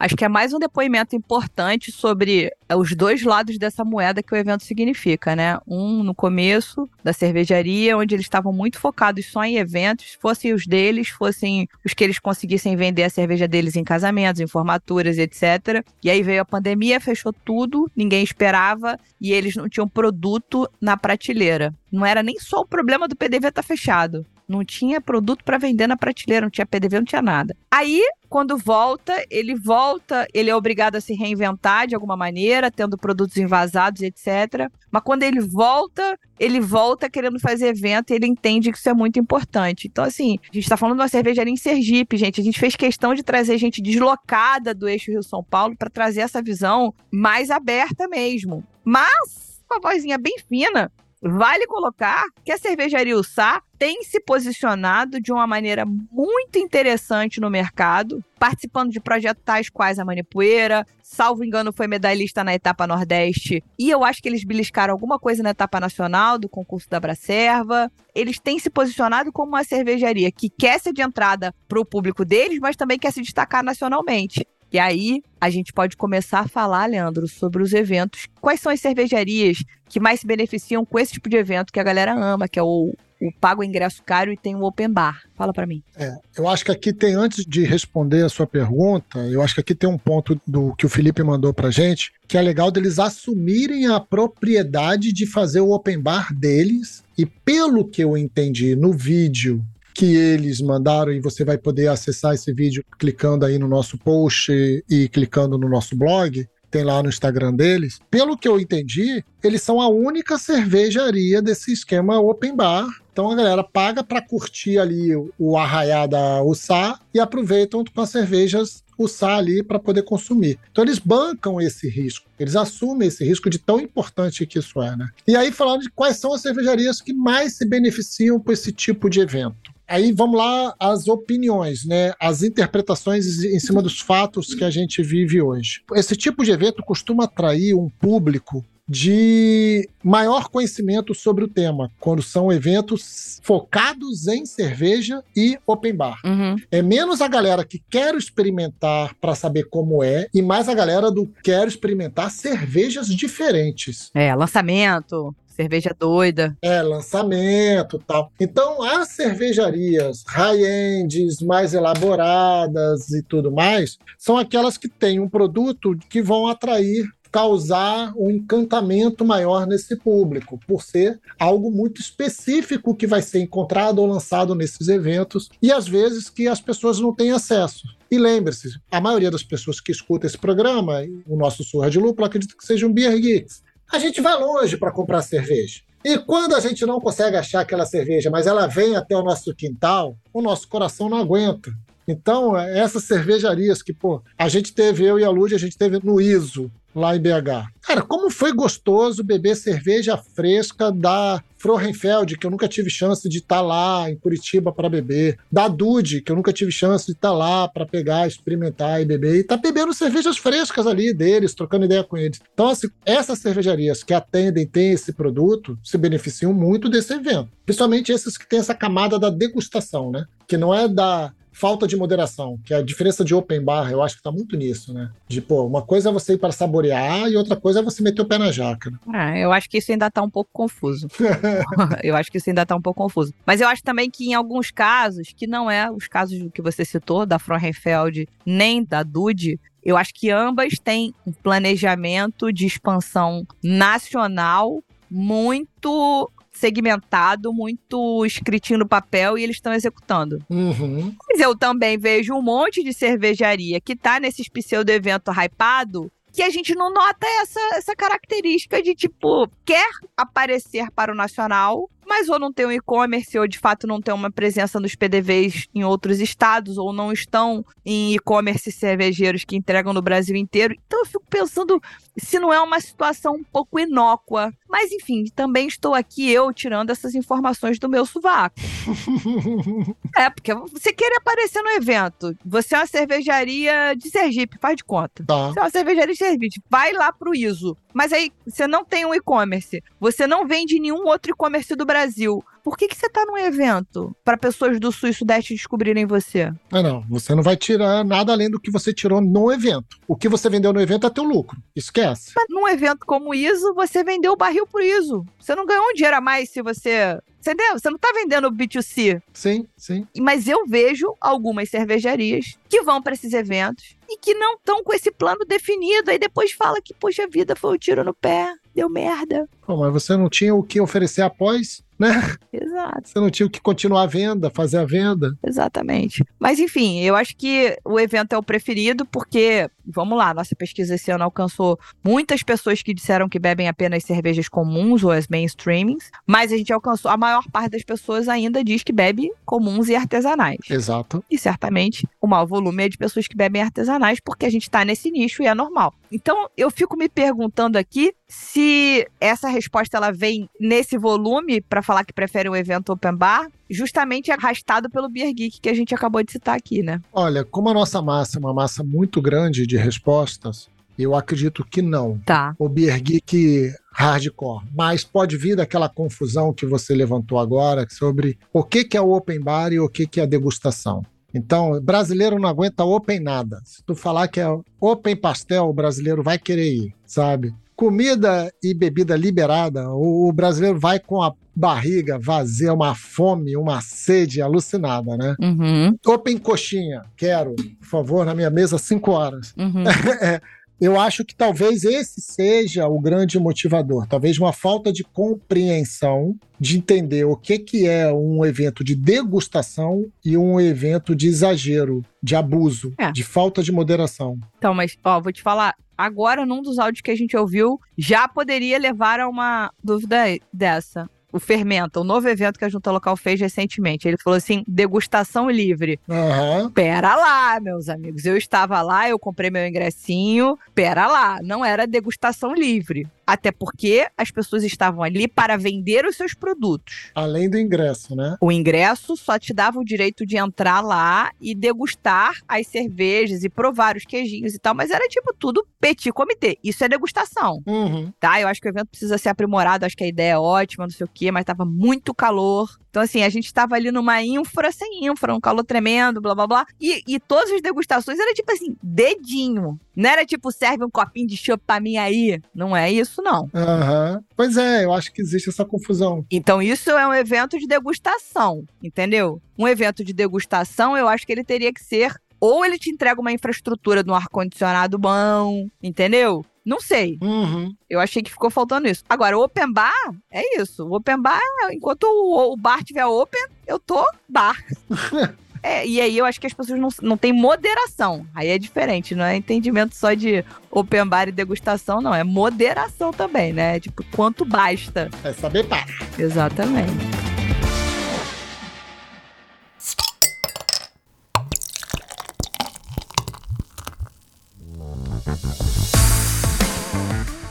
Acho 0.00 0.16
que 0.16 0.24
é 0.24 0.28
mais 0.28 0.54
um 0.54 0.58
depoimento 0.58 1.14
importante 1.14 1.92
sobre 1.92 2.50
os 2.74 2.96
dois 2.96 3.22
lados 3.22 3.58
dessa 3.58 3.84
moeda 3.84 4.22
que 4.22 4.32
o 4.32 4.36
evento 4.36 4.64
significa, 4.64 5.36
né? 5.36 5.58
Um 5.68 6.02
no 6.02 6.14
começo 6.14 6.88
da 7.04 7.12
cervejaria, 7.12 7.98
onde 7.98 8.14
eles 8.14 8.24
estavam 8.24 8.50
muito 8.50 8.78
focados 8.78 9.26
só 9.26 9.44
em 9.44 9.58
eventos, 9.58 10.16
fossem 10.18 10.54
os 10.54 10.66
deles, 10.66 11.10
fossem 11.10 11.68
os 11.84 11.92
que 11.92 12.02
eles 12.02 12.18
conseguissem 12.18 12.76
vender 12.76 13.02
a 13.02 13.10
cerveja 13.10 13.46
deles 13.46 13.76
em 13.76 13.84
casamentos, 13.84 14.40
em 14.40 14.46
formaturas, 14.46 15.18
etc. 15.18 15.84
E 16.02 16.08
aí 16.08 16.22
veio 16.22 16.40
a 16.40 16.46
pandemia, 16.46 16.98
fechou 16.98 17.32
tudo, 17.32 17.90
ninguém 17.94 18.24
esperava 18.24 18.98
e 19.20 19.32
eles 19.32 19.54
não 19.54 19.68
tinham 19.68 19.86
produto 19.86 20.66
na 20.80 20.96
prateleira. 20.96 21.74
Não 21.92 22.06
era 22.06 22.22
nem 22.22 22.38
só 22.38 22.60
o 22.60 22.66
problema 22.66 23.06
do 23.06 23.16
PDV 23.16 23.48
estar 23.48 23.62
tá 23.62 23.66
fechado. 23.66 24.24
Não 24.50 24.64
tinha 24.64 25.00
produto 25.00 25.44
para 25.44 25.58
vender 25.58 25.86
na 25.86 25.96
prateleira, 25.96 26.46
não 26.46 26.50
tinha 26.50 26.66
PDV, 26.66 26.98
não 26.98 27.04
tinha 27.04 27.22
nada. 27.22 27.56
Aí, 27.70 28.02
quando 28.28 28.58
volta, 28.58 29.24
ele 29.30 29.54
volta, 29.54 30.26
ele 30.34 30.50
é 30.50 30.56
obrigado 30.56 30.96
a 30.96 31.00
se 31.00 31.14
reinventar 31.14 31.86
de 31.86 31.94
alguma 31.94 32.16
maneira, 32.16 32.68
tendo 32.68 32.98
produtos 32.98 33.36
envasados, 33.36 34.02
etc. 34.02 34.68
Mas 34.90 35.02
quando 35.04 35.22
ele 35.22 35.40
volta, 35.40 36.18
ele 36.36 36.58
volta 36.58 37.08
querendo 37.08 37.38
fazer 37.38 37.68
evento 37.68 38.10
e 38.10 38.14
ele 38.14 38.26
entende 38.26 38.72
que 38.72 38.78
isso 38.78 38.88
é 38.88 38.94
muito 38.94 39.20
importante. 39.20 39.86
Então, 39.86 40.02
assim, 40.02 40.36
a 40.42 40.46
gente 40.46 40.64
está 40.64 40.76
falando 40.76 40.96
de 40.96 41.02
uma 41.02 41.08
cervejaria 41.08 41.52
em 41.52 41.56
Sergipe, 41.56 42.16
gente. 42.16 42.40
A 42.40 42.44
gente 42.44 42.58
fez 42.58 42.74
questão 42.74 43.14
de 43.14 43.22
trazer 43.22 43.56
gente 43.56 43.80
deslocada 43.80 44.74
do 44.74 44.88
eixo 44.88 45.12
Rio-São 45.12 45.44
Paulo 45.44 45.76
para 45.76 45.88
trazer 45.88 46.22
essa 46.22 46.42
visão 46.42 46.92
mais 47.08 47.52
aberta 47.52 48.08
mesmo. 48.08 48.64
Mas, 48.84 49.62
com 49.68 49.76
a 49.76 49.92
vozinha 49.92 50.18
bem 50.18 50.34
fina, 50.48 50.90
Vale 51.22 51.66
colocar 51.66 52.24
que 52.42 52.50
a 52.50 52.56
cervejaria 52.56 53.14
Ussá 53.14 53.62
tem 53.78 54.02
se 54.02 54.20
posicionado 54.20 55.20
de 55.20 55.30
uma 55.30 55.46
maneira 55.46 55.84
muito 55.84 56.58
interessante 56.58 57.40
no 57.40 57.50
mercado, 57.50 58.24
participando 58.38 58.90
de 58.90 59.00
projetos 59.00 59.42
tais 59.44 59.68
quais 59.68 59.98
a 59.98 60.04
Manipoeira, 60.04 60.86
salvo 61.02 61.44
engano, 61.44 61.74
foi 61.74 61.86
medalhista 61.86 62.42
na 62.42 62.54
etapa 62.54 62.86
Nordeste, 62.86 63.62
e 63.78 63.90
eu 63.90 64.02
acho 64.02 64.22
que 64.22 64.30
eles 64.30 64.44
beliscaram 64.44 64.94
alguma 64.94 65.18
coisa 65.18 65.42
na 65.42 65.50
etapa 65.50 65.78
nacional 65.78 66.38
do 66.38 66.48
concurso 66.48 66.88
da 66.88 66.98
Bracerva. 66.98 67.92
Eles 68.14 68.40
têm 68.40 68.58
se 68.58 68.70
posicionado 68.70 69.30
como 69.30 69.52
uma 69.52 69.64
cervejaria 69.64 70.32
que 70.32 70.48
quer 70.48 70.80
ser 70.80 70.94
de 70.94 71.02
entrada 71.02 71.54
para 71.68 71.80
o 71.80 71.84
público 71.84 72.24
deles, 72.24 72.58
mas 72.58 72.76
também 72.76 72.98
quer 72.98 73.12
se 73.12 73.20
destacar 73.20 73.62
nacionalmente. 73.62 74.46
E 74.72 74.78
aí 74.78 75.22
a 75.40 75.50
gente 75.50 75.72
pode 75.72 75.96
começar 75.96 76.40
a 76.40 76.48
falar, 76.48 76.86
Leandro, 76.86 77.26
sobre 77.26 77.62
os 77.62 77.72
eventos. 77.72 78.26
Quais 78.40 78.60
são 78.60 78.70
as 78.70 78.80
cervejarias 78.80 79.64
que 79.88 79.98
mais 79.98 80.20
se 80.20 80.26
beneficiam 80.26 80.84
com 80.84 80.98
esse 80.98 81.14
tipo 81.14 81.28
de 81.28 81.36
evento 81.36 81.72
que 81.72 81.80
a 81.80 81.82
galera 81.82 82.14
ama, 82.14 82.46
que 82.46 82.58
é 82.58 82.62
o, 82.62 82.94
o 83.20 83.32
pago 83.40 83.62
ingresso 83.62 84.02
caro 84.04 84.32
e 84.32 84.36
tem 84.36 84.54
o 84.54 84.62
open 84.62 84.90
bar. 84.90 85.22
Fala 85.34 85.52
para 85.52 85.66
mim. 85.66 85.82
É, 85.96 86.14
eu 86.36 86.48
acho 86.48 86.64
que 86.64 86.70
aqui 86.70 86.92
tem, 86.92 87.14
antes 87.14 87.44
de 87.44 87.64
responder 87.64 88.24
a 88.24 88.28
sua 88.28 88.46
pergunta, 88.46 89.18
eu 89.26 89.42
acho 89.42 89.54
que 89.54 89.60
aqui 89.60 89.74
tem 89.74 89.90
um 89.90 89.98
ponto 89.98 90.40
do 90.46 90.74
que 90.76 90.86
o 90.86 90.88
Felipe 90.88 91.22
mandou 91.22 91.52
pra 91.52 91.70
gente, 91.70 92.12
que 92.26 92.38
é 92.38 92.42
legal 92.42 92.70
deles 92.70 92.98
assumirem 92.98 93.88
a 93.88 94.00
propriedade 94.00 95.12
de 95.12 95.26
fazer 95.26 95.60
o 95.60 95.72
open 95.72 96.00
bar 96.00 96.32
deles. 96.32 97.04
E 97.18 97.26
pelo 97.26 97.86
que 97.86 98.02
eu 98.02 98.16
entendi 98.16 98.74
no 98.74 98.92
vídeo 98.92 99.62
que 99.94 100.14
eles 100.14 100.60
mandaram 100.60 101.12
e 101.12 101.20
você 101.20 101.44
vai 101.44 101.58
poder 101.58 101.88
acessar 101.88 102.34
esse 102.34 102.52
vídeo 102.52 102.84
clicando 102.98 103.44
aí 103.44 103.58
no 103.58 103.68
nosso 103.68 103.98
post 103.98 104.52
e, 104.88 105.08
clicando 105.08 105.58
no 105.58 105.68
nosso 105.68 105.96
blog 105.96 106.46
tem 106.70 106.84
lá 106.84 107.02
no 107.02 107.08
Instagram 107.08 107.52
deles. 107.52 107.98
Pelo 108.10 108.38
que 108.38 108.46
eu 108.46 108.58
entendi, 108.58 109.24
eles 109.42 109.62
são 109.62 109.80
a 109.80 109.88
única 109.88 110.38
cervejaria 110.38 111.42
desse 111.42 111.72
esquema 111.72 112.20
open 112.20 112.54
bar. 112.54 112.86
Então 113.12 113.30
a 113.30 113.34
galera 113.34 113.64
paga 113.64 114.04
para 114.04 114.22
curtir 114.22 114.78
ali 114.78 115.10
o 115.38 115.58
arraiá 115.58 116.06
da 116.06 116.42
Ussá 116.42 116.98
e 117.12 117.18
aproveitam 117.18 117.84
com 117.84 118.00
as 118.00 118.10
cervejas 118.10 118.84
Ussá 118.96 119.36
ali 119.36 119.62
para 119.62 119.78
poder 119.78 120.02
consumir. 120.02 120.58
Então 120.70 120.84
eles 120.84 120.98
bancam 120.98 121.60
esse 121.60 121.88
risco, 121.88 122.26
eles 122.38 122.54
assumem 122.54 123.08
esse 123.08 123.24
risco 123.24 123.50
de 123.50 123.58
tão 123.58 123.80
importante 123.80 124.46
que 124.46 124.58
isso 124.58 124.80
é, 124.80 124.94
né? 124.94 125.08
E 125.26 125.34
aí 125.34 125.50
falando 125.50 125.82
de 125.82 125.90
quais 125.90 126.18
são 126.18 126.32
as 126.32 126.42
cervejarias 126.42 127.00
que 127.00 127.12
mais 127.12 127.56
se 127.56 127.66
beneficiam 127.66 128.38
com 128.38 128.52
esse 128.52 128.70
tipo 128.72 129.08
de 129.08 129.20
evento. 129.20 129.72
Aí 129.90 130.12
vamos 130.12 130.38
lá 130.38 130.72
as 130.78 131.08
opiniões, 131.08 131.84
né? 131.84 132.12
As 132.20 132.44
interpretações 132.44 133.42
em 133.44 133.58
cima 133.58 133.82
dos 133.82 134.00
fatos 134.00 134.54
que 134.54 134.62
a 134.62 134.70
gente 134.70 135.02
vive 135.02 135.42
hoje. 135.42 135.82
Esse 135.94 136.14
tipo 136.14 136.44
de 136.44 136.52
evento 136.52 136.80
costuma 136.82 137.24
atrair 137.24 137.74
um 137.74 137.88
público 137.88 138.64
de 138.90 139.88
maior 140.02 140.48
conhecimento 140.48 141.14
sobre 141.14 141.44
o 141.44 141.48
tema, 141.48 141.92
quando 142.00 142.22
são 142.22 142.50
eventos 142.50 143.40
focados 143.40 144.26
em 144.26 144.44
cerveja 144.44 145.22
e 145.36 145.56
open 145.64 145.94
bar. 145.94 146.18
Uhum. 146.24 146.56
É 146.72 146.82
menos 146.82 147.20
a 147.20 147.28
galera 147.28 147.64
que 147.64 147.80
quer 147.88 148.16
experimentar 148.16 149.14
para 149.20 149.36
saber 149.36 149.68
como 149.70 150.02
é 150.02 150.26
e 150.34 150.42
mais 150.42 150.68
a 150.68 150.74
galera 150.74 151.08
do 151.08 151.24
quer 151.44 151.68
experimentar 151.68 152.32
cervejas 152.32 153.06
diferentes. 153.06 154.10
É, 154.12 154.34
lançamento 154.34 155.32
cerveja 155.60 155.94
doida. 155.98 156.56
É, 156.62 156.80
lançamento 156.80 157.98
tal. 158.06 158.32
Então, 158.40 158.82
as 158.82 159.08
cervejarias 159.08 160.24
high-ends, 160.26 161.40
mais 161.42 161.74
elaboradas 161.74 163.10
e 163.10 163.22
tudo 163.22 163.52
mais, 163.52 163.98
são 164.18 164.38
aquelas 164.38 164.78
que 164.78 164.88
têm 164.88 165.20
um 165.20 165.28
produto 165.28 165.96
que 166.08 166.22
vão 166.22 166.46
atrair 166.46 167.06
causar 167.30 168.12
um 168.16 168.28
encantamento 168.28 169.24
maior 169.24 169.64
nesse 169.64 169.94
público, 169.94 170.58
por 170.66 170.82
ser 170.82 171.20
algo 171.38 171.70
muito 171.70 172.00
específico 172.00 172.92
que 172.92 173.06
vai 173.06 173.22
ser 173.22 173.38
encontrado 173.38 174.00
ou 174.00 174.06
lançado 174.06 174.52
nesses 174.52 174.88
eventos 174.88 175.48
e 175.62 175.70
às 175.70 175.86
vezes 175.86 176.28
que 176.28 176.48
as 176.48 176.60
pessoas 176.60 176.98
não 176.98 177.14
têm 177.14 177.30
acesso. 177.30 177.86
E 178.10 178.18
lembre-se, 178.18 178.70
a 178.90 179.00
maioria 179.00 179.30
das 179.30 179.44
pessoas 179.44 179.80
que 179.80 179.92
escuta 179.92 180.26
esse 180.26 180.36
programa, 180.36 181.04
o 181.24 181.36
nosso 181.36 181.62
Surra 181.62 181.88
de 181.88 182.00
Lúpulo, 182.00 182.26
acredito 182.26 182.56
que 182.56 182.66
sejam 182.66 182.92
beer 182.92 183.16
geeks 183.20 183.62
a 183.90 183.98
gente 183.98 184.20
vai 184.20 184.38
longe 184.38 184.76
para 184.76 184.92
comprar 184.92 185.22
cerveja. 185.22 185.80
E 186.04 186.16
quando 186.18 186.54
a 186.54 186.60
gente 186.60 186.86
não 186.86 187.00
consegue 187.00 187.36
achar 187.36 187.60
aquela 187.60 187.84
cerveja, 187.84 188.30
mas 188.30 188.46
ela 188.46 188.66
vem 188.66 188.96
até 188.96 189.14
o 189.14 189.22
nosso 189.22 189.54
quintal, 189.54 190.16
o 190.32 190.40
nosso 190.40 190.66
coração 190.68 191.08
não 191.08 191.18
aguenta. 191.18 191.70
Então, 192.08 192.56
essas 192.56 193.04
cervejarias 193.04 193.82
que, 193.82 193.92
pô, 193.92 194.22
a 194.36 194.48
gente 194.48 194.72
teve, 194.72 195.04
eu 195.04 195.18
e 195.18 195.24
a 195.24 195.30
Lud, 195.30 195.54
a 195.54 195.58
gente 195.58 195.76
teve 195.76 196.00
no 196.02 196.20
ISO, 196.20 196.70
lá 196.94 197.16
em 197.16 197.20
BH. 197.20 197.70
Cara, 197.82 198.02
como 198.02 198.30
foi 198.30 198.52
gostoso 198.52 199.24
beber 199.24 199.56
cerveja 199.56 200.16
fresca 200.16 200.92
da 200.92 201.42
Frohenfeld, 201.56 202.38
que 202.38 202.46
eu 202.46 202.50
nunca 202.50 202.68
tive 202.68 202.88
chance 202.88 203.28
de 203.28 203.38
estar 203.38 203.56
tá 203.56 203.62
lá 203.62 204.10
em 204.10 204.16
Curitiba 204.16 204.72
para 204.72 204.88
beber, 204.88 205.38
da 205.50 205.68
Dude, 205.68 206.22
que 206.22 206.30
eu 206.32 206.36
nunca 206.36 206.52
tive 206.52 206.70
chance 206.70 207.06
de 207.06 207.12
estar 207.12 207.28
tá 207.28 207.34
lá 207.34 207.68
para 207.68 207.84
pegar, 207.84 208.26
experimentar 208.26 209.00
e 209.00 209.04
beber, 209.04 209.36
e 209.36 209.44
tá 209.44 209.56
bebendo 209.56 209.92
cervejas 209.92 210.38
frescas 210.38 210.86
ali 210.86 211.12
deles, 211.12 211.54
trocando 211.54 211.84
ideia 211.84 212.04
com 212.04 212.16
eles. 212.16 212.40
Então, 212.52 212.68
assim, 212.68 212.88
essas 213.04 213.40
cervejarias 213.40 214.02
que 214.02 214.14
atendem, 214.14 214.66
têm 214.66 214.92
esse 214.92 215.12
produto, 215.12 215.78
se 215.82 215.98
beneficiam 215.98 216.52
muito 216.52 216.88
desse 216.88 217.12
evento. 217.12 217.48
Principalmente 217.66 218.12
esses 218.12 218.38
que 218.38 218.48
têm 218.48 218.58
essa 218.58 218.74
camada 218.74 219.18
da 219.18 219.30
degustação, 219.30 220.10
né? 220.10 220.24
Que 220.46 220.56
não 220.56 220.74
é 220.74 220.88
da 220.88 221.32
falta 221.60 221.86
de 221.86 221.94
moderação, 221.94 222.58
que 222.64 222.72
é 222.72 222.78
a 222.78 222.82
diferença 222.82 223.22
de 223.22 223.34
open 223.34 223.62
bar, 223.62 223.90
eu 223.90 224.02
acho 224.02 224.16
que 224.16 224.22
tá 224.22 224.32
muito 224.32 224.56
nisso, 224.56 224.94
né? 224.94 225.10
De, 225.28 225.42
pô, 225.42 225.66
uma 225.66 225.82
coisa 225.82 226.08
é 226.08 226.12
você 226.12 226.32
ir 226.32 226.38
para 226.38 226.52
saborear 226.52 227.30
e 227.30 227.36
outra 227.36 227.54
coisa 227.54 227.80
é 227.80 227.82
você 227.82 228.02
meter 228.02 228.22
o 228.22 228.24
pé 228.24 228.38
na 228.38 228.50
jaca. 228.50 228.90
Né? 229.06 229.40
É, 229.40 229.44
eu 229.44 229.52
acho 229.52 229.68
que 229.68 229.76
isso 229.76 229.92
ainda 229.92 230.10
tá 230.10 230.22
um 230.22 230.30
pouco 230.30 230.48
confuso. 230.50 231.06
eu 232.02 232.16
acho 232.16 232.30
que 232.30 232.38
isso 232.38 232.48
ainda 232.48 232.64
tá 232.64 232.74
um 232.74 232.80
pouco 232.80 233.02
confuso. 233.02 233.34
Mas 233.44 233.60
eu 233.60 233.68
acho 233.68 233.82
também 233.82 234.10
que 234.10 234.30
em 234.30 234.34
alguns 234.34 234.70
casos, 234.70 235.28
que 235.36 235.46
não 235.46 235.70
é 235.70 235.90
os 235.90 236.08
casos 236.08 236.48
que 236.54 236.62
você 236.62 236.82
citou, 236.82 237.26
da 237.26 237.38
Frohenfeld 237.38 238.26
nem 238.46 238.82
da 238.82 239.02
Dude, 239.02 239.60
eu 239.84 239.98
acho 239.98 240.14
que 240.14 240.30
ambas 240.30 240.78
têm 240.82 241.14
um 241.26 241.32
planejamento 241.32 242.50
de 242.50 242.64
expansão 242.66 243.46
nacional 243.62 244.82
muito 245.10 246.30
segmentado, 246.60 247.52
muito 247.52 248.24
escritinho 248.26 248.78
no 248.78 248.86
papel 248.86 249.38
e 249.38 249.42
eles 249.42 249.56
estão 249.56 249.72
executando. 249.72 250.38
Uhum. 250.50 251.14
Mas 251.28 251.40
eu 251.40 251.56
também 251.56 251.96
vejo 251.98 252.34
um 252.34 252.42
monte 252.42 252.84
de 252.84 252.92
cervejaria 252.92 253.80
que 253.80 253.96
tá 253.96 254.20
nesses 254.20 254.48
pseudo-evento 254.48 255.32
hypado 255.32 256.12
que 256.32 256.42
a 256.42 256.50
gente 256.50 256.76
não 256.76 256.92
nota 256.92 257.26
essa, 257.42 257.60
essa 257.74 257.96
característica 257.96 258.80
de, 258.80 258.94
tipo, 258.94 259.48
quer 259.64 259.88
aparecer 260.16 260.88
para 260.92 261.12
o 261.12 261.16
nacional, 261.16 261.90
mas 262.10 262.28
ou 262.28 262.40
não 262.40 262.52
tem 262.52 262.66
um 262.66 262.72
e-commerce, 262.72 263.38
ou 263.38 263.46
de 263.46 263.56
fato 263.56 263.86
não 263.86 264.02
tem 264.02 264.12
uma 264.12 264.32
presença 264.32 264.80
nos 264.80 264.96
PDVs 264.96 265.68
em 265.72 265.84
outros 265.84 266.18
estados, 266.18 266.76
ou 266.76 266.92
não 266.92 267.12
estão 267.12 267.64
em 267.86 268.16
e-commerce 268.16 268.72
cervejeiros 268.72 269.44
que 269.44 269.54
entregam 269.54 269.92
no 269.92 270.02
Brasil 270.02 270.34
inteiro. 270.34 270.74
Então 270.86 270.98
eu 270.98 271.06
fico 271.06 271.24
pensando 271.30 271.80
se 272.18 272.40
não 272.40 272.52
é 272.52 272.60
uma 272.60 272.80
situação 272.80 273.34
um 273.34 273.44
pouco 273.44 273.78
inócua. 273.78 274.52
Mas 274.68 274.90
enfim, 274.92 275.24
também 275.34 275.68
estou 275.68 275.94
aqui 275.94 276.30
eu 276.30 276.52
tirando 276.52 276.90
essas 276.90 277.14
informações 277.14 277.78
do 277.78 277.88
meu 277.88 278.04
sovaco. 278.04 278.56
é, 280.16 280.28
porque 280.30 280.52
você 280.54 280.92
quer 280.92 281.12
aparecer 281.16 281.62
no 281.62 281.70
evento. 281.70 282.36
Você 282.44 282.74
é 282.74 282.78
uma 282.78 282.86
cervejaria 282.86 283.94
de 283.96 284.10
Sergipe, 284.10 284.58
faz 284.60 284.76
de 284.76 284.84
conta. 284.84 285.24
Tá. 285.24 285.48
Você 285.48 285.58
é 285.58 285.62
uma 285.62 285.70
cervejaria 285.70 286.12
de 286.12 286.18
Sergipe, 286.18 286.62
vai 286.68 286.92
lá 286.92 287.12
pro 287.12 287.34
ISO. 287.34 287.76
Mas 287.92 288.12
aí 288.12 288.32
você 288.46 288.66
não 288.66 288.84
tem 288.84 289.04
um 289.04 289.14
e-commerce, 289.14 289.82
você 289.98 290.26
não 290.26 290.46
vende 290.46 290.78
nenhum 290.78 291.06
outro 291.06 291.32
e-commerce 291.32 291.74
do 291.74 291.84
Brasil. 291.84 292.44
Por 292.62 292.76
que, 292.76 292.88
que 292.88 292.96
você 292.96 293.08
tá 293.08 293.24
num 293.26 293.38
evento 293.38 294.14
para 294.24 294.36
pessoas 294.36 294.78
do 294.78 294.92
Sul 294.92 295.08
e 295.08 295.14
Sudeste 295.14 295.54
descobrirem 295.54 296.06
você? 296.06 296.52
Ah, 296.70 296.82
não. 296.82 297.04
Você 297.08 297.34
não 297.34 297.42
vai 297.42 297.56
tirar 297.56 298.04
nada 298.04 298.32
além 298.32 298.50
do 298.50 298.60
que 298.60 298.70
você 298.70 298.92
tirou 298.92 299.20
no 299.20 299.52
evento. 299.52 299.98
O 300.06 300.16
que 300.16 300.28
você 300.28 300.48
vendeu 300.48 300.72
no 300.72 300.80
evento 300.80 301.06
é 301.06 301.10
teu 301.10 301.24
lucro. 301.24 301.60
Esquece. 301.74 302.32
Mas 302.36 302.46
num 302.48 302.68
evento 302.68 303.06
como 303.06 303.34
ISO, 303.34 303.74
você 303.74 304.04
vendeu 304.04 304.32
o 304.32 304.36
barril 304.36 304.66
pro 304.66 304.82
ISO. 304.82 305.24
Você 305.38 305.54
não 305.54 305.66
ganhou 305.66 305.84
um 305.84 305.94
dinheiro 305.94 306.16
a 306.16 306.20
mais 306.20 306.50
se 306.50 306.62
você. 306.62 307.18
Entendeu? 307.40 307.78
Você 307.78 307.88
não 307.88 307.98
tá 307.98 308.12
vendendo 308.14 308.52
B2C. 308.52 309.22
Sim, 309.32 309.66
sim. 309.74 310.06
Mas 310.18 310.46
eu 310.46 310.66
vejo 310.66 311.14
algumas 311.18 311.70
cervejarias 311.70 312.58
que 312.68 312.82
vão 312.82 313.00
para 313.00 313.14
esses 313.14 313.32
eventos 313.32 313.96
e 314.08 314.18
que 314.18 314.34
não 314.34 314.56
estão 314.56 314.84
com 314.84 314.92
esse 314.92 315.10
plano 315.10 315.44
definido. 315.46 316.10
Aí 316.10 316.18
depois 316.18 316.52
fala 316.52 316.82
que, 316.82 316.92
poxa 316.92 317.26
vida, 317.26 317.56
foi 317.56 317.70
o 317.70 317.74
um 317.74 317.78
tiro 317.78 318.04
no 318.04 318.12
pé, 318.12 318.52
deu 318.74 318.90
merda. 318.90 319.48
Pô, 319.66 319.76
mas 319.78 319.90
você 319.92 320.16
não 320.18 320.28
tinha 320.28 320.54
o 320.54 320.62
que 320.62 320.80
oferecer 320.82 321.22
após, 321.22 321.82
né? 322.00 322.34
Exato. 322.50 323.08
Você 323.08 323.20
não 323.20 323.30
tinha 323.30 323.48
que 323.48 323.60
continuar 323.60 324.02
a 324.02 324.06
venda, 324.06 324.50
fazer 324.50 324.78
a 324.78 324.84
venda. 324.86 325.36
Exatamente. 325.46 326.24
Mas 326.38 326.58
enfim, 326.58 327.00
eu 327.00 327.14
acho 327.14 327.36
que 327.36 327.76
o 327.84 328.00
evento 328.00 328.32
é 328.32 328.38
o 328.38 328.42
preferido 328.42 329.04
porque, 329.04 329.68
vamos 329.90 330.16
lá, 330.16 330.32
nossa 330.32 330.54
pesquisa 330.54 330.94
esse 330.94 331.10
ano 331.10 331.24
alcançou 331.24 331.78
muitas 332.02 332.42
pessoas 332.42 332.82
que 332.82 332.94
disseram 332.94 333.28
que 333.28 333.38
bebem 333.38 333.68
apenas 333.68 334.04
cervejas 334.04 334.48
comuns 334.48 335.02
ou 335.04 335.10
as 335.10 335.28
mainstreamings, 335.28 336.10
mas 336.26 336.52
a 336.52 336.56
gente 336.56 336.72
alcançou, 336.72 337.10
a 337.10 337.16
maior 337.16 337.44
parte 337.50 337.72
das 337.72 337.82
pessoas 337.82 338.28
ainda 338.28 338.62
diz 338.64 338.82
que 338.82 338.92
bebe 338.92 339.30
comuns 339.44 339.88
e 339.88 339.94
artesanais. 339.94 340.60
Exato. 340.68 341.24
E 341.30 341.38
certamente 341.38 342.06
o 342.20 342.26
maior 342.26 342.46
volume 342.46 342.84
é 342.84 342.88
de 342.88 342.98
pessoas 342.98 343.26
que 343.26 343.36
bebem 343.36 343.62
artesanais 343.62 344.20
porque 344.20 344.46
a 344.46 344.50
gente 344.50 344.62
está 344.62 344.84
nesse 344.84 345.10
nicho 345.10 345.42
e 345.42 345.46
é 345.46 345.54
normal. 345.54 345.94
Então 346.12 346.48
eu 346.56 346.70
fico 346.70 346.96
me 346.96 347.08
perguntando 347.08 347.78
aqui 347.78 348.12
se 348.26 349.06
essa 349.20 349.48
resposta 349.48 349.96
ela 349.96 350.12
vem 350.12 350.48
nesse 350.60 350.96
volume 350.96 351.60
para 351.60 351.82
falar 351.82 352.04
que 352.04 352.12
prefere 352.12 352.48
um 352.48 352.56
evento 352.56 352.92
open 352.92 353.14
bar, 353.14 353.48
justamente 353.68 354.30
arrastado 354.30 354.90
pelo 354.90 355.08
Beer 355.08 355.32
Geek 355.32 355.60
que 355.60 355.68
a 355.68 355.74
gente 355.74 355.94
acabou 355.94 356.22
de 356.22 356.32
citar 356.32 356.56
aqui, 356.56 356.82
né? 356.82 357.00
Olha, 357.12 357.44
como 357.44 357.68
a 357.68 357.74
nossa 357.74 358.02
massa 358.02 358.38
é 358.38 358.40
uma 358.40 358.52
massa 358.52 358.82
muito 358.82 359.20
grande 359.22 359.66
de 359.66 359.76
respostas, 359.80 360.68
eu 360.98 361.14
acredito 361.14 361.64
que 361.64 361.80
não. 361.80 362.18
Tá. 362.26 362.54
O 362.58 362.68
Geek 362.68 363.72
hardcore. 363.92 364.64
Mas 364.74 365.04
pode 365.04 365.36
vir 365.36 365.56
daquela 365.56 365.88
confusão 365.88 366.52
que 366.52 366.66
você 366.66 366.94
levantou 366.94 367.38
agora 367.38 367.86
sobre 367.90 368.38
o 368.52 368.62
que, 368.62 368.84
que 368.84 368.96
é 368.96 369.00
o 369.00 369.12
open 369.12 369.40
bar 369.40 369.72
e 369.72 369.80
o 369.80 369.88
que, 369.88 370.06
que 370.06 370.20
é 370.20 370.24
a 370.24 370.26
degustação. 370.26 371.04
Então, 371.32 371.80
brasileiro 371.80 372.38
não 372.38 372.48
aguenta 372.48 372.84
open 372.84 373.20
nada. 373.20 373.60
Se 373.64 373.82
tu 373.84 373.94
falar 373.94 374.28
que 374.28 374.40
é 374.40 374.46
open 374.80 375.16
pastel, 375.16 375.68
o 375.68 375.72
brasileiro 375.72 376.22
vai 376.22 376.38
querer 376.38 376.72
ir, 376.72 376.94
sabe? 377.06 377.54
Comida 377.80 378.52
e 378.62 378.74
bebida 378.74 379.16
liberada, 379.16 379.88
o 379.88 380.30
brasileiro 380.34 380.78
vai 380.78 381.00
com 381.00 381.22
a 381.22 381.32
barriga 381.56 382.18
vazia, 382.18 382.74
uma 382.74 382.94
fome, 382.94 383.56
uma 383.56 383.80
sede 383.80 384.42
alucinada, 384.42 385.16
né? 385.16 385.34
Uhum. 385.40 385.96
Open 386.06 386.36
coxinha, 386.36 387.04
quero, 387.16 387.56
por 387.56 387.86
favor, 387.86 388.26
na 388.26 388.34
minha 388.34 388.50
mesa, 388.50 388.76
cinco 388.76 389.12
horas. 389.12 389.54
Uhum. 389.56 389.84
é, 390.20 390.42
eu 390.78 391.00
acho 391.00 391.24
que 391.24 391.34
talvez 391.34 391.82
esse 391.84 392.20
seja 392.20 392.86
o 392.86 393.00
grande 393.00 393.38
motivador, 393.38 394.06
talvez 394.06 394.36
uma 394.36 394.52
falta 394.52 394.92
de 394.92 395.02
compreensão 395.02 396.34
de 396.60 396.76
entender 396.76 397.24
o 397.24 397.34
que, 397.34 397.58
que 397.58 397.86
é 397.86 398.12
um 398.12 398.44
evento 398.44 398.84
de 398.84 398.94
degustação 398.94 400.04
e 400.22 400.36
um 400.36 400.60
evento 400.60 401.14
de 401.14 401.28
exagero, 401.28 402.04
de 402.22 402.36
abuso, 402.36 402.92
É. 402.98 403.10
de 403.10 403.24
falta 403.24 403.62
de 403.62 403.72
moderação. 403.72 404.38
Então, 404.58 404.74
mas, 404.74 404.98
ó, 405.02 405.18
vou 405.18 405.32
te 405.32 405.40
falar. 405.40 405.74
Agora, 406.00 406.46
num 406.46 406.62
dos 406.62 406.78
áudios 406.78 407.02
que 407.02 407.10
a 407.10 407.14
gente 407.14 407.36
ouviu, 407.36 407.78
já 407.98 408.26
poderia 408.26 408.78
levar 408.78 409.20
a 409.20 409.28
uma 409.28 409.70
dúvida 409.84 410.16
dessa. 410.50 411.10
O 411.30 411.38
Fermenta, 411.38 412.00
o 412.00 412.04
novo 412.04 412.26
evento 412.26 412.58
que 412.58 412.64
a 412.64 412.68
Junta 412.70 412.90
Local 412.90 413.16
fez 413.18 413.38
recentemente. 413.38 414.08
Ele 414.08 414.16
falou 414.16 414.36
assim: 414.36 414.64
degustação 414.66 415.50
livre. 415.50 416.00
Aham. 416.08 416.70
Pera 416.70 417.14
lá, 417.14 417.60
meus 417.60 417.88
amigos. 417.90 418.24
Eu 418.24 418.36
estava 418.36 418.80
lá, 418.80 419.08
eu 419.10 419.18
comprei 419.18 419.50
meu 419.50 419.64
ingressinho. 419.66 420.58
Pera 420.74 421.06
lá, 421.06 421.38
não 421.42 421.62
era 421.62 421.86
degustação 421.86 422.54
livre. 422.54 423.06
Até 423.32 423.52
porque 423.52 424.06
as 424.16 424.30
pessoas 424.30 424.64
estavam 424.64 425.02
ali 425.02 425.28
para 425.28 425.56
vender 425.56 426.04
os 426.04 426.16
seus 426.16 426.34
produtos. 426.34 427.10
Além 427.14 427.48
do 427.48 427.56
ingresso, 427.58 428.16
né? 428.16 428.36
O 428.40 428.50
ingresso 428.50 429.16
só 429.16 429.38
te 429.38 429.52
dava 429.54 429.78
o 429.78 429.84
direito 429.84 430.26
de 430.26 430.36
entrar 430.36 430.80
lá 430.80 431.30
e 431.40 431.54
degustar 431.54 432.32
as 432.48 432.66
cervejas 432.66 433.44
e 433.44 433.48
provar 433.48 433.96
os 433.96 434.04
queijinhos 434.04 434.54
e 434.54 434.58
tal, 434.58 434.74
mas 434.74 434.90
era 434.90 435.06
tipo 435.08 435.32
tudo 435.38 435.66
petit 435.80 436.10
comitê. 436.12 436.58
Isso 436.62 436.82
é 436.84 436.88
degustação, 436.88 437.62
Uhum. 437.66 438.12
tá? 438.18 438.40
Eu 438.40 438.48
acho 438.48 438.60
que 438.60 438.68
o 438.68 438.70
evento 438.70 438.88
precisa 438.88 439.16
ser 439.16 439.28
aprimorado, 439.28 439.86
acho 439.86 439.96
que 439.96 440.04
a 440.04 440.08
ideia 440.08 440.32
é 440.32 440.38
ótima, 440.38 440.84
não 440.86 440.90
sei 440.90 441.04
o 441.04 441.10
quê, 441.12 441.30
mas 441.30 441.44
tava 441.44 441.64
muito 441.64 442.12
calor. 442.14 442.68
Então, 442.90 443.00
assim, 443.02 443.22
a 443.22 443.28
gente 443.28 443.54
tava 443.54 443.76
ali 443.76 443.92
numa 443.92 444.20
infra 444.20 444.72
sem 444.72 445.06
infra, 445.06 445.32
um 445.32 445.40
calor 445.40 445.62
tremendo, 445.62 446.20
blá 446.20 446.34
blá 446.34 446.46
blá. 446.48 446.66
E, 446.80 447.02
e 447.06 447.20
todas 447.20 447.52
as 447.52 447.62
degustações 447.62 448.18
era 448.18 448.34
tipo 448.34 448.50
assim, 448.52 448.76
dedinho. 448.82 449.78
Não 449.94 450.08
era 450.08 450.24
tipo, 450.24 450.50
serve 450.52 450.84
um 450.84 450.90
copinho 450.90 451.26
de 451.26 451.36
chopp 451.36 451.62
pra 451.66 451.80
mim 451.80 451.96
aí. 451.96 452.40
Não 452.54 452.76
é 452.76 452.90
isso, 452.90 453.22
não. 453.22 453.48
Aham. 453.54 454.22
Pois 454.36 454.56
é, 454.56 454.84
eu 454.84 454.92
acho 454.92 455.12
que 455.12 455.20
existe 455.20 455.48
essa 455.48 455.64
confusão. 455.64 456.24
Então, 456.30 456.62
isso 456.62 456.90
é 456.90 457.06
um 457.06 457.14
evento 457.14 457.58
de 457.58 457.66
degustação, 457.66 458.64
entendeu? 458.82 459.40
Um 459.58 459.66
evento 459.66 460.04
de 460.04 460.12
degustação, 460.12 460.96
eu 460.96 461.08
acho 461.08 461.26
que 461.26 461.32
ele 461.32 461.44
teria 461.44 461.72
que 461.72 461.82
ser. 461.82 462.14
Ou 462.40 462.64
ele 462.64 462.78
te 462.78 462.90
entrega 462.90 463.20
uma 463.20 463.32
infraestrutura 463.32 464.02
de 464.02 464.10
um 464.10 464.14
ar-condicionado 464.14 464.98
bom, 464.98 465.66
entendeu? 465.82 466.44
Não 466.64 466.80
sei. 466.80 467.18
Uhum. 467.20 467.74
Eu 467.88 468.00
achei 468.00 468.22
que 468.22 468.30
ficou 468.30 468.50
faltando 468.50 468.88
isso. 468.88 469.02
Agora, 469.08 469.36
o 469.36 469.42
open 469.42 469.72
bar 469.72 469.92
é 470.30 470.60
isso. 470.60 470.86
O 470.86 470.94
open 470.96 471.20
bar, 471.20 471.40
enquanto 471.70 472.04
o, 472.04 472.52
o 472.52 472.56
bar 472.56 472.82
tiver 472.84 473.04
open, 473.04 473.44
eu 473.66 473.78
tô 473.78 474.02
bar. 474.28 474.56
É, 475.62 475.86
e 475.86 476.00
aí 476.00 476.16
eu 476.16 476.24
acho 476.24 476.40
que 476.40 476.46
as 476.46 476.54
pessoas 476.54 476.78
não, 476.78 476.88
não 477.02 477.16
têm 477.16 477.32
moderação. 477.32 478.26
Aí 478.34 478.48
é 478.48 478.58
diferente, 478.58 479.14
não 479.14 479.24
é 479.24 479.36
entendimento 479.36 479.94
só 479.94 480.14
de 480.14 480.44
open 480.70 481.06
bar 481.06 481.28
e 481.28 481.32
degustação, 481.32 482.00
não. 482.00 482.14
É 482.14 482.24
moderação 482.24 483.12
também, 483.12 483.52
né? 483.52 483.78
Tipo, 483.78 484.04
quanto 484.14 484.44
basta. 484.44 485.10
É 485.22 485.32
saber 485.32 485.66
parar. 485.66 485.86
Exatamente. 486.18 487.20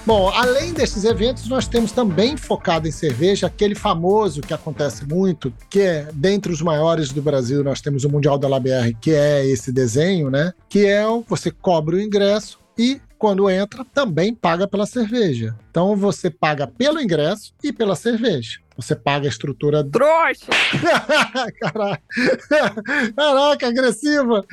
Bom, 0.10 0.28
além 0.30 0.74
desses 0.74 1.04
eventos, 1.04 1.48
nós 1.48 1.68
temos 1.68 1.92
também 1.92 2.36
focado 2.36 2.88
em 2.88 2.92
cerveja, 2.92 3.46
aquele 3.46 3.76
famoso 3.76 4.42
que 4.42 4.56
acontece 4.56 5.06
muito, 5.06 5.54
que 5.70 5.82
é 5.82 6.10
dentre 6.12 6.52
os 6.52 6.64
maiores 6.64 7.12
do 7.12 7.22
Brasil, 7.22 7.64
nós 7.64 7.80
temos 7.80 8.04
o 8.06 8.10
Mundial 8.10 8.36
da 8.36 8.48
LABR, 8.48 8.98
que 9.00 9.12
é 9.12 9.46
esse 9.46 9.72
desenho, 9.72 10.32
né? 10.32 10.52
Que 10.68 10.88
é 10.88 11.08
o 11.08 11.24
você 11.28 11.52
cobra 11.52 11.96
o 11.96 12.02
ingresso 12.02 12.60
e 12.76 13.00
quando 13.20 13.48
entra 13.52 13.86
também 13.86 14.34
paga 14.34 14.68
pela 14.68 14.88
cerveja. 14.88 15.56
Então 15.70 15.96
você 15.96 16.32
paga 16.32 16.66
pelo 16.66 17.00
ingresso 17.00 17.54
e 17.64 17.72
pela 17.72 17.96
cerveja. 17.96 18.62
Você 18.78 18.96
paga 18.96 19.28
a 19.28 19.30
estrutura 19.30 19.84
do. 19.84 19.92
Trouxa! 19.92 20.48
Caraca, 21.62 22.02
Caraca 23.16 23.68
agressiva! 23.68 24.44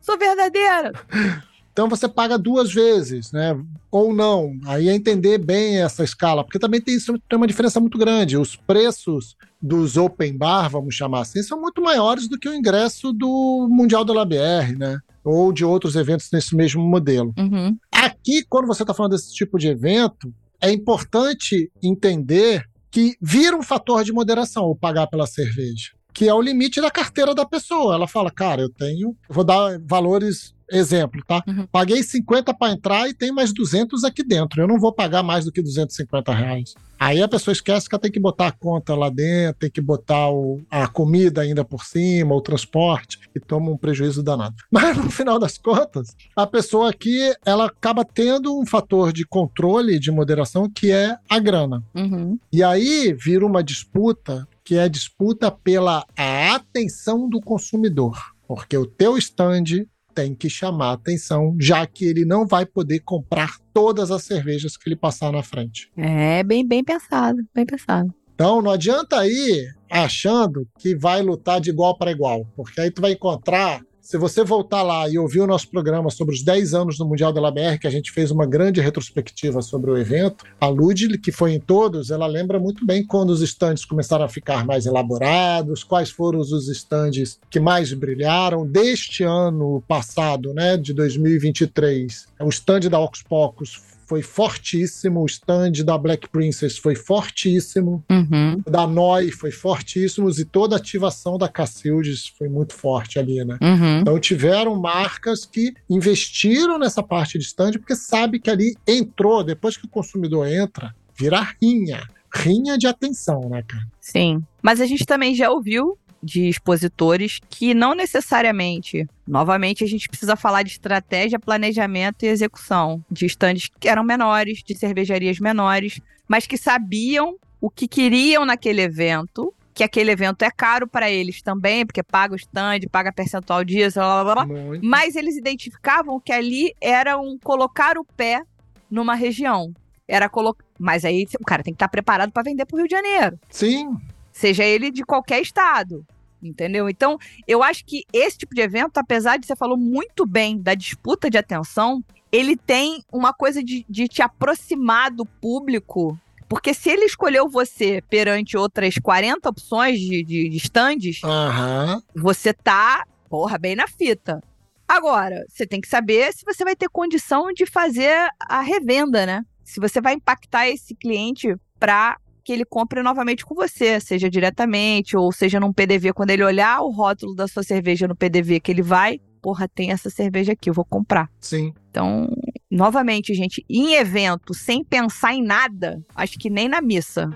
Sou 0.00 0.18
verdadeira! 0.18 0.90
Então 1.72 1.88
você 1.88 2.06
paga 2.06 2.38
duas 2.38 2.72
vezes, 2.72 3.32
né? 3.32 3.58
Ou 3.90 4.14
não. 4.14 4.58
Aí 4.66 4.88
é 4.88 4.94
entender 4.94 5.38
bem 5.38 5.78
essa 5.78 6.04
escala, 6.04 6.44
porque 6.44 6.58
também 6.58 6.80
tem, 6.80 6.94
isso 6.94 7.18
tem 7.28 7.36
uma 7.36 7.46
diferença 7.46 7.80
muito 7.80 7.96
grande. 7.96 8.36
Os 8.36 8.54
preços 8.54 9.36
dos 9.60 9.96
open 9.96 10.36
bar, 10.36 10.68
vamos 10.68 10.94
chamar 10.94 11.20
assim, 11.20 11.42
são 11.42 11.60
muito 11.60 11.80
maiores 11.80 12.28
do 12.28 12.38
que 12.38 12.48
o 12.48 12.54
ingresso 12.54 13.12
do 13.12 13.68
Mundial 13.70 14.04
da 14.04 14.12
LABR, 14.12 14.76
né? 14.76 14.98
Ou 15.24 15.52
de 15.52 15.64
outros 15.64 15.96
eventos 15.96 16.28
nesse 16.30 16.54
mesmo 16.54 16.82
modelo. 16.82 17.32
Uhum. 17.38 17.76
Aqui, 17.90 18.44
quando 18.48 18.66
você 18.66 18.82
está 18.82 18.92
falando 18.92 19.12
desse 19.12 19.32
tipo 19.32 19.58
de 19.58 19.68
evento, 19.68 20.32
é 20.60 20.70
importante 20.70 21.70
entender 21.82 22.64
que 22.90 23.16
vira 23.20 23.56
um 23.56 23.62
fator 23.62 24.04
de 24.04 24.12
moderação 24.12 24.64
o 24.64 24.76
pagar 24.76 25.06
pela 25.06 25.26
cerveja, 25.26 25.92
que 26.12 26.28
é 26.28 26.34
o 26.34 26.42
limite 26.42 26.80
da 26.80 26.90
carteira 26.90 27.34
da 27.34 27.46
pessoa. 27.46 27.94
Ela 27.94 28.06
fala, 28.06 28.30
cara, 28.30 28.60
eu 28.60 28.68
tenho, 28.68 29.16
vou 29.30 29.42
dar 29.42 29.78
valores 29.80 30.54
exemplo, 30.72 31.22
tá? 31.26 31.42
Uhum. 31.46 31.66
Paguei 31.70 32.02
50 32.02 32.52
para 32.54 32.72
entrar 32.72 33.08
e 33.08 33.14
tem 33.14 33.30
mais 33.30 33.52
200 33.52 34.02
aqui 34.04 34.24
dentro. 34.24 34.60
Eu 34.60 34.66
não 34.68 34.78
vou 34.80 34.92
pagar 34.92 35.22
mais 35.22 35.44
do 35.44 35.52
que 35.52 35.62
250 35.62 36.32
reais. 36.34 36.74
Aí 36.98 37.20
a 37.20 37.26
pessoa 37.26 37.52
esquece 37.52 37.88
que 37.88 37.94
ela 37.94 38.00
tem 38.02 38.12
que 38.12 38.20
botar 38.20 38.46
a 38.46 38.52
conta 38.52 38.94
lá 38.94 39.10
dentro, 39.10 39.58
tem 39.60 39.70
que 39.70 39.80
botar 39.80 40.30
o- 40.30 40.60
a 40.70 40.86
comida 40.86 41.40
ainda 41.40 41.64
por 41.64 41.84
cima, 41.84 42.32
o 42.32 42.40
transporte, 42.40 43.18
e 43.34 43.40
toma 43.40 43.70
um 43.72 43.76
prejuízo 43.76 44.22
danado. 44.22 44.54
Mas 44.70 44.96
no 44.96 45.10
final 45.10 45.36
das 45.38 45.58
contas, 45.58 46.16
a 46.36 46.46
pessoa 46.46 46.90
aqui 46.90 47.32
ela 47.44 47.66
acaba 47.66 48.04
tendo 48.04 48.56
um 48.56 48.64
fator 48.64 49.12
de 49.12 49.26
controle, 49.26 49.98
de 49.98 50.12
moderação, 50.12 50.70
que 50.70 50.92
é 50.92 51.16
a 51.28 51.38
grana. 51.40 51.82
Uhum. 51.92 52.38
E 52.52 52.62
aí 52.62 53.12
vira 53.12 53.44
uma 53.44 53.64
disputa 53.64 54.46
que 54.64 54.76
é 54.76 54.88
disputa 54.88 55.50
pela 55.50 56.06
atenção 56.16 57.28
do 57.28 57.40
consumidor. 57.40 58.16
Porque 58.46 58.76
o 58.76 58.86
teu 58.86 59.16
stand 59.18 59.86
tem 60.14 60.34
que 60.34 60.48
chamar 60.48 60.90
a 60.90 60.92
atenção, 60.92 61.56
já 61.60 61.86
que 61.86 62.04
ele 62.04 62.24
não 62.24 62.46
vai 62.46 62.66
poder 62.66 63.00
comprar 63.00 63.58
todas 63.72 64.10
as 64.10 64.22
cervejas 64.24 64.76
que 64.76 64.88
ele 64.88 64.96
passar 64.96 65.32
na 65.32 65.42
frente. 65.42 65.90
É 65.96 66.42
bem, 66.42 66.66
bem 66.66 66.84
pensado, 66.84 67.38
bem 67.54 67.66
pensado. 67.66 68.12
Então 68.34 68.62
não 68.62 68.70
adianta 68.70 69.26
ir 69.26 69.74
achando 69.90 70.66
que 70.78 70.96
vai 70.96 71.22
lutar 71.22 71.60
de 71.60 71.70
igual 71.70 71.96
para 71.96 72.10
igual, 72.10 72.46
porque 72.56 72.80
aí 72.80 72.90
tu 72.90 73.02
vai 73.02 73.12
encontrar 73.12 73.80
se 74.02 74.18
você 74.18 74.42
voltar 74.42 74.82
lá 74.82 75.08
e 75.08 75.16
ouvir 75.16 75.40
o 75.40 75.46
nosso 75.46 75.68
programa 75.68 76.10
sobre 76.10 76.34
os 76.34 76.42
10 76.42 76.74
anos 76.74 76.98
do 76.98 77.06
Mundial 77.06 77.32
da 77.32 77.40
LABR, 77.40 77.78
que 77.78 77.86
a 77.86 77.90
gente 77.90 78.10
fez 78.10 78.32
uma 78.32 78.44
grande 78.44 78.80
retrospectiva 78.80 79.62
sobre 79.62 79.92
o 79.92 79.96
evento, 79.96 80.44
a 80.60 80.66
Lud, 80.66 81.16
que 81.18 81.30
foi 81.30 81.52
em 81.52 81.60
todos, 81.60 82.10
ela 82.10 82.26
lembra 82.26 82.58
muito 82.58 82.84
bem 82.84 83.06
quando 83.06 83.30
os 83.30 83.40
estandes 83.40 83.84
começaram 83.84 84.24
a 84.24 84.28
ficar 84.28 84.66
mais 84.66 84.86
elaborados, 84.86 85.84
quais 85.84 86.10
foram 86.10 86.40
os 86.40 86.68
estandes 86.68 87.38
que 87.48 87.60
mais 87.60 87.92
brilharam. 87.92 88.66
Deste 88.66 89.22
ano 89.22 89.80
passado, 89.86 90.52
né, 90.52 90.76
de 90.76 90.92
2023, 90.92 92.26
o 92.40 92.48
stand 92.48 92.80
da 92.90 92.98
Ox 92.98 93.22
Pocos 93.22 93.80
foi 94.06 94.22
fortíssimo, 94.22 95.20
o 95.22 95.26
stand 95.26 95.84
da 95.84 95.96
Black 95.96 96.28
Princess 96.28 96.78
foi 96.78 96.94
fortíssimo, 96.94 98.04
Uhum. 98.10 98.62
da 98.68 98.86
Noi 98.86 99.30
foi 99.30 99.50
fortíssimo 99.50 100.30
e 100.30 100.44
toda 100.44 100.76
a 100.76 100.78
ativação 100.78 101.38
da 101.38 101.48
Cacildes 101.48 102.26
foi 102.38 102.48
muito 102.48 102.74
forte 102.74 103.18
ali, 103.18 103.44
né? 103.44 103.58
Uhum. 103.60 104.00
Então 104.00 104.18
tiveram 104.18 104.74
marcas 104.76 105.44
que 105.44 105.74
investiram 105.88 106.78
nessa 106.78 107.02
parte 107.02 107.38
de 107.38 107.44
stand 107.44 107.72
porque 107.72 107.94
sabe 107.94 108.38
que 108.38 108.50
ali 108.50 108.76
entrou, 108.86 109.42
depois 109.42 109.76
que 109.76 109.84
o 109.86 109.88
consumidor 109.88 110.46
entra, 110.46 110.94
vira 111.18 111.46
rinha. 111.60 112.02
Rinha 112.34 112.78
de 112.78 112.86
atenção, 112.86 113.50
né, 113.50 113.62
cara? 113.62 113.86
Sim. 114.00 114.42
Mas 114.62 114.80
a 114.80 114.86
gente 114.86 115.04
também 115.04 115.34
já 115.34 115.50
ouviu 115.50 115.98
de 116.22 116.48
expositores 116.48 117.40
que 117.50 117.74
não 117.74 117.94
necessariamente, 117.94 119.06
novamente, 119.26 119.82
a 119.82 119.86
gente 119.86 120.08
precisa 120.08 120.36
falar 120.36 120.62
de 120.62 120.70
estratégia, 120.70 121.38
planejamento 121.38 122.22
e 122.22 122.28
execução 122.28 123.04
de 123.10 123.26
estandes 123.26 123.68
que 123.80 123.88
eram 123.88 124.04
menores, 124.04 124.62
de 124.64 124.76
cervejarias 124.76 125.38
menores, 125.40 126.00
mas 126.28 126.46
que 126.46 126.56
sabiam 126.56 127.36
o 127.60 127.68
que 127.68 127.88
queriam 127.88 128.44
naquele 128.44 128.82
evento, 128.82 129.52
que 129.74 129.82
aquele 129.82 130.10
evento 130.10 130.42
é 130.42 130.50
caro 130.50 130.86
para 130.86 131.10
eles 131.10 131.42
também, 131.42 131.86
porque 131.86 132.02
paga 132.02 132.34
o 132.34 132.36
stand, 132.36 132.80
paga 132.90 133.12
percentual 133.12 133.64
disso, 133.64 133.98
blá 133.98 134.24
blá 134.24 134.44
blá. 134.44 134.46
Mas 134.82 135.16
eles 135.16 135.36
identificavam 135.36 136.20
que 136.20 136.32
ali 136.32 136.74
era 136.80 137.18
um 137.18 137.38
colocar 137.38 137.96
o 137.96 138.04
pé 138.04 138.42
numa 138.90 139.14
região. 139.14 139.72
Era 140.06 140.28
colocar. 140.28 140.64
Mas 140.78 141.04
aí 141.04 141.26
o 141.40 141.44
cara 141.44 141.62
tem 141.62 141.72
que 141.72 141.76
estar 141.76 141.88
preparado 141.88 142.32
para 142.32 142.42
vender 142.42 142.66
para 142.66 142.74
o 142.74 142.78
Rio 142.78 142.88
de 142.88 142.94
Janeiro 142.94 143.38
Sim, 143.48 143.96
seja 144.32 144.64
ele 144.64 144.90
de 144.90 145.04
qualquer 145.04 145.40
estado. 145.40 146.04
Entendeu? 146.42 146.88
Então, 146.88 147.18
eu 147.46 147.62
acho 147.62 147.84
que 147.84 148.04
esse 148.12 148.38
tipo 148.38 148.54
de 148.54 148.60
evento, 148.60 148.98
apesar 148.98 149.36
de 149.38 149.46
você 149.46 149.54
falou 149.54 149.76
muito 149.76 150.26
bem 150.26 150.60
da 150.60 150.74
disputa 150.74 151.30
de 151.30 151.38
atenção, 151.38 152.02
ele 152.32 152.56
tem 152.56 153.04
uma 153.12 153.32
coisa 153.32 153.62
de, 153.62 153.86
de 153.88 154.08
te 154.08 154.22
aproximar 154.22 155.10
do 155.10 155.24
público. 155.24 156.18
Porque 156.48 156.74
se 156.74 156.90
ele 156.90 157.04
escolheu 157.04 157.48
você 157.48 158.02
perante 158.10 158.56
outras 158.56 158.94
40 159.00 159.48
opções 159.48 160.00
de, 160.00 160.22
de, 160.22 160.48
de 160.48 160.56
stands, 160.56 161.20
aham. 161.22 162.02
você 162.14 162.52
tá, 162.52 163.06
porra, 163.30 163.56
bem 163.56 163.76
na 163.76 163.86
fita. 163.86 164.42
Agora, 164.86 165.44
você 165.48 165.66
tem 165.66 165.80
que 165.80 165.88
saber 165.88 166.32
se 166.34 166.44
você 166.44 166.64
vai 166.64 166.76
ter 166.76 166.88
condição 166.90 167.52
de 167.52 167.64
fazer 167.64 168.28
a 168.40 168.60
revenda, 168.60 169.24
né? 169.24 169.44
Se 169.64 169.80
você 169.80 170.00
vai 170.00 170.14
impactar 170.14 170.68
esse 170.68 170.94
cliente 170.94 171.56
para 171.78 172.18
que 172.42 172.52
ele 172.52 172.64
compre 172.64 173.02
novamente 173.02 173.44
com 173.44 173.54
você, 173.54 174.00
seja 174.00 174.30
diretamente 174.30 175.16
ou 175.16 175.30
seja 175.32 175.60
num 175.60 175.72
PDV, 175.72 176.12
quando 176.12 176.30
ele 176.30 176.44
olhar 176.44 176.80
o 176.82 176.90
rótulo 176.90 177.34
da 177.34 177.46
sua 177.48 177.62
cerveja 177.62 178.06
no 178.08 178.16
PDV 178.16 178.60
que 178.60 178.70
ele 178.72 178.82
vai, 178.82 179.20
porra, 179.40 179.68
tem 179.68 179.90
essa 179.90 180.08
cerveja 180.10 180.52
aqui, 180.52 180.70
eu 180.70 180.74
vou 180.74 180.84
comprar. 180.84 181.28
Sim. 181.40 181.72
Então, 181.90 182.28
novamente, 182.70 183.34
gente, 183.34 183.64
em 183.68 183.94
evento, 183.94 184.54
sem 184.54 184.84
pensar 184.84 185.34
em 185.34 185.42
nada, 185.42 186.00
acho 186.14 186.38
que 186.38 186.48
nem 186.48 186.68
na 186.68 186.80
missa. 186.80 187.28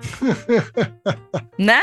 né? 1.58 1.80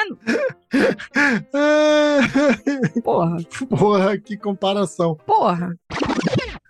Porra, 3.04 3.38
Porra, 3.70 4.18
que 4.18 4.38
comparação. 4.38 5.16
porra. 5.26 5.76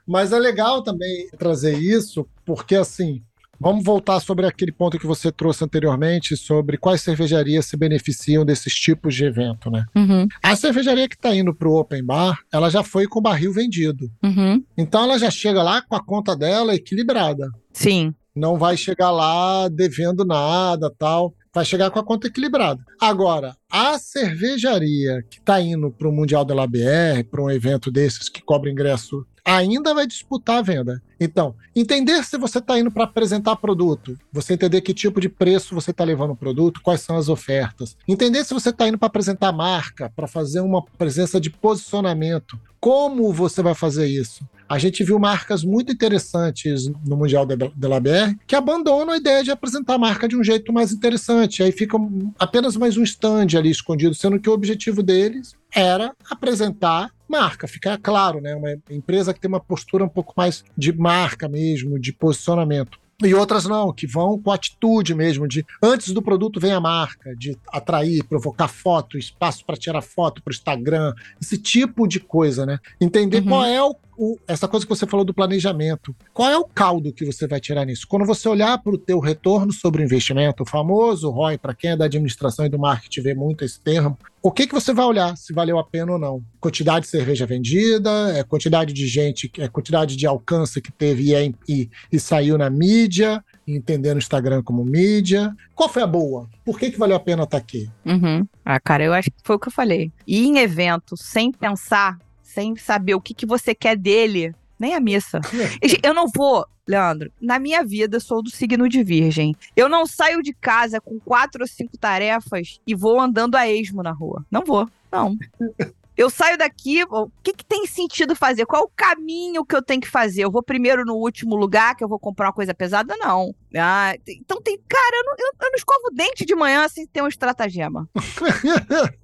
Mas 0.05 0.33
é 0.33 0.39
legal 0.39 0.83
também 0.83 1.29
trazer 1.37 1.77
isso, 1.77 2.27
porque 2.45 2.75
assim, 2.75 3.23
vamos 3.63 3.83
voltar 3.83 4.19
sobre 4.19 4.45
aquele 4.45 4.71
ponto 4.71 4.99
que 4.99 5.07
você 5.07 5.31
trouxe 5.31 5.63
anteriormente, 5.63 6.37
sobre 6.37 6.77
quais 6.77 7.01
cervejarias 7.01 7.65
se 7.65 7.75
beneficiam 7.77 8.45
desses 8.45 8.73
tipos 8.75 9.15
de 9.15 9.25
evento, 9.25 9.71
né? 9.71 9.85
Uhum, 9.95 10.27
A 10.43 10.55
cervejaria 10.55 11.07
que 11.07 11.15
está 11.15 11.33
indo 11.35 11.53
para 11.55 11.67
o 11.67 11.79
Open 11.79 12.03
Bar, 12.03 12.37
ela 12.51 12.69
já 12.69 12.83
foi 12.83 13.07
com 13.07 13.19
o 13.19 13.21
barril 13.21 13.51
vendido. 13.53 14.11
uhum. 14.23 14.63
Então 14.77 15.03
ela 15.03 15.17
já 15.17 15.31
chega 15.31 15.63
lá 15.63 15.81
com 15.81 15.95
a 15.95 16.03
conta 16.03 16.35
dela 16.35 16.75
equilibrada. 16.75 17.49
Sim. 17.71 18.13
Não 18.35 18.57
vai 18.57 18.75
chegar 18.75 19.11
lá 19.11 19.67
devendo 19.69 20.25
nada, 20.25 20.91
tal. 20.97 21.33
Vai 21.53 21.63
chegar 21.63 21.91
com 21.91 21.99
a 21.99 22.03
conta 22.03 22.25
equilibrada. 22.27 22.83
Agora, 22.99 23.55
a 23.71 23.99
cervejaria 23.99 25.23
que 25.29 25.37
está 25.39 25.61
indo 25.61 25.91
para 25.91 26.09
o 26.09 26.11
Mundial 26.11 26.43
da 26.43 26.55
LABR, 26.55 27.23
para 27.29 27.43
um 27.43 27.49
evento 27.49 27.91
desses 27.91 28.27
que 28.27 28.41
cobra 28.41 28.71
ingresso, 28.71 29.23
ainda 29.45 29.93
vai 29.93 30.07
disputar 30.07 30.57
a 30.57 30.61
venda. 30.61 31.01
Então, 31.19 31.55
entender 31.75 32.23
se 32.23 32.37
você 32.37 32.59
está 32.59 32.77
indo 32.79 32.91
para 32.91 33.03
apresentar 33.03 33.55
produto, 33.55 34.17
você 34.31 34.53
entender 34.53 34.81
que 34.81 34.93
tipo 34.93 35.19
de 35.19 35.29
preço 35.29 35.75
você 35.75 35.91
está 35.91 36.03
levando 36.03 36.31
o 36.31 36.35
produto, 36.35 36.81
quais 36.81 37.01
são 37.01 37.17
as 37.17 37.29
ofertas. 37.29 37.97
Entender 38.07 38.43
se 38.43 38.53
você 38.53 38.69
está 38.69 38.87
indo 38.87 38.97
para 38.97 39.07
apresentar 39.07 39.51
marca, 39.51 40.11
para 40.15 40.27
fazer 40.27 40.61
uma 40.61 40.83
presença 40.97 41.39
de 41.39 41.49
posicionamento. 41.49 42.59
Como 42.79 43.31
você 43.31 43.61
vai 43.61 43.73
fazer 43.73 44.07
isso? 44.07 44.47
A 44.67 44.77
gente 44.79 45.03
viu 45.03 45.19
marcas 45.19 45.63
muito 45.63 45.91
interessantes 45.93 46.87
no 47.05 47.15
Mundial 47.15 47.45
da 47.45 47.55
da 47.55 47.87
LABR 47.87 48.35
que 48.47 48.55
abandonam 48.55 49.13
a 49.13 49.17
ideia 49.17 49.43
de 49.43 49.51
apresentar 49.51 49.95
a 49.95 49.99
marca 49.99 50.27
de 50.27 50.35
um 50.35 50.43
jeito 50.43 50.73
mais 50.73 50.91
interessante. 50.91 51.61
Aí 51.61 51.71
fica 51.71 51.97
apenas 52.39 52.75
mais 52.75 52.97
um 52.97 53.03
stand 53.03 53.57
ali 53.57 53.69
escondido, 53.69 54.15
sendo 54.15 54.39
que 54.39 54.49
o 54.49 54.53
objetivo 54.53 55.03
deles 55.03 55.55
era 55.75 56.13
apresentar 56.29 57.11
marca, 57.27 57.67
ficar 57.67 57.97
claro, 57.97 58.39
né? 58.39 58.55
Uma 58.55 58.71
empresa 58.91 59.33
que 59.33 59.39
tem 59.39 59.49
uma 59.49 59.59
postura 59.59 60.03
um 60.03 60.09
pouco 60.09 60.33
mais 60.37 60.63
de 60.77 60.93
marca 60.93 61.47
mesmo, 61.47 61.99
de 61.99 62.13
posicionamento. 62.13 62.99
E 63.23 63.33
outras 63.33 63.65
não, 63.65 63.93
que 63.93 64.05
vão 64.05 64.37
com 64.39 64.51
atitude 64.51 65.15
mesmo, 65.15 65.47
de 65.47 65.65
antes 65.81 66.11
do 66.11 66.21
produto 66.21 66.59
vem 66.59 66.73
a 66.73 66.81
marca, 66.81 67.33
de 67.35 67.57
atrair, 67.71 68.23
provocar 68.25 68.67
foto, 68.67 69.17
espaço 69.17 69.65
para 69.65 69.77
tirar 69.77 70.01
foto 70.01 70.43
para 70.43 70.51
o 70.51 70.53
Instagram, 70.53 71.13
esse 71.41 71.57
tipo 71.57 72.07
de 72.07 72.19
coisa, 72.19 72.65
né? 72.65 72.79
Entender 72.99 73.37
Uhum. 73.37 73.47
qual 73.47 73.63
é 73.65 73.81
o, 73.81 73.95
o- 74.17 74.37
essa 74.47 74.67
coisa 74.67 74.85
que 74.85 74.89
você 74.89 75.05
falou 75.05 75.25
do 75.25 75.33
planejamento. 75.33 76.15
Qual 76.33 76.49
é 76.49 76.57
o 76.57 76.65
caldo 76.65 77.11
que 77.13 77.25
você 77.25 77.47
vai 77.47 77.59
tirar 77.59 77.85
nisso? 77.85 78.05
Quando 78.07 78.25
você 78.25 78.47
olhar 78.49 78.77
para 78.77 78.93
o 78.93 78.97
teu 78.97 79.19
retorno 79.19 79.71
sobre 79.71 80.03
investimento, 80.03 80.63
o 80.63 80.65
famoso 80.65 81.29
ROI, 81.29 81.57
para 81.57 81.73
quem 81.73 81.91
é 81.91 81.97
da 81.97 82.05
administração 82.05 82.65
e 82.65 82.69
do 82.69 82.79
marketing 82.79 83.21
vê 83.21 83.33
muito 83.33 83.63
esse 83.63 83.79
termo, 83.79 84.17
o 84.41 84.51
que, 84.51 84.67
que 84.67 84.73
você 84.73 84.93
vai 84.93 85.05
olhar 85.05 85.37
se 85.37 85.53
valeu 85.53 85.79
a 85.79 85.83
pena 85.83 86.11
ou 86.13 86.19
não? 86.19 86.43
Quantidade 86.59 87.05
de 87.05 87.11
cerveja 87.11 87.45
vendida, 87.45 88.09
é 88.37 88.43
quantidade 88.43 88.93
de 88.93 89.07
gente, 89.07 89.49
é 89.57 89.67
quantidade 89.67 90.15
de 90.17 90.27
alcance 90.27 90.81
que 90.81 90.91
teve 90.91 91.23
e, 91.23 91.33
é- 91.35 91.51
e- 91.67 91.89
e 92.11 92.19
saiu 92.19 92.57
na 92.57 92.69
mídia, 92.69 93.43
entendendo 93.65 94.15
o 94.15 94.19
Instagram 94.19 94.61
como 94.61 94.83
mídia. 94.83 95.55
Qual 95.73 95.87
foi 95.87 96.03
a 96.03 96.07
boa? 96.07 96.49
Por 96.65 96.77
que, 96.77 96.91
que 96.91 96.99
valeu 96.99 97.15
a 97.15 97.19
pena 97.19 97.43
estar 97.43 97.57
aqui? 97.57 97.89
Uhum. 98.05 98.45
Ah, 98.65 98.79
cara, 98.79 99.03
eu 99.05 99.13
acho 99.13 99.31
que 99.31 99.37
foi 99.43 99.55
o 99.55 99.59
que 99.59 99.69
eu 99.69 99.71
falei. 99.71 100.11
Ir 100.27 100.45
em 100.45 100.57
evento 100.59 101.15
sem 101.15 101.49
pensar, 101.51 102.17
sem 102.53 102.75
saber 102.75 103.15
o 103.15 103.21
que, 103.21 103.33
que 103.33 103.45
você 103.45 103.73
quer 103.73 103.97
dele, 103.97 104.53
nem 104.79 104.93
a 104.93 104.99
missa. 104.99 105.41
E, 105.81 105.99
Eu 106.03 106.13
não 106.13 106.27
vou, 106.27 106.65
Leandro, 106.87 107.31
na 107.41 107.57
minha 107.57 107.83
vida 107.83 108.19
sou 108.19 108.43
do 108.43 108.49
signo 108.49 108.87
de 108.87 109.03
virgem. 109.03 109.55
Eu 109.75 109.89
não 109.89 110.05
saio 110.05 110.41
de 110.43 110.53
casa 110.53 111.01
com 111.01 111.19
quatro 111.19 111.63
ou 111.63 111.67
cinco 111.67 111.97
tarefas 111.97 112.79
e 112.85 112.93
vou 112.93 113.19
andando 113.19 113.55
a 113.55 113.67
esmo 113.67 114.03
na 114.03 114.11
rua. 114.11 114.45
Não 114.51 114.63
vou, 114.63 114.87
não. 115.11 115.35
Eu 116.15 116.29
saio 116.29 116.57
daqui, 116.57 117.03
o 117.09 117.27
que, 117.41 117.53
que 117.53 117.65
tem 117.65 117.87
sentido 117.87 118.35
fazer? 118.35 118.67
Qual 118.67 118.83
é 118.83 118.85
o 118.85 118.91
caminho 118.95 119.65
que 119.65 119.75
eu 119.75 119.81
tenho 119.81 119.99
que 119.99 120.07
fazer? 120.07 120.43
Eu 120.43 120.51
vou 120.51 120.61
primeiro 120.61 121.03
no 121.03 121.15
último 121.15 121.55
lugar 121.55 121.95
que 121.95 122.03
eu 122.03 122.07
vou 122.07 122.19
comprar 122.19 122.47
uma 122.47 122.53
coisa 122.53 122.71
pesada? 122.71 123.15
Não. 123.17 123.53
Ah, 123.75 124.13
então 124.27 124.61
tem. 124.61 124.79
Cara, 124.87 125.17
eu 125.17 125.23
não, 125.25 125.33
eu, 125.39 125.53
eu 125.59 125.69
não 125.71 125.75
escovo 125.75 126.07
o 126.11 126.15
dente 126.15 126.45
de 126.45 126.53
manhã 126.53 126.87
sem 126.87 127.07
ter 127.07 127.23
um 127.23 127.27
estratagema. 127.27 128.07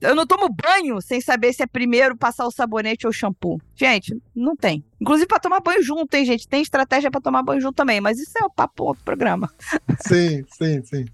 Eu 0.00 0.14
não 0.14 0.26
tomo 0.26 0.48
banho 0.48 1.00
sem 1.00 1.20
saber 1.20 1.52
se 1.52 1.62
é 1.62 1.66
primeiro 1.66 2.16
passar 2.16 2.46
o 2.46 2.50
sabonete 2.50 3.06
ou 3.06 3.12
shampoo. 3.12 3.60
Gente, 3.74 4.16
não 4.34 4.54
tem. 4.56 4.84
Inclusive 5.00 5.26
pra 5.26 5.40
tomar 5.40 5.60
banho 5.60 5.82
junto, 5.82 6.14
hein, 6.14 6.24
gente? 6.24 6.46
Tem 6.46 6.62
estratégia 6.62 7.10
pra 7.10 7.20
tomar 7.20 7.42
banho 7.42 7.60
junto 7.60 7.74
também, 7.74 8.00
mas 8.00 8.18
isso 8.18 8.38
é 8.40 8.44
o 8.44 8.50
papo 8.50 8.84
outro 8.84 9.04
programa. 9.04 9.50
sim, 10.06 10.44
sim, 10.48 10.82
sim. 10.84 11.04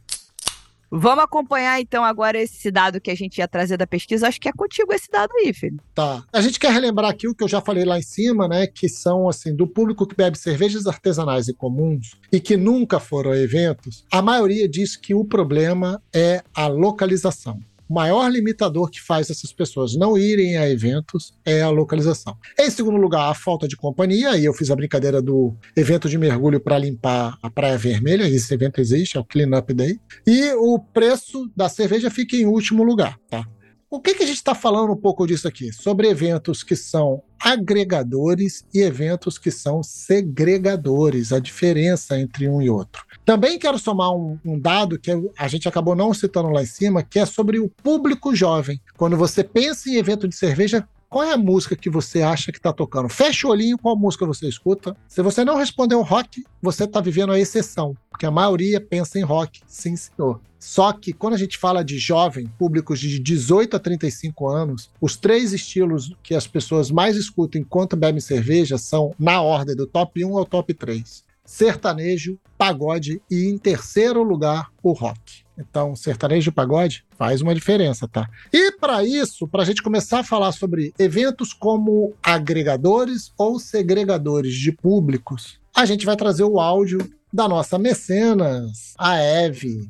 Vamos 0.90 1.24
acompanhar 1.24 1.80
então 1.80 2.02
agora 2.02 2.40
esse 2.40 2.70
dado 2.70 3.00
que 3.00 3.10
a 3.10 3.14
gente 3.14 3.38
ia 3.38 3.48
trazer 3.48 3.76
da 3.76 3.86
pesquisa. 3.86 4.26
Acho 4.26 4.40
que 4.40 4.48
é 4.48 4.52
contigo 4.52 4.92
esse 4.92 5.10
dado 5.10 5.30
aí, 5.36 5.52
filho. 5.52 5.78
Tá. 5.94 6.24
A 6.32 6.40
gente 6.40 6.58
quer 6.58 6.72
relembrar 6.72 7.10
aqui 7.10 7.28
o 7.28 7.34
que 7.34 7.44
eu 7.44 7.48
já 7.48 7.60
falei 7.60 7.84
lá 7.84 7.98
em 7.98 8.02
cima, 8.02 8.48
né? 8.48 8.66
Que 8.66 8.88
são, 8.88 9.28
assim, 9.28 9.54
do 9.54 9.66
público 9.66 10.06
que 10.06 10.16
bebe 10.16 10.38
cervejas 10.38 10.86
artesanais 10.86 11.48
e 11.48 11.54
comuns 11.54 12.16
e 12.32 12.40
que 12.40 12.56
nunca 12.56 12.98
foram 12.98 13.32
a 13.32 13.38
eventos, 13.38 14.04
a 14.10 14.22
maioria 14.22 14.68
diz 14.68 14.96
que 14.96 15.14
o 15.14 15.24
problema 15.24 16.02
é 16.12 16.42
a 16.54 16.66
localização. 16.66 17.60
O 17.88 17.94
maior 17.94 18.28
limitador 18.30 18.90
que 18.90 19.00
faz 19.00 19.30
essas 19.30 19.52
pessoas 19.52 19.96
não 19.96 20.18
irem 20.18 20.58
a 20.58 20.68
eventos 20.68 21.32
é 21.44 21.62
a 21.62 21.70
localização. 21.70 22.36
Em 22.58 22.70
segundo 22.70 22.98
lugar, 22.98 23.30
a 23.30 23.34
falta 23.34 23.66
de 23.66 23.76
companhia. 23.76 24.32
Aí 24.32 24.44
eu 24.44 24.52
fiz 24.52 24.70
a 24.70 24.76
brincadeira 24.76 25.22
do 25.22 25.56
evento 25.74 26.08
de 26.08 26.18
mergulho 26.18 26.60
para 26.60 26.78
limpar 26.78 27.38
a 27.42 27.50
Praia 27.50 27.78
Vermelha. 27.78 28.28
Esse 28.28 28.52
evento 28.52 28.80
existe, 28.80 29.16
é 29.16 29.20
o 29.20 29.24
Clean 29.24 29.58
Up 29.58 29.72
Day. 29.72 29.98
E 30.26 30.52
o 30.52 30.78
preço 30.78 31.50
da 31.56 31.68
cerveja 31.68 32.10
fica 32.10 32.36
em 32.36 32.44
último 32.44 32.82
lugar, 32.82 33.18
tá? 33.30 33.46
O 33.90 34.00
que, 34.00 34.14
que 34.14 34.22
a 34.22 34.26
gente 34.26 34.36
está 34.36 34.54
falando 34.54 34.92
um 34.92 34.96
pouco 34.96 35.26
disso 35.26 35.48
aqui? 35.48 35.72
Sobre 35.72 36.08
eventos 36.08 36.62
que 36.62 36.76
são 36.76 37.22
agregadores 37.40 38.62
e 38.74 38.80
eventos 38.80 39.38
que 39.38 39.50
são 39.50 39.82
segregadores, 39.82 41.32
a 41.32 41.38
diferença 41.38 42.20
entre 42.20 42.46
um 42.50 42.60
e 42.60 42.68
outro. 42.68 43.02
Também 43.28 43.58
quero 43.58 43.78
somar 43.78 44.10
um, 44.10 44.38
um, 44.42 44.58
dado 44.58 44.98
que 44.98 45.10
a 45.36 45.48
gente 45.48 45.68
acabou 45.68 45.94
não 45.94 46.14
citando 46.14 46.48
lá 46.48 46.62
em 46.62 46.66
cima, 46.66 47.02
que 47.02 47.18
é 47.18 47.26
sobre 47.26 47.58
o 47.58 47.68
público 47.68 48.34
jovem. 48.34 48.80
Quando 48.96 49.18
você 49.18 49.44
pensa 49.44 49.90
em 49.90 49.96
evento 49.96 50.26
de 50.26 50.34
cerveja, 50.34 50.88
qual 51.10 51.22
é 51.22 51.34
a 51.34 51.36
música 51.36 51.76
que 51.76 51.90
você 51.90 52.22
acha 52.22 52.50
que 52.50 52.56
está 52.56 52.72
tocando? 52.72 53.06
Fecha 53.10 53.46
o 53.46 53.50
olhinho, 53.50 53.76
qual 53.76 53.94
música 53.94 54.24
você 54.24 54.48
escuta? 54.48 54.96
Se 55.06 55.20
você 55.20 55.44
não 55.44 55.58
respondeu 55.58 56.00
rock, 56.00 56.42
você 56.62 56.84
está 56.84 57.02
vivendo 57.02 57.32
a 57.32 57.38
exceção, 57.38 57.94
porque 58.08 58.24
a 58.24 58.30
maioria 58.30 58.80
pensa 58.80 59.18
em 59.18 59.22
rock, 59.24 59.60
sim 59.66 59.94
senhor. 59.94 60.40
Só 60.58 60.90
que 60.94 61.12
quando 61.12 61.34
a 61.34 61.38
gente 61.38 61.58
fala 61.58 61.84
de 61.84 61.98
jovem, 61.98 62.50
públicos 62.58 62.98
de 62.98 63.18
18 63.18 63.76
a 63.76 63.78
35 63.78 64.48
anos, 64.48 64.90
os 64.98 65.18
três 65.18 65.52
estilos 65.52 66.14
que 66.22 66.34
as 66.34 66.46
pessoas 66.46 66.90
mais 66.90 67.14
escutam 67.14 67.60
enquanto 67.60 67.94
bebem 67.94 68.22
cerveja 68.22 68.78
são, 68.78 69.14
na 69.18 69.42
ordem, 69.42 69.76
do 69.76 69.86
top 69.86 70.24
1 70.24 70.38
ao 70.38 70.46
top 70.46 70.72
3. 70.72 71.27
Sertanejo, 71.48 72.38
pagode 72.58 73.22
e, 73.30 73.48
em 73.48 73.56
terceiro 73.56 74.22
lugar, 74.22 74.70
o 74.82 74.92
rock. 74.92 75.44
Então, 75.58 75.96
sertanejo 75.96 76.50
e 76.50 76.52
pagode 76.52 77.06
faz 77.16 77.40
uma 77.40 77.54
diferença, 77.54 78.06
tá? 78.06 78.28
E 78.52 78.72
para 78.72 79.02
isso, 79.02 79.48
para 79.48 79.62
a 79.62 79.64
gente 79.64 79.82
começar 79.82 80.18
a 80.18 80.24
falar 80.24 80.52
sobre 80.52 80.92
eventos 80.98 81.54
como 81.54 82.12
agregadores 82.22 83.32
ou 83.38 83.58
segregadores 83.58 84.52
de 84.52 84.72
públicos, 84.72 85.58
a 85.74 85.86
gente 85.86 86.04
vai 86.04 86.16
trazer 86.16 86.44
o 86.44 86.60
áudio 86.60 86.98
da 87.32 87.48
nossa 87.48 87.78
mecenas, 87.78 88.92
a 88.98 89.16
Eve. 89.16 89.88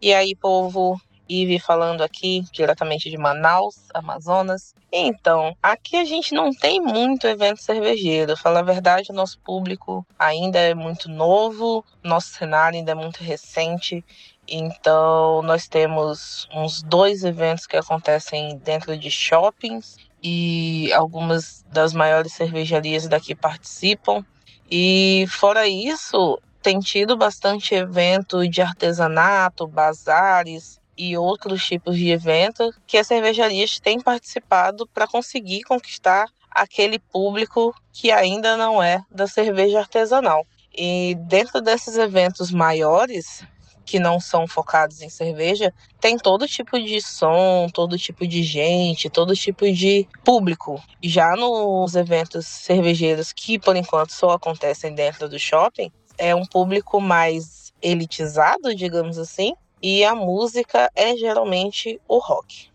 E 0.00 0.14
aí, 0.14 0.36
povo, 0.36 0.96
Ive 1.28 1.58
falando 1.58 2.02
aqui 2.02 2.44
diretamente 2.52 3.10
de 3.10 3.18
Manaus, 3.18 3.88
Amazonas. 3.92 4.74
Então, 4.92 5.56
aqui 5.62 5.96
a 5.96 6.04
gente 6.04 6.34
não 6.34 6.50
tem 6.50 6.80
muito 6.80 7.26
evento 7.26 7.60
cervejeiro. 7.60 8.36
Falar 8.36 8.60
a 8.60 8.62
verdade, 8.62 9.10
o 9.10 9.14
nosso 9.14 9.38
público 9.40 10.06
ainda 10.18 10.58
é 10.58 10.74
muito 10.74 11.08
novo, 11.08 11.84
nosso 12.02 12.28
cenário 12.28 12.78
ainda 12.78 12.92
é 12.92 12.94
muito 12.94 13.22
recente 13.22 14.04
então, 14.48 15.42
nós 15.42 15.66
temos 15.66 16.48
uns 16.54 16.82
dois 16.82 17.24
eventos 17.24 17.66
que 17.66 17.76
acontecem 17.76 18.58
dentro 18.58 18.96
de 18.96 19.10
shoppings 19.10 19.96
e 20.22 20.92
algumas 20.92 21.64
das 21.72 21.92
maiores 21.92 22.32
cervejarias 22.32 23.08
daqui 23.08 23.34
participam. 23.34 24.24
E 24.70 25.26
fora 25.28 25.66
isso, 25.66 26.40
tem 26.62 26.78
tido 26.78 27.16
bastante 27.16 27.74
evento 27.74 28.48
de 28.48 28.62
artesanato, 28.62 29.66
bazares 29.66 30.80
e 30.96 31.16
outros 31.16 31.64
tipos 31.64 31.96
de 31.96 32.10
evento 32.10 32.72
que 32.86 32.98
as 32.98 33.06
cervejarias 33.06 33.78
têm 33.78 34.00
participado 34.00 34.86
para 34.86 35.06
conseguir 35.06 35.62
conquistar 35.62 36.26
aquele 36.50 36.98
público 36.98 37.74
que 37.92 38.10
ainda 38.10 38.56
não 38.56 38.82
é 38.82 39.02
da 39.10 39.26
cerveja 39.26 39.80
artesanal. 39.80 40.46
E 40.76 41.16
dentro 41.26 41.60
desses 41.60 41.96
eventos 41.96 42.50
maiores, 42.50 43.44
que 43.86 44.00
não 44.00 44.18
são 44.18 44.48
focados 44.48 45.00
em 45.00 45.08
cerveja, 45.08 45.72
tem 46.00 46.18
todo 46.18 46.48
tipo 46.48 46.78
de 46.78 47.00
som, 47.00 47.68
todo 47.72 47.96
tipo 47.96 48.26
de 48.26 48.42
gente, 48.42 49.08
todo 49.08 49.34
tipo 49.34 49.70
de 49.72 50.06
público. 50.24 50.82
Já 51.02 51.36
nos 51.36 51.94
eventos 51.94 52.46
cervejeiros 52.46 53.32
que 53.32 53.58
por 53.58 53.76
enquanto 53.76 54.12
só 54.12 54.30
acontecem 54.30 54.92
dentro 54.92 55.28
do 55.28 55.38
shopping, 55.38 55.90
é 56.18 56.34
um 56.34 56.44
público 56.44 57.00
mais 57.00 57.72
elitizado, 57.80 58.74
digamos 58.74 59.18
assim, 59.18 59.54
e 59.82 60.04
a 60.04 60.14
música 60.14 60.90
é 60.94 61.16
geralmente 61.16 62.00
o 62.08 62.18
rock. 62.18 62.70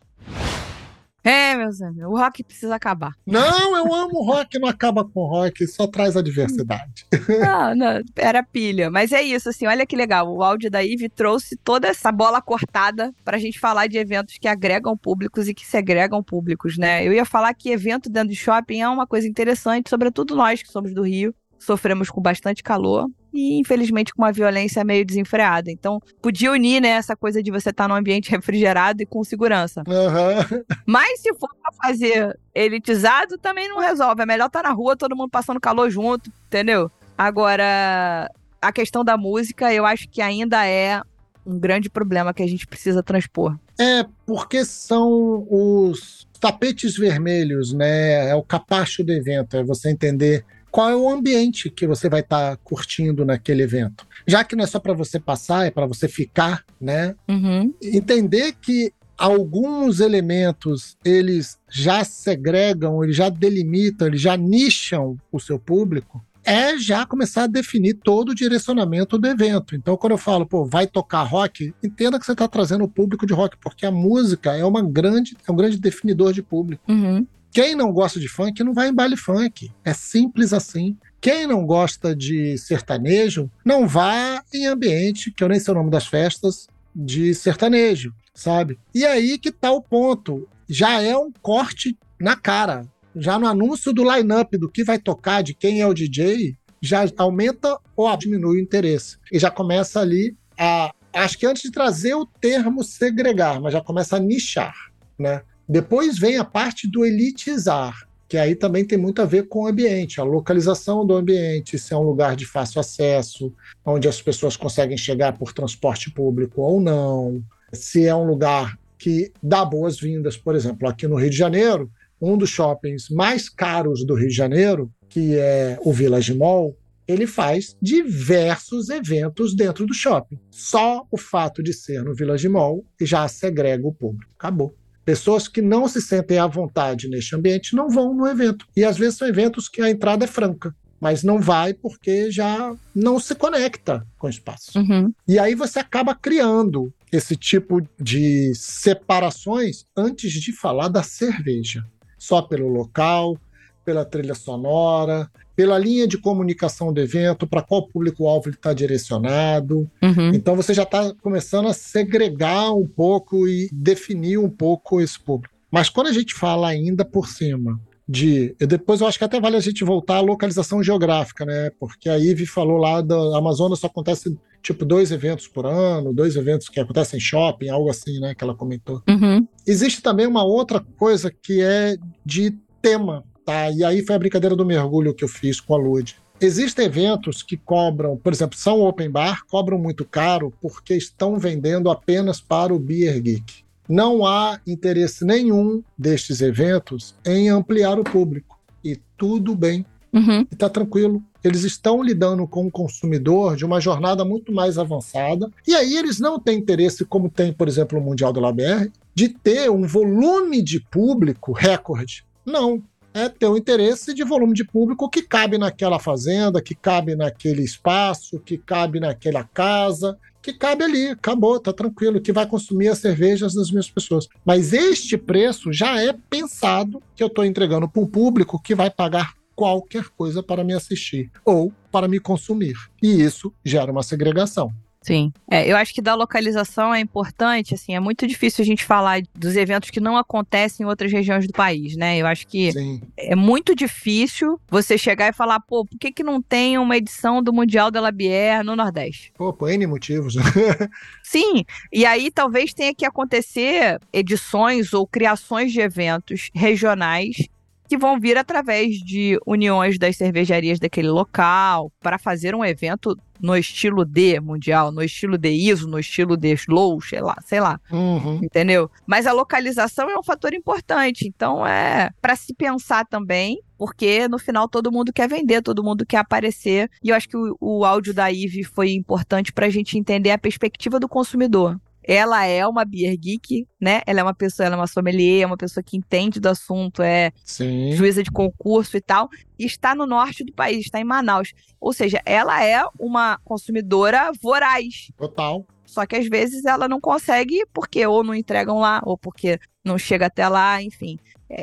É, 1.23 1.55
meus 1.55 1.79
amigos, 1.81 2.09
o 2.09 2.17
rock 2.17 2.43
precisa 2.43 2.75
acabar. 2.75 3.13
Não, 3.27 3.77
eu 3.77 3.93
amo 3.93 4.23
rock, 4.23 4.57
não 4.57 4.67
acaba 4.67 5.05
com 5.05 5.27
rock, 5.27 5.67
só 5.67 5.85
traz 5.85 6.17
a 6.17 6.21
diversidade. 6.21 7.05
Não, 7.29 7.75
não, 7.75 8.01
era 8.15 8.41
pilha. 8.41 8.89
Mas 8.89 9.11
é 9.11 9.21
isso, 9.21 9.49
assim, 9.49 9.67
olha 9.67 9.85
que 9.85 9.95
legal. 9.95 10.33
O 10.33 10.41
áudio 10.41 10.71
da 10.71 10.79
Ivy 10.79 11.09
trouxe 11.09 11.55
toda 11.57 11.87
essa 11.87 12.11
bola 12.11 12.41
cortada 12.41 13.13
pra 13.23 13.37
gente 13.37 13.59
falar 13.59 13.85
de 13.85 13.99
eventos 13.99 14.37
que 14.39 14.47
agregam 14.47 14.97
públicos 14.97 15.47
e 15.47 15.53
que 15.53 15.65
segregam 15.65 16.23
públicos, 16.23 16.77
né? 16.77 17.05
Eu 17.07 17.13
ia 17.13 17.25
falar 17.25 17.53
que 17.53 17.69
evento 17.69 18.09
dentro 18.09 18.29
de 18.29 18.35
shopping 18.35 18.81
é 18.81 18.89
uma 18.89 19.05
coisa 19.05 19.27
interessante, 19.27 19.91
sobretudo 19.91 20.35
nós 20.35 20.63
que 20.63 20.71
somos 20.71 20.91
do 20.91 21.03
Rio 21.03 21.35
sofremos 21.59 22.09
com 22.09 22.19
bastante 22.19 22.63
calor 22.63 23.07
e 23.33 23.59
infelizmente 23.59 24.13
com 24.13 24.21
uma 24.21 24.31
violência 24.31 24.83
meio 24.83 25.05
desenfreada. 25.05 25.71
Então, 25.71 26.01
podia 26.21 26.51
unir 26.51 26.81
né, 26.81 26.89
essa 26.89 27.15
coisa 27.15 27.41
de 27.41 27.51
você 27.51 27.69
estar 27.69 27.85
tá 27.85 27.87
num 27.87 27.95
ambiente 27.95 28.29
refrigerado 28.31 29.01
e 29.01 29.05
com 29.05 29.23
segurança. 29.23 29.83
Uhum. 29.87 30.63
Mas 30.85 31.21
se 31.21 31.33
for 31.35 31.49
pra 31.61 31.71
fazer 31.83 32.37
elitizado, 32.53 33.37
também 33.37 33.69
não 33.69 33.79
resolve. 33.79 34.21
É 34.21 34.25
melhor 34.25 34.47
estar 34.47 34.61
tá 34.61 34.69
na 34.69 34.75
rua, 34.75 34.95
todo 34.95 35.15
mundo 35.15 35.29
passando 35.29 35.59
calor 35.59 35.89
junto, 35.89 36.31
entendeu? 36.47 36.91
Agora, 37.17 38.29
a 38.61 38.71
questão 38.71 39.03
da 39.03 39.17
música, 39.17 39.73
eu 39.73 39.85
acho 39.85 40.09
que 40.09 40.21
ainda 40.21 40.65
é 40.65 41.01
um 41.45 41.57
grande 41.57 41.89
problema 41.89 42.33
que 42.33 42.43
a 42.43 42.47
gente 42.47 42.67
precisa 42.67 43.01
transpor. 43.01 43.57
É, 43.79 44.05
porque 44.25 44.63
são 44.63 45.47
os 45.49 46.27
tapetes 46.39 46.97
vermelhos, 46.97 47.73
né? 47.73 48.29
É 48.29 48.35
o 48.35 48.43
capacho 48.43 49.03
do 49.03 49.11
evento, 49.11 49.57
é 49.57 49.63
você 49.63 49.89
entender 49.89 50.45
qual 50.71 50.89
é 50.89 50.95
o 50.95 51.09
ambiente 51.09 51.69
que 51.69 51.85
você 51.85 52.09
vai 52.09 52.21
estar 52.21 52.51
tá 52.51 52.57
curtindo 52.63 53.25
naquele 53.25 53.61
evento. 53.61 54.07
Já 54.25 54.43
que 54.43 54.55
não 54.55 54.63
é 54.63 54.67
só 54.67 54.79
para 54.79 54.93
você 54.93 55.19
passar, 55.19 55.67
é 55.67 55.71
para 55.71 55.85
você 55.85 56.07
ficar, 56.07 56.63
né? 56.79 57.13
Uhum. 57.27 57.73
Entender 57.81 58.53
que 58.53 58.93
alguns 59.17 59.99
elementos 59.99 60.97
eles 61.05 61.59
já 61.69 62.03
segregam, 62.03 63.03
eles 63.03 63.15
já 63.15 63.29
delimitam, 63.29 64.07
eles 64.07 64.21
já 64.21 64.35
nicham 64.37 65.17
o 65.31 65.39
seu 65.39 65.59
público, 65.59 66.23
é 66.43 66.77
já 66.77 67.05
começar 67.05 67.43
a 67.43 67.47
definir 67.47 67.95
todo 67.95 68.29
o 68.29 68.35
direcionamento 68.35 69.17
do 69.17 69.27
evento. 69.27 69.75
Então, 69.75 69.95
quando 69.95 70.13
eu 70.13 70.17
falo, 70.17 70.45
pô, 70.45 70.65
vai 70.65 70.87
tocar 70.87 71.21
rock, 71.23 71.73
entenda 71.83 72.19
que 72.19 72.25
você 72.25 72.31
está 72.31 72.47
trazendo 72.47 72.83
o 72.83 72.89
público 72.89 73.27
de 73.27 73.33
rock, 73.33 73.57
porque 73.61 73.85
a 73.85 73.91
música 73.91 74.55
é 74.55 74.65
uma 74.65 74.81
grande, 74.81 75.37
é 75.47 75.51
um 75.51 75.55
grande 75.55 75.77
definidor 75.77 76.33
de 76.33 76.41
público. 76.41 76.83
Uhum. 76.91 77.25
Quem 77.51 77.75
não 77.75 77.91
gosta 77.91 78.19
de 78.19 78.29
funk 78.29 78.63
não 78.63 78.73
vai 78.73 78.89
em 78.89 78.93
baile 78.93 79.17
funk. 79.17 79.71
É 79.83 79.93
simples 79.93 80.53
assim. 80.53 80.97
Quem 81.19 81.45
não 81.45 81.65
gosta 81.65 82.15
de 82.15 82.57
sertanejo 82.57 83.51
não 83.63 83.87
vá 83.87 84.41
em 84.53 84.65
ambiente, 84.65 85.31
que 85.31 85.43
eu 85.43 85.49
nem 85.49 85.59
sei 85.59 85.73
o 85.73 85.77
nome 85.77 85.91
das 85.91 86.07
festas, 86.07 86.67
de 86.95 87.33
sertanejo, 87.35 88.13
sabe? 88.33 88.79
E 88.93 89.05
aí 89.05 89.37
que 89.37 89.51
tá 89.51 89.71
o 89.71 89.81
ponto. 89.81 90.47
Já 90.67 91.01
é 91.01 91.15
um 91.15 91.31
corte 91.41 91.97
na 92.19 92.35
cara. 92.35 92.87
Já 93.15 93.37
no 93.37 93.45
anúncio 93.45 93.91
do 93.91 94.09
line-up 94.09 94.57
do 94.57 94.69
que 94.69 94.83
vai 94.83 94.97
tocar, 94.97 95.41
de 95.41 95.53
quem 95.53 95.81
é 95.81 95.87
o 95.87 95.93
DJ, 95.93 96.55
já 96.81 97.03
aumenta 97.17 97.77
ou 97.95 98.15
diminui 98.17 98.57
o 98.57 98.61
interesse. 98.61 99.17
E 99.31 99.37
já 99.37 99.51
começa 99.51 99.99
ali 99.99 100.35
a. 100.57 100.91
Acho 101.13 101.37
que 101.37 101.45
antes 101.45 101.63
de 101.63 101.71
trazer 101.71 102.15
o 102.15 102.25
termo 102.25 102.85
segregar, 102.85 103.59
mas 103.59 103.73
já 103.73 103.81
começa 103.81 104.15
a 104.15 104.19
nichar, 104.19 104.73
né? 105.19 105.41
Depois 105.71 106.19
vem 106.19 106.35
a 106.35 106.43
parte 106.43 106.85
do 106.85 107.05
elitizar, 107.05 108.05
que 108.27 108.35
aí 108.35 108.55
também 108.55 108.83
tem 108.83 108.97
muito 108.97 109.21
a 109.21 109.25
ver 109.25 109.47
com 109.47 109.63
o 109.63 109.67
ambiente, 109.67 110.19
a 110.19 110.23
localização 110.25 111.05
do 111.05 111.15
ambiente, 111.15 111.79
se 111.79 111.93
é 111.93 111.97
um 111.97 112.01
lugar 112.01 112.35
de 112.35 112.45
fácil 112.45 112.81
acesso, 112.81 113.53
onde 113.85 114.05
as 114.05 114.21
pessoas 114.21 114.57
conseguem 114.57 114.97
chegar 114.97 115.37
por 115.37 115.53
transporte 115.53 116.11
público 116.11 116.61
ou 116.61 116.81
não, 116.81 117.41
se 117.71 118.05
é 118.05 118.13
um 118.13 118.25
lugar 118.25 118.77
que 118.97 119.31
dá 119.41 119.63
boas-vindas, 119.63 120.35
por 120.35 120.55
exemplo, 120.55 120.89
aqui 120.89 121.07
no 121.07 121.15
Rio 121.15 121.29
de 121.29 121.37
Janeiro, 121.37 121.89
um 122.21 122.37
dos 122.37 122.49
shoppings 122.49 123.07
mais 123.09 123.47
caros 123.47 124.05
do 124.05 124.13
Rio 124.13 124.27
de 124.27 124.35
Janeiro, 124.35 124.91
que 125.07 125.37
é 125.37 125.79
o 125.85 125.93
Village 125.93 126.33
Mall, 126.33 126.75
ele 127.07 127.25
faz 127.25 127.77
diversos 127.81 128.89
eventos 128.89 129.55
dentro 129.55 129.85
do 129.85 129.93
shopping. 129.93 130.37
Só 130.49 131.07
o 131.09 131.17
fato 131.17 131.63
de 131.63 131.71
ser 131.71 132.03
no 132.03 132.13
Village 132.13 132.49
Mall 132.49 132.83
já 132.99 133.25
segrega 133.29 133.87
o 133.87 133.93
público. 133.93 134.33
Acabou. 134.37 134.75
Pessoas 135.03 135.47
que 135.47 135.61
não 135.61 135.87
se 135.87 136.01
sentem 136.01 136.37
à 136.37 136.47
vontade 136.47 137.07
neste 137.07 137.35
ambiente 137.35 137.75
não 137.75 137.89
vão 137.89 138.13
no 138.13 138.27
evento. 138.27 138.65
E 138.75 138.83
às 138.83 138.97
vezes 138.97 139.17
são 139.17 139.27
eventos 139.27 139.67
que 139.67 139.81
a 139.81 139.89
entrada 139.89 140.25
é 140.25 140.27
franca, 140.27 140.75
mas 140.99 141.23
não 141.23 141.39
vai 141.39 141.73
porque 141.73 142.29
já 142.31 142.75
não 142.93 143.19
se 143.19 143.33
conecta 143.33 144.05
com 144.17 144.27
o 144.27 144.29
espaço. 144.29 144.77
Uhum. 144.77 145.11
E 145.27 145.39
aí 145.39 145.55
você 145.55 145.79
acaba 145.79 146.13
criando 146.13 146.93
esse 147.11 147.35
tipo 147.35 147.81
de 147.99 148.53
separações 148.55 149.85
antes 149.97 150.31
de 150.33 150.53
falar 150.53 150.87
da 150.87 151.03
cerveja. 151.03 151.83
Só 152.17 152.41
pelo 152.41 152.67
local, 152.67 153.35
pela 153.83 154.05
trilha 154.05 154.35
sonora, 154.35 155.29
pela 155.55 155.77
linha 155.77 156.07
de 156.07 156.17
comunicação 156.17 156.91
do 156.91 156.99
evento, 156.99 157.45
para 157.47 157.61
qual 157.61 157.87
público-alvo 157.87 158.49
ele 158.49 158.55
está 158.55 158.73
direcionado. 158.73 159.89
Uhum. 160.01 160.31
Então 160.33 160.55
você 160.55 160.73
já 160.73 160.83
está 160.83 161.13
começando 161.21 161.67
a 161.67 161.73
segregar 161.73 162.73
um 162.73 162.87
pouco 162.87 163.47
e 163.47 163.69
definir 163.71 164.37
um 164.37 164.49
pouco 164.49 165.01
esse 165.01 165.19
público. 165.19 165.53
Mas 165.69 165.89
quando 165.89 166.07
a 166.07 166.13
gente 166.13 166.33
fala 166.33 166.67
ainda 166.67 167.05
por 167.05 167.27
cima 167.27 167.79
de. 168.07 168.55
e 168.59 168.65
Depois 168.65 168.99
eu 168.99 169.07
acho 169.07 169.17
que 169.17 169.23
até 169.23 169.39
vale 169.39 169.55
a 169.55 169.61
gente 169.61 169.83
voltar 169.83 170.17
à 170.17 170.21
localização 170.21 170.83
geográfica, 170.83 171.45
né? 171.45 171.71
Porque 171.79 172.09
a 172.09 172.17
Ive 172.17 172.45
falou 172.45 172.77
lá 172.77 173.01
da 173.01 173.37
Amazonas 173.37 173.79
só 173.79 173.87
acontece 173.87 174.37
tipo 174.61 174.85
dois 174.85 175.11
eventos 175.11 175.47
por 175.47 175.65
ano, 175.65 176.13
dois 176.13 176.35
eventos 176.35 176.69
que 176.69 176.79
acontecem 176.79 177.17
em 177.17 177.21
shopping, 177.21 177.69
algo 177.69 177.89
assim, 177.89 178.19
né? 178.19 178.35
Que 178.35 178.43
ela 178.43 178.53
comentou. 178.53 179.01
Uhum. 179.07 179.47
Existe 179.65 180.01
também 180.01 180.27
uma 180.27 180.43
outra 180.43 180.83
coisa 180.97 181.31
que 181.31 181.61
é 181.61 181.95
de 182.25 182.53
tema, 182.81 183.23
tá? 183.45 183.69
E 183.71 183.83
aí 183.83 184.05
foi 184.05 184.15
a 184.15 184.19
brincadeira 184.19 184.55
do 184.55 184.65
mergulho 184.65 185.13
que 185.13 185.23
eu 185.23 185.27
fiz 185.27 185.59
com 185.59 185.73
a 185.73 185.77
Lud. 185.77 186.15
Existem 186.39 186.85
eventos 186.85 187.43
que 187.43 187.55
cobram, 187.55 188.17
por 188.17 188.33
exemplo, 188.33 188.57
são 188.57 188.81
open 188.81 189.09
bar, 189.09 189.41
cobram 189.47 189.77
muito 189.77 190.03
caro 190.03 190.51
porque 190.59 190.95
estão 190.95 191.37
vendendo 191.37 191.89
apenas 191.91 192.41
para 192.41 192.73
o 192.73 192.79
Beer 192.79 193.21
Geek. 193.21 193.63
Não 193.87 194.25
há 194.25 194.59
interesse 194.65 195.23
nenhum 195.23 195.83
destes 195.97 196.41
eventos 196.41 197.13
em 197.25 197.49
ampliar 197.49 197.99
o 197.99 198.03
público. 198.03 198.59
E 198.83 198.97
tudo 199.17 199.55
bem, 199.55 199.85
Uhum. 200.13 200.41
e 200.51 200.55
tá 200.55 200.67
tranquilo. 200.67 201.21
Eles 201.43 201.63
estão 201.63 202.01
lidando 202.03 202.47
com 202.47 202.65
o 202.67 202.71
consumidor 202.71 203.55
de 203.55 203.63
uma 203.65 203.79
jornada 203.79 204.25
muito 204.25 204.51
mais 204.51 204.77
avançada. 204.77 205.49
E 205.67 205.73
aí 205.75 205.95
eles 205.95 206.19
não 206.19 206.39
têm 206.39 206.57
interesse, 206.59 207.05
como 207.05 207.29
tem, 207.29 207.53
por 207.53 207.67
exemplo, 207.67 207.99
o 207.99 208.01
Mundial 208.01 208.33
do 208.33 208.39
LabR, 208.39 208.91
de 209.13 209.29
ter 209.29 209.69
um 209.69 209.83
volume 209.87 210.61
de 210.61 210.79
público 210.79 211.51
recorde. 211.51 212.23
Não. 212.45 212.81
É 213.13 213.27
ter 213.27 213.47
um 213.47 213.57
interesse 213.57 214.13
de 214.13 214.23
volume 214.23 214.53
de 214.53 214.63
público 214.63 215.09
que 215.09 215.21
cabe 215.21 215.57
naquela 215.57 215.99
fazenda, 215.99 216.61
que 216.61 216.73
cabe 216.73 217.15
naquele 217.15 217.61
espaço, 217.61 218.39
que 218.39 218.57
cabe 218.57 218.99
naquela 218.99 219.43
casa, 219.43 220.17
que 220.41 220.53
cabe 220.53 220.83
ali, 220.83 221.07
acabou, 221.07 221.59
tá 221.59 221.71
tranquilo, 221.71 222.21
que 222.21 222.31
vai 222.31 222.47
consumir 222.47 222.87
as 222.87 222.99
cervejas 222.99 223.53
das 223.53 223.69
minhas 223.69 223.89
pessoas. 223.89 224.27
Mas 224.45 224.73
este 224.73 225.17
preço 225.17 225.71
já 225.71 226.01
é 226.01 226.13
pensado 226.29 227.01
que 227.15 227.21
eu 227.21 227.27
estou 227.27 227.45
entregando 227.45 227.87
para 227.87 228.01
um 228.01 228.07
público 228.07 228.61
que 228.61 228.73
vai 228.73 228.89
pagar 228.89 229.33
qualquer 229.55 230.05
coisa 230.17 230.41
para 230.41 230.63
me 230.63 230.73
assistir 230.73 231.29
ou 231.45 231.71
para 231.91 232.07
me 232.07 232.19
consumir. 232.19 232.75
E 233.03 233.21
isso 233.21 233.53
gera 233.63 233.91
uma 233.91 234.03
segregação. 234.03 234.73
Sim. 235.01 235.33
É, 235.49 235.69
eu 235.69 235.75
acho 235.75 235.93
que 235.93 236.01
da 236.01 236.13
localização 236.13 236.93
é 236.93 236.99
importante, 236.99 237.73
assim, 237.73 237.95
é 237.95 237.99
muito 237.99 238.27
difícil 238.27 238.61
a 238.61 238.65
gente 238.65 238.85
falar 238.85 239.21
dos 239.33 239.55
eventos 239.55 239.89
que 239.89 239.99
não 239.99 240.15
acontecem 240.15 240.83
em 240.83 240.87
outras 240.87 241.11
regiões 241.11 241.47
do 241.47 241.53
país, 241.53 241.95
né? 241.97 242.19
Eu 242.19 242.27
acho 242.27 242.45
que 242.45 242.71
Sim. 242.71 243.01
é 243.17 243.35
muito 243.35 243.75
difícil 243.75 244.61
você 244.69 244.99
chegar 244.99 245.27
e 245.29 245.33
falar, 245.33 245.59
pô, 245.59 245.85
por 245.85 245.97
que, 245.97 246.11
que 246.11 246.23
não 246.23 246.39
tem 246.39 246.77
uma 246.77 246.95
edição 246.95 247.41
do 247.41 247.51
Mundial 247.51 247.89
da 247.89 247.99
Labier 247.99 248.63
no 248.63 248.75
Nordeste? 248.75 249.33
Pô, 249.35 249.51
por 249.51 249.71
N 249.71 249.87
motivos. 249.87 250.35
Sim, 251.23 251.65
e 251.91 252.05
aí 252.05 252.29
talvez 252.29 252.71
tenha 252.71 252.93
que 252.93 253.05
acontecer 253.05 253.99
edições 254.13 254.93
ou 254.93 255.07
criações 255.07 255.71
de 255.71 255.81
eventos 255.81 256.51
regionais 256.53 257.49
que 257.91 257.97
vão 257.97 258.17
vir 258.17 258.37
através 258.37 258.95
de 258.99 259.37
uniões 259.45 259.99
das 259.99 260.15
cervejarias 260.15 260.79
daquele 260.79 261.09
local 261.09 261.91
para 261.99 262.17
fazer 262.17 262.55
um 262.55 262.63
evento 262.63 263.17
no 263.37 263.53
estilo 263.53 264.05
D 264.05 264.39
mundial, 264.39 264.93
no 264.93 265.03
estilo 265.03 265.37
de 265.37 265.49
ISO, 265.49 265.89
no 265.89 265.99
estilo 265.99 266.37
de 266.37 266.53
slow, 266.53 267.01
sei 267.01 267.19
lá, 267.19 267.35
sei 267.43 267.59
lá 267.59 267.81
Uhum. 267.91 268.39
entendeu? 268.41 268.89
Mas 269.05 269.27
a 269.27 269.33
localização 269.33 270.09
é 270.09 270.17
um 270.17 270.23
fator 270.23 270.53
importante, 270.53 271.27
então 271.27 271.67
é 271.67 272.11
para 272.21 272.33
se 272.37 272.53
pensar 272.53 273.05
também, 273.05 273.59
porque 273.77 274.25
no 274.29 274.39
final 274.39 274.69
todo 274.69 274.89
mundo 274.89 275.11
quer 275.11 275.27
vender, 275.27 275.61
todo 275.61 275.83
mundo 275.83 276.05
quer 276.05 276.19
aparecer, 276.19 276.89
e 277.03 277.09
eu 277.09 277.15
acho 277.15 277.27
que 277.27 277.35
o, 277.35 277.57
o 277.59 277.83
áudio 277.83 278.13
da 278.13 278.31
Ive 278.31 278.63
foi 278.63 278.93
importante 278.93 279.51
para 279.51 279.65
a 279.65 279.69
gente 279.69 279.97
entender 279.97 280.31
a 280.31 280.37
perspectiva 280.37 280.97
do 280.97 281.09
consumidor. 281.09 281.77
Ela 282.03 282.45
é 282.45 282.65
uma 282.65 282.83
beer 282.83 283.15
geek, 283.17 283.67
né? 283.79 284.01
Ela 284.05 284.21
é 284.21 284.23
uma 284.23 284.33
pessoa, 284.33 284.65
ela 284.65 284.75
é 284.75 284.79
uma 284.79 284.87
sommelier, 284.87 285.43
é 285.43 285.45
uma 285.45 285.57
pessoa 285.57 285.83
que 285.83 285.97
entende 285.97 286.39
do 286.39 286.49
assunto, 286.49 287.01
é 287.01 287.31
Sim. 287.43 287.91
juíza 287.93 288.23
de 288.23 288.31
concurso 288.31 288.97
e 288.97 289.01
tal, 289.01 289.29
e 289.57 289.65
está 289.65 289.93
no 289.93 290.05
norte 290.05 290.43
do 290.43 290.53
país, 290.53 290.85
está 290.85 290.99
em 290.99 291.03
Manaus. 291.03 291.53
Ou 291.79 291.93
seja, 291.93 292.21
ela 292.25 292.63
é 292.63 292.83
uma 292.99 293.37
consumidora 293.43 294.31
voraz, 294.41 295.11
Total. 295.17 295.65
só 295.85 296.05
que 296.05 296.15
às 296.15 296.27
vezes 296.27 296.65
ela 296.65 296.87
não 296.87 296.99
consegue 296.99 297.65
porque 297.73 298.05
ou 298.05 298.23
não 298.23 298.35
entregam 298.35 298.79
lá, 298.79 299.01
ou 299.05 299.17
porque 299.17 299.59
não 299.83 299.97
chega 299.97 300.27
até 300.27 300.47
lá, 300.47 300.81
enfim. 300.81 301.17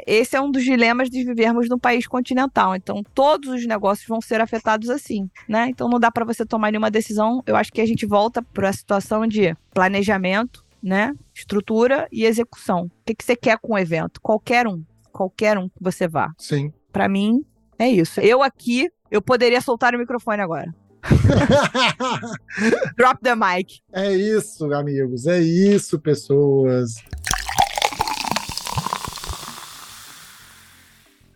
Esse 0.06 0.36
é 0.36 0.40
um 0.40 0.50
dos 0.50 0.62
dilemas 0.64 1.08
de 1.08 1.24
vivermos 1.24 1.68
num 1.68 1.78
país 1.78 2.06
continental. 2.06 2.76
Então, 2.76 3.02
todos 3.14 3.48
os 3.48 3.66
negócios 3.66 4.06
vão 4.06 4.20
ser 4.20 4.40
afetados 4.40 4.90
assim, 4.90 5.30
né? 5.48 5.68
Então, 5.68 5.88
não 5.88 5.98
dá 5.98 6.10
para 6.10 6.24
você 6.24 6.44
tomar 6.44 6.70
nenhuma 6.70 6.90
decisão. 6.90 7.42
Eu 7.46 7.56
acho 7.56 7.72
que 7.72 7.80
a 7.80 7.86
gente 7.86 8.04
volta 8.04 8.42
para 8.42 8.68
a 8.68 8.72
situação 8.72 9.26
de 9.26 9.56
planejamento, 9.72 10.64
né? 10.82 11.14
Estrutura 11.34 12.06
e 12.12 12.24
execução. 12.24 12.84
O 12.84 12.90
que, 13.06 13.14
que 13.14 13.24
você 13.24 13.34
quer 13.34 13.58
com 13.58 13.74
o 13.74 13.78
evento? 13.78 14.20
Qualquer 14.20 14.66
um. 14.66 14.82
Qualquer 15.10 15.56
um 15.58 15.68
que 15.68 15.80
você 15.80 16.06
vá. 16.06 16.30
Sim. 16.38 16.72
Para 16.92 17.08
mim, 17.08 17.44
é 17.78 17.88
isso. 17.88 18.20
Eu 18.20 18.42
aqui, 18.42 18.90
eu 19.10 19.22
poderia 19.22 19.60
soltar 19.60 19.94
o 19.94 19.98
microfone 19.98 20.42
agora. 20.42 20.74
Drop 22.96 23.20
the 23.22 23.34
mic. 23.34 23.80
é 23.92 24.12
isso, 24.12 24.72
amigos. 24.74 25.26
É 25.26 25.40
isso, 25.40 25.98
pessoas. 25.98 26.96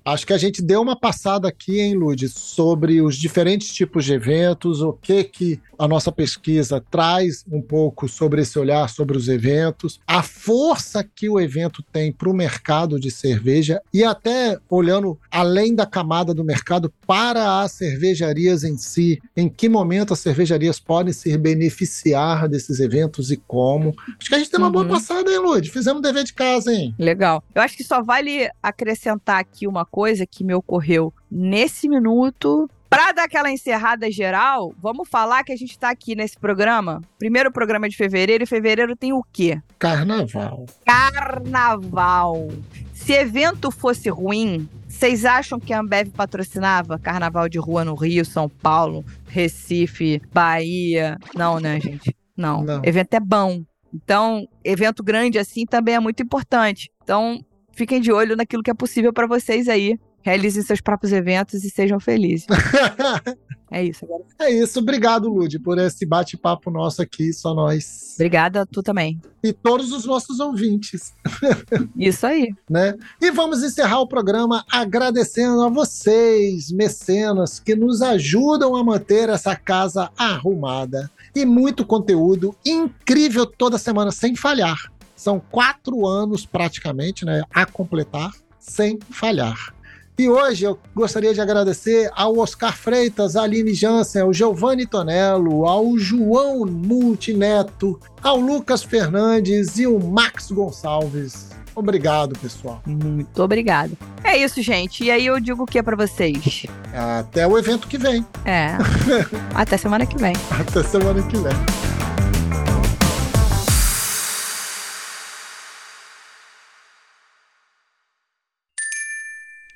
Acho 0.05 0.27
que 0.27 0.33
a 0.33 0.39
gente 0.39 0.61
deu 0.63 0.81
uma 0.83 0.99
passada 0.99 1.49
aqui, 1.49 1.81
hein, 1.81 1.95
Lud, 1.95 2.29
sobre 2.29 3.01
os 3.01 3.17
diferentes 3.17 3.73
tipos 3.73 4.05
de 4.05 4.13
eventos, 4.15 4.81
o 4.81 4.93
que 4.93 5.25
que 5.25 5.61
a 5.79 5.87
nossa 5.89 6.13
pesquisa 6.13 6.81
traz 6.91 7.45
um 7.51 7.61
pouco 7.61 8.09
sobre 8.09 8.43
esse 8.43 8.59
olhar 8.59 8.89
sobre 8.89 9.17
os 9.17 9.29
eventos, 9.29 10.01
a 10.07 10.23
força 10.23 11.03
que 11.03 11.29
o 11.29 11.41
evento 11.41 11.83
tem 11.93 12.13
para 12.13 12.29
o 12.31 12.35
mercado 12.35 13.01
de 13.01 13.11
cerveja 13.11 13.81
e 13.93 14.05
até 14.05 14.59
olhando 14.69 15.19
além 15.31 15.75
da 15.75 15.85
camada 15.87 16.33
do 16.33 16.45
mercado 16.45 16.93
para 17.07 17.61
as 17.63 17.73
cervejarias 17.73 18.63
em 18.65 18.77
si, 18.77 19.21
em 19.37 19.49
que 19.49 19.69
momento 19.69 20.13
as 20.13 20.21
cervejarias 20.21 20.79
podem 20.79 21.13
se 21.13 21.37
beneficiar 21.37 22.49
desses 22.49 22.81
eventos 22.81 23.31
e 23.31 23.37
como. 23.37 23.95
Acho 24.19 24.29
que 24.29 24.35
a 24.35 24.39
gente 24.39 24.51
deu 24.51 24.61
uma 24.61 24.71
boa 24.71 24.85
Uhum. 24.85 24.91
passada, 24.91 25.31
hein, 25.31 25.39
Lud? 25.39 25.71
Fizemos 25.71 26.03
dever 26.03 26.25
de 26.25 26.33
casa, 26.35 26.73
hein? 26.73 26.95
Legal. 26.99 27.43
Eu 27.55 27.63
acho 27.63 27.77
que 27.77 27.85
só 27.85 28.03
vale 28.03 28.49
acrescentar 28.63 29.39
aqui 29.41 29.67
uma 29.67 29.85
coisa 29.93 30.27
que 30.27 30.43
me 30.43 30.55
ocorreu 30.55 31.13
nesse 31.31 31.89
minuto. 31.89 32.69
Pra 32.89 33.13
dar 33.13 33.25
aquela 33.25 33.51
encerrada 33.51 34.11
geral, 34.11 34.75
vamos 34.79 35.09
falar 35.09 35.45
que 35.45 35.53
a 35.53 35.57
gente 35.57 35.79
tá 35.79 35.91
aqui 35.91 36.15
nesse 36.15 36.39
programa. 36.39 37.01
Primeiro 37.19 37.53
programa 37.53 37.89
de 37.89 37.97
fevereiro, 37.97 38.45
e 38.45 38.47
fevereiro 38.47 38.97
tem 38.97 39.13
o 39.13 39.23
quê? 39.33 39.61
Carnaval. 39.79 40.67
Carnaval. 40.85 42.49
Se 42.93 43.13
evento 43.13 43.71
fosse 43.71 44.11
ruim, 44.11 44.69
vocês 44.87 45.25
acham 45.25 45.59
que 45.59 45.73
a 45.73 45.81
Ambev 45.81 46.11
patrocinava 46.11 46.99
carnaval 46.99 47.49
de 47.49 47.59
rua 47.59 47.85
no 47.85 47.95
Rio, 47.95 48.25
São 48.25 48.49
Paulo, 48.49 49.05
Recife, 49.27 50.21
Bahia? 50.33 51.19
Não, 51.35 51.59
né, 51.59 51.81
gente? 51.81 52.15
Não. 52.37 52.63
Não. 52.63 52.83
Evento 52.85 53.15
é 53.15 53.21
bom. 53.21 53.63
Então, 53.93 54.47
evento 54.65 55.03
grande 55.03 55.39
assim 55.39 55.65
também 55.67 55.95
é 55.95 56.01
muito 56.01 56.23
importante. 56.23 56.91
Então, 57.03 57.43
fiquem 57.73 58.01
de 58.01 58.13
olho 58.13 58.37
naquilo 58.37 58.63
que 58.63 58.71
é 58.71 58.75
possível 58.75 59.13
para 59.13 59.27
vocês 59.27 59.69
aí. 59.69 59.99
Realizem 60.25 60.63
seus 60.63 60.81
próprios 60.81 61.13
eventos 61.13 61.65
e 61.65 61.71
sejam 61.71 61.99
felizes. 61.99 62.47
É 63.75 63.83
isso. 63.83 64.05
Agora. 64.05 64.23
é 64.41 64.51
isso. 64.51 64.79
Obrigado, 64.81 65.31
Lud, 65.31 65.59
por 65.61 65.79
esse 65.79 66.05
bate-papo 66.05 66.71
nosso 66.71 67.01
aqui, 67.01 67.33
só 67.33 67.55
nós. 67.55 68.13
Obrigada, 68.17 68.67
tu 68.67 68.83
também. 68.83 69.19
E 69.43 69.51
todos 69.51 69.93
os 69.93 70.05
nossos 70.05 70.39
ouvintes. 70.41 71.15
Isso 71.97 72.27
aí. 72.27 72.55
né? 72.69 72.95
E 73.21 73.31
vamos 73.31 73.63
encerrar 73.63 74.01
o 74.01 74.07
programa 74.07 74.63
agradecendo 74.71 75.63
a 75.63 75.71
vocês, 75.71 76.71
mecenas, 76.71 77.59
que 77.59 77.75
nos 77.75 78.03
ajudam 78.03 78.77
a 78.77 78.85
manter 78.85 79.31
essa 79.31 79.57
casa 79.57 80.11
arrumada. 80.19 81.11
E 81.35 81.47
muito 81.47 81.87
conteúdo 81.87 82.55
incrível 82.65 83.47
toda 83.47 83.79
semana, 83.79 84.13
sem 84.13 84.37
falhar. 84.37 84.77
São 85.23 85.41
quatro 85.53 86.05
anos 86.05 86.45
praticamente, 86.45 87.25
né? 87.25 87.45
A 87.55 87.65
completar, 87.65 88.33
sem 88.59 88.99
falhar. 89.09 89.73
E 90.19 90.29
hoje 90.29 90.65
eu 90.65 90.77
gostaria 90.93 91.33
de 91.33 91.41
agradecer 91.41 92.11
ao 92.17 92.37
Oscar 92.39 92.77
Freitas, 92.77 93.37
à 93.37 93.43
Aline 93.43 93.73
Jansen, 93.73 94.23
ao 94.23 94.33
Giovanni 94.33 94.85
Tonello, 94.85 95.65
ao 95.65 95.97
João 95.97 96.67
Multineto, 96.67 98.01
ao 98.21 98.37
Lucas 98.37 98.83
Fernandes 98.83 99.79
e 99.79 99.87
o 99.87 99.97
Max 100.01 100.51
Gonçalves. 100.51 101.51
Obrigado, 101.73 102.37
pessoal. 102.41 102.83
Muito 102.85 103.41
obrigada. 103.41 103.93
É 104.25 104.37
isso, 104.37 104.61
gente. 104.61 105.05
E 105.05 105.11
aí 105.13 105.27
eu 105.27 105.39
digo 105.39 105.63
o 105.63 105.67
que 105.67 105.81
para 105.81 105.95
vocês? 105.95 106.67
Até 106.93 107.47
o 107.47 107.57
evento 107.57 107.87
que 107.87 107.97
vem. 107.97 108.27
É. 108.45 108.77
Até 109.55 109.77
semana 109.77 110.05
que 110.05 110.19
vem. 110.19 110.35
Até 110.51 110.83
semana 110.83 111.23
que 111.23 111.37
vem. 111.37 111.82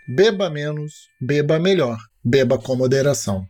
Beba 0.06 0.48
menos, 0.48 1.08
beba 1.20 1.58
melhor, 1.58 1.98
beba 2.22 2.58
com 2.58 2.76
moderação. 2.76 3.46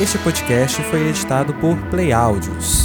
Este 0.00 0.18
podcast 0.18 0.82
foi 0.82 1.08
editado 1.08 1.54
por 1.54 1.76
Play 1.88 2.12
Áudios. 2.12 2.84